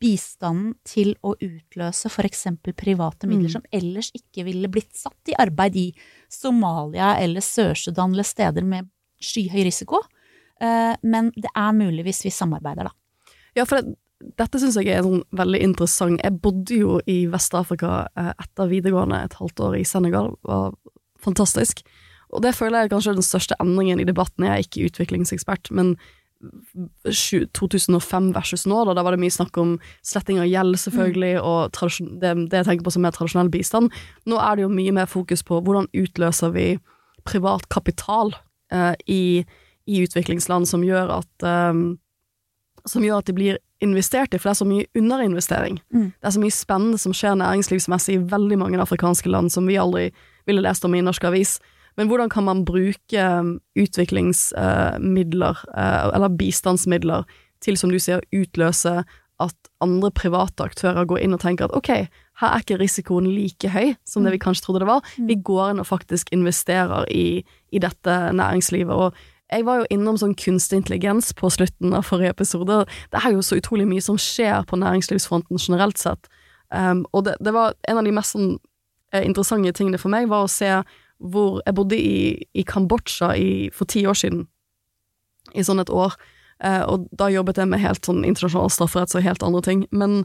[0.00, 2.46] bistanden til å utløse f.eks.
[2.76, 3.52] private midler Mm.
[3.52, 5.94] som ellers ikke ville blitt satt i arbeid i
[6.28, 8.88] Somalia eller Sør-Sudan eller steder med
[9.20, 10.00] skyhøy risiko.
[10.60, 12.92] Eh, Men det er mulig hvis vi samarbeider, da.
[13.56, 13.82] Ja, for
[14.20, 16.20] dette syns jeg er sånn veldig interessant.
[16.20, 20.34] Jeg bodde jo i Vest-Afrika eh, etter videregående et halvt år i Senegal.
[20.36, 20.74] Det var
[21.24, 21.82] fantastisk.
[22.30, 24.46] Og det føler jeg er kanskje den største endringen i debatten.
[24.46, 25.94] Jeg er ikke utviklingsekspert, men
[27.04, 29.74] 2005 versus nå, da, da var det mye snakk om
[30.06, 31.80] sletting av gjeld, selvfølgelig, og
[32.22, 33.92] det, det jeg tenker på som mer tradisjonell bistand.
[34.30, 36.68] Nå er det jo mye mer fokus på hvordan utløser vi
[37.28, 38.32] privat kapital
[38.72, 39.24] eh, i,
[39.84, 41.82] i utviklingsland som gjør at eh,
[42.88, 45.80] som gjør at de blir investert i, for det er så mye underinvestering.
[45.94, 46.08] Mm.
[46.12, 49.78] Det er så mye spennende som skjer næringslivsmessig i veldig mange afrikanske land som vi
[49.80, 50.10] aldri
[50.48, 51.58] ville lest om i norsk avis.
[51.98, 57.26] Men hvordan kan man bruke um, utviklingsmidler, uh, eller bistandsmidler,
[57.60, 59.02] til, som du sier, utløse
[59.40, 61.90] at andre private aktører går inn og tenker at ok,
[62.40, 65.04] her er ikke risikoen like høy som det vi kanskje trodde det var.
[65.28, 68.92] Vi går inn og faktisk investerer i, i dette næringslivet.
[68.92, 69.16] og
[69.50, 72.84] jeg var jo innom sånn kunstig intelligens på slutten av forrige episode.
[73.10, 76.30] Det er jo så utrolig mye som skjer på næringslivsfronten generelt sett.
[76.70, 78.52] Um, og det, det var en av de mest sånn,
[79.12, 80.80] eh, interessante tingene for meg, var å se
[81.20, 84.46] hvor Jeg bodde i, i Kambodsja i, for ti år siden,
[85.52, 86.14] i sånn et år.
[86.64, 89.82] uh, og da jobbet jeg med helt sånn internasjonal strafferett og helt andre ting.
[89.90, 90.22] Men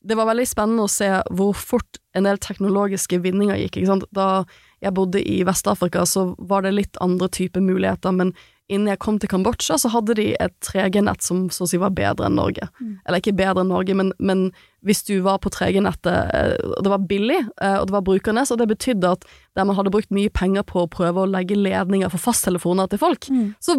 [0.00, 3.82] det var veldig spennende å se hvor fort en del teknologiske vinninger gikk.
[4.16, 4.46] Da
[4.80, 8.32] jeg bodde i Vest-Afrika, så var det litt andre typer muligheter, men
[8.70, 11.92] innen jeg kom til Kambodsja, så hadde de et 3G-nett som så å si var
[11.96, 12.70] bedre enn Norge.
[12.80, 12.96] Mm.
[13.04, 14.48] Eller ikke bedre enn Norge, men, men
[14.86, 18.46] hvis du var på 3G-nettet, eh, og det var billig, eh, og det var brukerne,
[18.48, 19.26] så det betydde at
[19.58, 23.02] der man hadde brukt mye penger på å prøve å legge ledninger for fasttelefoner til
[23.02, 23.54] folk, Mm.
[23.60, 23.74] så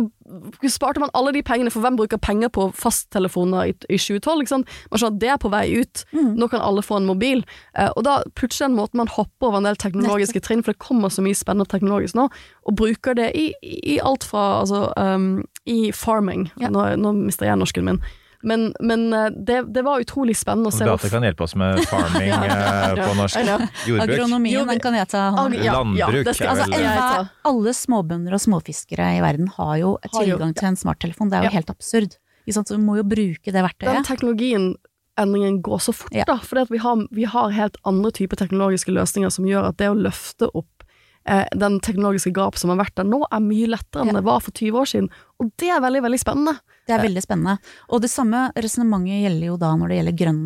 [0.70, 4.44] sparte man alle de pengene, for hvem bruker penger på fasttelefoner i, i 2012?
[4.44, 4.70] Ikke sant?
[4.92, 6.04] Man skjønner at det er på vei ut.
[6.14, 6.30] Mm.
[6.40, 7.44] Nå kan alle få en mobil.
[7.76, 10.84] Eh, og da plutselig den måten man hopper over en del teknologiske trinn, for det
[10.84, 12.28] kommer så mye spennende teknologisk nå,
[12.68, 16.50] og bruker det i, i alt fra altså um, i farming.
[16.58, 18.00] Nå, nå mister jeg norsken min.
[18.44, 20.82] Men, men eh, det, det var utrolig spennende å se.
[20.88, 23.38] Beate kan hjelpe oss med farming eh, på norsk.
[23.86, 24.02] Jordbruk.
[24.08, 25.60] Agronomien, den kan jeg ta hånd om.
[25.60, 29.52] Ag- ja, ja, Landbruk skal- er Altså, vel- enhver, alle småbønder og småfiskere i verden
[29.60, 31.30] har jo Har jo- tilgang til en smarttelefon.
[31.30, 31.58] Det er jo Ja.
[31.60, 32.18] helt absurd.
[32.50, 34.06] Så vi må jo bruke det Den verktøyet.
[34.10, 34.72] teknologien
[35.22, 36.38] endringen går så fort, da.
[36.42, 36.80] Fordi vi
[37.12, 40.81] vi har helt andre typer teknologiske løsninger som gjør at det å løfte opp
[41.30, 44.42] eh, den teknologiske gap som har vært der nå, er mye lettere enn det var
[44.44, 45.10] for 20 år siden.
[45.42, 46.56] Og det er veldig, veldig spennende.
[46.88, 47.58] Det er veldig spennende.
[47.94, 50.42] Og det samme resonnementet gjelder jo da når det gjelder grønn,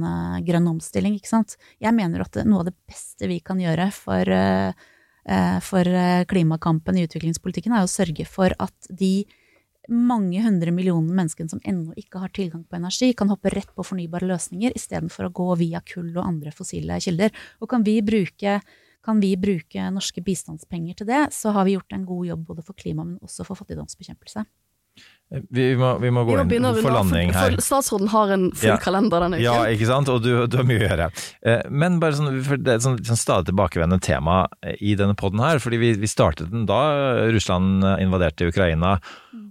[0.47, 1.55] grønn omstilling, ikke sant.
[1.83, 4.85] Jeg mener at noe av det beste vi kan gjøre for, eh,
[5.25, 9.25] eh, for eh, klimakampen i utviklingspolitikken, er å sørge for at de
[9.89, 13.85] mange hundre millioner menneskene som ennå ikke har tilgang på energi, kan hoppe rett på
[13.85, 17.33] fornybare løsninger istedenfor å gå via kull og andre fossile kilder.
[17.61, 18.59] Og kan vi bruke
[19.05, 22.65] kan vi bruke norske bistandspenger til det, så har vi gjort en god jobb både
[22.65, 24.45] for klima, men også for fattigdomsbekjempelse.
[25.31, 27.55] Vi må, vi må gå Vi må inn for landing her.
[27.57, 28.77] For statsråden har en full Ja.
[28.77, 29.43] kalender denne uken.
[29.43, 31.09] Ja, ikke sant, og du, du har mye å gjøre.
[31.43, 32.29] Eh, Men bare sånn,
[32.61, 34.43] det er et sånn, sånn stadig tilbakevendende tema
[34.77, 38.99] i denne podden her, fordi vi, vi startet den da Russland invaderte Ukraina,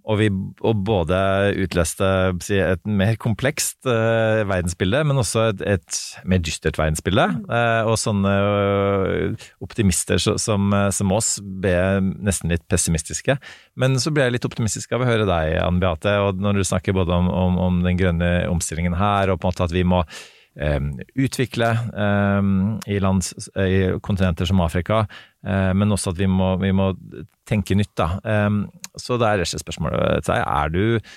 [0.04, 0.26] og vi
[0.60, 1.16] og både
[1.64, 2.06] utløste
[2.44, 7.24] si, et mer komplekst uh, verdensbilde, men også et, et mer dystert verdensbilde.
[7.48, 11.72] Uh, og sånne uh, optimister som, eh, som oss ble
[12.20, 13.38] nesten litt pessimistiske.
[13.80, 16.64] Men så ble jeg litt optimistisk av å høre deg, Anne Beate, og når du
[16.68, 19.84] snakker både om, om, om den grønne omstillingen her, og på en måte at vi
[19.88, 20.90] må um,
[21.26, 22.54] utvikle um,
[22.86, 23.26] i, land,
[23.64, 25.04] i kontinenter som Afrika,
[25.46, 26.92] eh, men også at vi må, vi må
[27.48, 27.94] tenke nytt.
[27.98, 28.10] Da.
[28.22, 28.50] Eh,
[29.00, 30.44] så det er rett og slett spørsmålet til deg.
[30.44, 31.14] Er du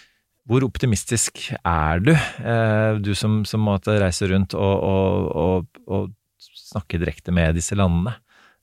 [0.48, 6.46] hvor optimistisk er du, eh, du som, som måtte reise rundt og, og, og, og
[6.70, 8.16] snakke direkte med disse landene,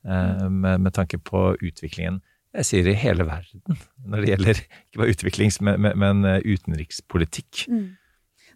[0.09, 2.23] eh, med, med tanke på utviklingen
[2.55, 3.63] jeg sier i hele verden,
[4.07, 7.67] når det gjelder ikke bare utviklings, men, men, eh, utenrikspolitikk.
[7.71, 7.87] Mm.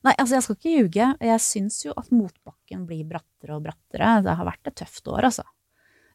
[0.07, 1.07] Nei, altså jeg skal ikke ljuge.
[1.27, 4.19] Jeg syns jo at motbakken blir brattere og brattere.
[4.23, 5.45] Det har vært et tøft år, altså.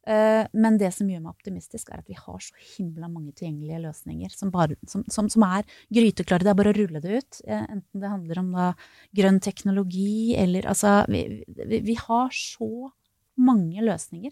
[0.08, 3.84] Eh, Men det som gjør meg optimistisk, er at vi har så himla mange tilgjengelige
[3.86, 6.44] løsninger som, bare, som, som, som er gryteklare.
[6.44, 7.42] Det er bare å rulle det ut.
[7.48, 8.70] Eh, Enten det handler om da
[9.16, 12.92] grønn teknologi eller altså vi, vi, vi har så
[13.40, 14.32] mange løsninger.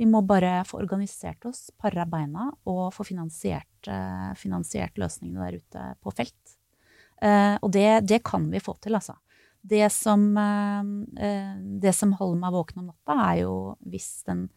[0.00, 5.60] Vi må bare få organisert oss, para beina og få finansiert, eh, finansiert løsningene der
[5.60, 6.56] ute på felt.
[7.22, 9.14] Eh, og det, det kan vi få til, altså.
[9.62, 13.54] Det som, eh, det som holder meg våken om natta, er jo
[13.86, 14.48] hvis den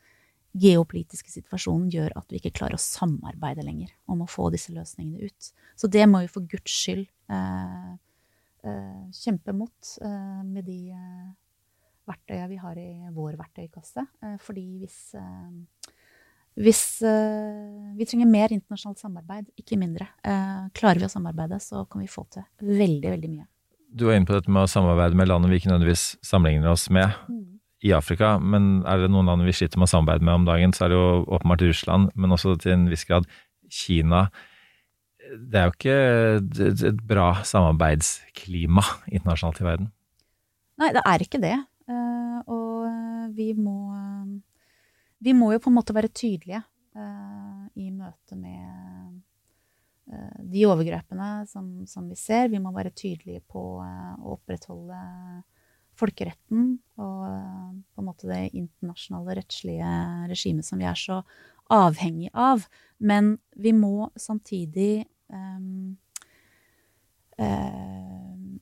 [0.55, 5.27] geopolitiske situasjonen gjør at vi ikke klarer å samarbeide lenger om å få disse løsningene
[5.27, 5.51] ut.
[5.75, 7.09] Så det må vi for guds skyld
[9.13, 9.89] kjempe mot
[10.47, 10.79] med de
[12.09, 14.05] verktøya vi har i vår verktøykasse.
[14.23, 15.91] Eh, fordi hvis eh,
[16.55, 20.07] hvis eh, vi trenger mer internasjonalt samarbeid, ikke mindre.
[20.23, 23.47] Klarer vi å samarbeide, så kan vi få til veldig, veldig mye.
[23.91, 26.87] Du var inne på dette med å samarbeide med land vi ikke nødvendigvis sammenligner oss
[26.95, 27.11] med
[27.83, 30.71] i Afrika, men er det noen land vi sliter med å samarbeide med om dagen,
[30.73, 33.27] så er det jo åpenbart Russland, men også til en viss grad
[33.67, 34.25] Kina.
[35.35, 39.91] Det er jo ikke et bra samarbeidsklima internasjonalt i verden.
[40.81, 41.55] Nei, det er ikke det.
[43.35, 43.77] Vi må
[45.25, 46.59] Vi må jo på en måte være tydelige
[46.95, 49.21] eh, i møte med
[50.11, 52.51] eh, de overgrepene som, som, vi ser.
[52.51, 54.99] Vi må være tydelige på eh, å opprettholde
[55.95, 57.21] folkeretten og
[57.95, 59.91] på en måte det internasjonale rettslige
[60.27, 61.21] regimet som vi er så
[61.71, 62.65] avhengig av.
[62.99, 65.95] Men vi må samtidig um,
[67.39, 68.14] uh,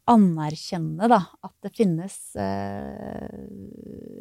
[0.10, 3.44] anerkjenne da, at det finnes eh,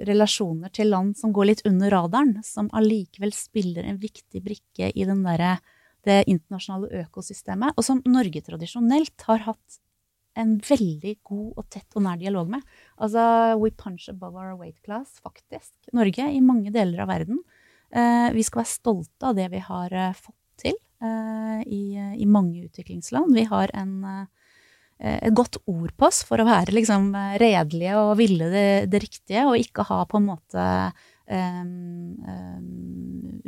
[0.07, 5.07] relasjoner til land som går litt under radaren, som allikevel spiller en viktig brikke i
[5.09, 5.57] derre
[6.07, 9.83] det internasjonale økosystemet, og som Norge tradisjonelt har hatt
[10.39, 12.63] en veldig god og tett og nær dialog med.
[12.97, 13.23] Altså,
[13.61, 15.75] we punch above our weight class, faktisk.
[15.93, 17.43] Norge, i mange deler av verden.
[17.93, 21.83] Eh, vi skal være stolte av det vi har eh, fått til eh, i,
[22.17, 23.35] i, mange utviklingsland.
[23.37, 24.42] Vi har en, eh,
[25.03, 27.09] et godt ord på oss for å være liksom
[27.43, 30.67] redelige og ville det, det, riktige, og ikke ha på en måte
[31.27, 31.73] um,
[32.23, 33.41] um,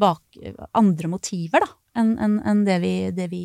[0.00, 0.40] bak
[0.74, 1.68] andre motiver
[1.98, 3.44] enn en, en det vi, det vi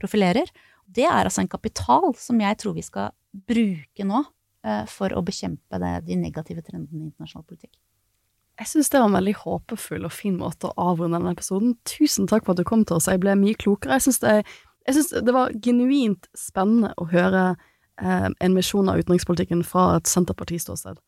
[0.00, 0.48] profilerer.
[0.84, 5.24] Det er altså en kapital som jeg tror vi skal bruke nå uh, for å
[5.24, 7.74] bekjempe det, de negative trendene i internasjonal politikk.
[8.54, 11.72] Jeg syns det var en veldig håpefull og fin måte å avrunde denne episoden.
[11.90, 13.96] Tusen takk for at du kom til oss, jeg ble mye klokere.
[13.98, 14.34] Jeg synes det,
[14.84, 17.54] det, var genuint spennende å høre
[18.00, 21.00] eh, en misjon av utenrikspolitikken fra et Senterparti-ståsted.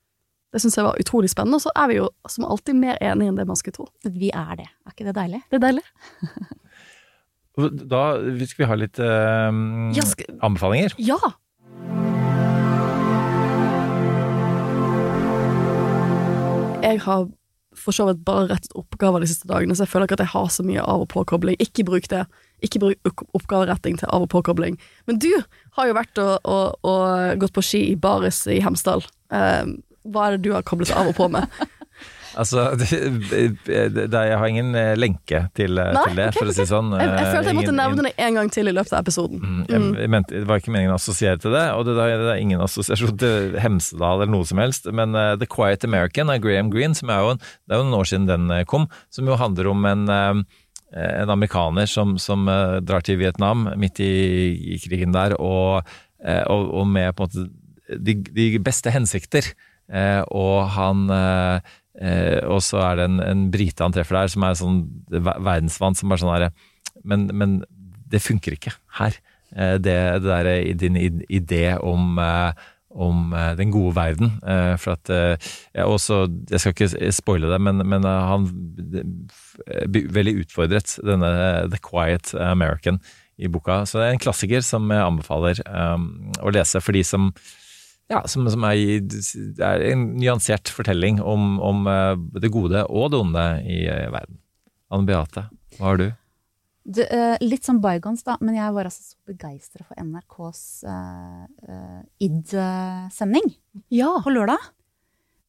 [0.54, 3.32] Det syns jeg var utrolig spennende, og så er vi jo som alltid mer enige
[3.32, 3.88] enn det man skulle tro.
[4.06, 4.68] Vi er det.
[4.86, 5.42] Er ikke det deilig?
[5.50, 5.86] Det er deilig.
[7.56, 8.00] Da
[8.44, 10.34] skal vi ha litt eh, skal...
[10.44, 10.92] anbefalinger.
[11.00, 11.16] Ja!
[16.84, 17.24] Jeg har
[17.76, 20.34] for så vidt bare rettet oppgaver de siste dagene, så jeg føler ikke at jeg
[20.34, 21.56] har så mye av- og påkobling.
[21.60, 22.24] Ikke bruk det.
[22.64, 24.78] Ikke bruk oppgaveretting til av- og påkobling.
[25.06, 25.32] Men du
[25.76, 29.04] har jo vært og, og, og gått på ski i baris i Hemsedal.
[29.28, 31.50] Um, hva er det du har koblet av og på med?
[32.36, 36.50] Altså, det, det, jeg har ingen eh, lenke til, eh, Nei, til det, okay, for
[36.50, 36.90] å si det sånn.
[36.98, 39.40] Jeg, jeg følte jeg måtte nevne det en gang til i løpet av episoden.
[39.40, 39.88] Mm, jeg, mm.
[40.02, 42.64] jeg mente, det var ikke meningen å assosiere til det, og det, det, er ingen
[42.66, 46.98] assosiasjon til Hemsedal eller noe som helst, men uh, The Quiet American av Graham Greene,
[46.98, 49.72] som er jo, en, det er jo noen år siden den kom, som jo handler
[49.72, 50.62] om en uh,
[50.94, 54.12] en amerikaner som, som uh, drar til Vietnam midt i,
[54.74, 55.88] i krigen der, og,
[56.22, 59.50] og, og, med på en måte de, de beste hensikter.
[60.34, 61.04] og han
[61.96, 65.96] Eh, og så er det en, en brite han treffer der som er sånn verdensvant
[65.96, 66.50] som bare sånn herre
[67.08, 67.62] men, men,
[68.06, 69.16] det funker ikke her.
[69.56, 70.48] Eh, det, det der
[70.78, 72.52] din idé om, eh,
[72.96, 74.32] om eh, den gode verden.
[74.46, 78.48] Eh, for at eh, jeg, også, jeg skal ikke spoile det, men, men han
[79.86, 81.30] veldig utfordret denne
[81.70, 83.00] The Quiet American
[83.36, 83.82] i boka.
[83.84, 85.60] Så det er en klassiker som jeg anbefaler
[86.40, 87.30] å lese for de som
[88.06, 89.02] ja, som, som er,
[89.58, 91.88] er, en nyansert fortelling om, om,
[92.38, 93.80] det gode og det onde i
[94.14, 94.38] verden.
[94.94, 96.06] Anne Beate, hva har du?
[96.86, 102.02] Det, uh, litt sånn bygons, da, men jeg var altså så begeistra for NRKs uh,
[102.22, 103.48] id-sending
[103.90, 104.12] ja.
[104.22, 104.68] på lørdag.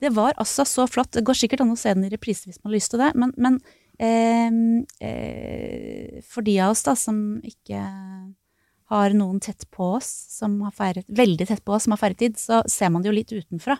[0.02, 1.12] Det var altså så flott.
[1.14, 3.12] Det går sikkert an å se den i reprise hvis man har lyst til det,
[3.18, 3.62] men, men
[6.22, 7.80] for de av oss da som ikke
[8.92, 12.22] har noen tett på oss som har feiret, veldig tett på oss som har feiret
[12.22, 13.78] tid, så ser man det jo litt utenfra.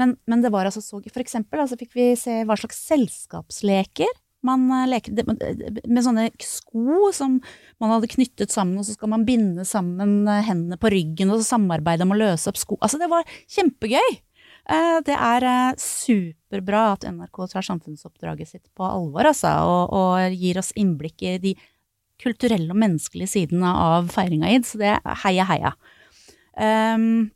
[0.00, 4.10] Men, men det var altså så For eksempel altså fikk vi se hva slags selskapsleker
[4.46, 7.38] man eh, leker med sånne sko som
[7.82, 11.44] man hadde knyttet sammen, og så skal man binde sammen eh, hendene på ryggen og
[11.46, 12.78] samarbeide om å løse opp sko.
[12.80, 14.18] Altså, det var kjempegøy!
[14.66, 15.46] Eh, det er
[15.78, 21.38] superbra at NRK tar samfunnsoppdraget sitt på alvor, altså, og, og gir oss innblikk i
[21.42, 21.56] de
[22.22, 25.72] kulturelle og menneskelige sidene av feiringa id, så det heia, heia.
[26.56, 27.26] Um,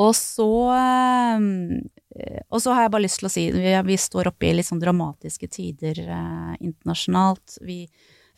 [0.00, 1.80] og så um,
[2.50, 4.66] Og så har jeg bare lyst til å si vi, vi står oppe i litt
[4.66, 7.60] sånn dramatiske tider eh, internasjonalt.
[7.62, 7.84] Vi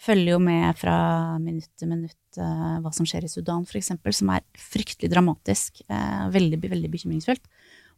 [0.03, 0.97] følger jo med fra
[1.43, 5.83] minutt til minutt eh, hva som skjer i Sudan, for eksempel, som er fryktelig dramatisk.
[5.87, 7.49] Eh, veldig, veldig bekymringsfullt.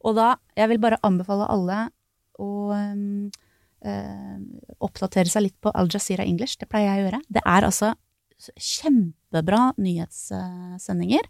[0.05, 1.81] Og da, jeg vil bare anbefale alle
[2.43, 3.31] å um,
[3.87, 4.39] eh,
[4.85, 6.59] oppdatere seg litt på Al Jazeera English.
[6.61, 7.23] Det pleier jeg å gjøre.
[7.39, 7.95] Det er altså
[8.61, 11.25] kjempebra nyhetssendinger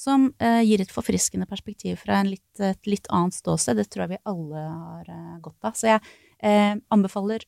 [0.00, 3.80] som eh, gir et forfriskende perspektiv fra litt, et litt annet ståsted.
[3.80, 5.76] Det tror jeg vi alle har eh, godt av.
[5.76, 6.04] Så jeg
[6.40, 7.44] eh, anbefaler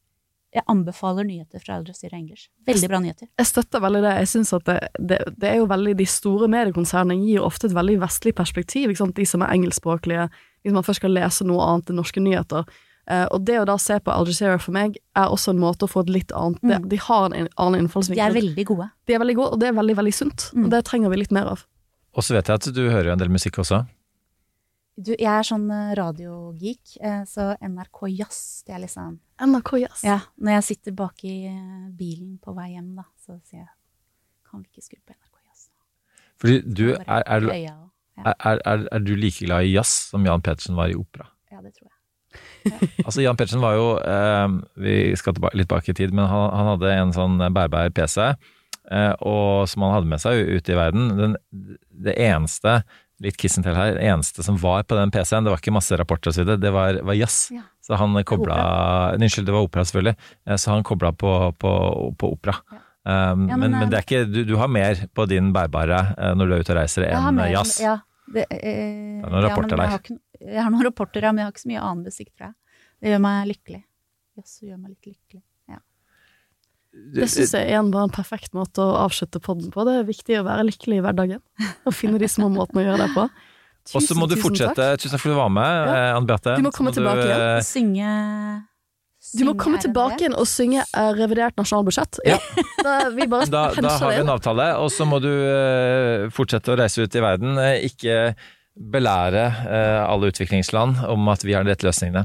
[0.52, 2.50] jeg anbefaler nyheter fra Al Jazeera English.
[2.68, 3.30] Veldig bra nyheter.
[3.40, 4.10] Jeg støtter veldig det.
[4.20, 7.76] Jeg synes at det, det, det, er jo veldig, De store mediekonsernene gir ofte et
[7.78, 8.92] veldig vestlig perspektiv.
[8.92, 10.26] De som er engelskspråklige.
[10.60, 12.68] Hvis man først skal lese noe annet enn norske nyheter,
[13.10, 15.88] Uh, og det å da se på Al Jazeera for meg er også en måte
[15.88, 16.84] å få et litt annet mm.
[16.86, 18.20] de, har en annen innfallsvinkel.
[18.20, 18.86] De er veldig gode.
[19.10, 20.44] De er veldig gode, og det er veldig, veldig sunt.
[20.54, 20.60] Mm.
[20.62, 21.64] Og det trenger vi litt mer av.
[22.12, 23.82] Og så vet jeg at du hører jo en del musikk også.
[24.92, 30.02] Du, jeg er sånn eh, radiogeek, uh, så NRK Jazz, det er liksom NRK Jazz?
[30.04, 30.18] Ja.
[30.36, 31.36] Når jeg sitter bak i
[31.96, 33.72] bilen på vei hjem, da, så sier jeg
[34.52, 35.64] kan vi ikke skru på NRK Jazz?
[36.42, 37.48] Fordi du er, er,
[38.20, 41.30] er, er, er du like glad i jazz som Jan Petersen var i opera?
[41.52, 41.96] Ja, det tror jeg.
[43.06, 46.46] Altså Jan Petersen var jo eh, Vi skal tilbake, litt bak i tid, men han,
[46.52, 48.52] han hadde en sånn bærbar PC eh,
[48.90, 51.08] og, som han hadde med seg ute i verden.
[51.16, 51.36] Den,
[52.02, 52.80] det eneste
[53.22, 55.96] litt kissen til her, det eneste som var på den PC-en, det var ikke masse
[55.98, 57.44] rapporter og så videre, det var, var jazz.
[57.54, 57.62] Ja.
[57.82, 58.56] Så han kobla
[59.16, 60.16] Unnskyld, det var opera, selvfølgelig.
[60.46, 61.72] Eh, Så han kobla på, på,
[62.18, 62.56] på opera.
[63.02, 65.50] Um, Ja, men, men, men, eh, det er ikke, du, du har mer på din
[65.54, 67.76] bærbare eh, når du er ute og reiser, enn jazz.
[67.82, 67.96] Ja,
[68.34, 69.90] det, eh, er noen rapporter jeg der.
[69.94, 72.30] har, ikke, jeg har noen rapporter, ja, men jeg har ikke så mye annen musikk,
[72.36, 72.54] tror jeg.
[73.02, 73.82] Det gjør meg lykkelig.
[74.38, 75.42] Jazz gjør meg litt lykkelig.
[76.92, 79.84] Det syns jeg igjen var en perfekt måte å avslutte podden på.
[79.88, 81.40] Det er viktig å være lykkelig i hverdagen.
[81.88, 83.24] Og finne de små måtene å gjøre det på.
[83.96, 84.76] Og så må du tusen fortsette.
[84.76, 85.00] takk.
[85.02, 85.94] Tusen takk for at du var med, Ja.
[85.96, 86.52] eh, Anne Beate.
[86.58, 87.46] Du må komme komme tilbake igjen.
[87.48, 88.12] eh, Synge
[89.38, 92.20] Du må komme tilbake igjen og synge eh, revidert nasjonalbudsjett.
[92.28, 92.38] Ja.
[92.82, 95.30] Da, vi bare Da, da har vi en avtale, og så må du
[96.34, 97.56] fortsette å reise ut i verden.
[97.86, 98.34] Ikke
[98.74, 99.44] belære
[100.08, 102.24] alle utviklingsland om at vi har de rette løsningene.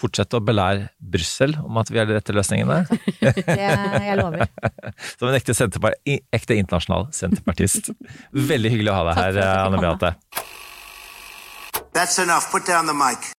[0.00, 2.78] Fortsett å belære Brussel om at vi er de rette løsningene.
[3.20, 4.46] Det jeg lover.
[5.18, 7.92] Som en ekte, senterpar- ekte internasjonal senterpartist.
[8.32, 9.82] Veldig hyggelig å ha deg her, Anne.
[9.84, 10.14] Beate.
[11.92, 12.50] That's enough.
[12.50, 13.32] Put down the mic.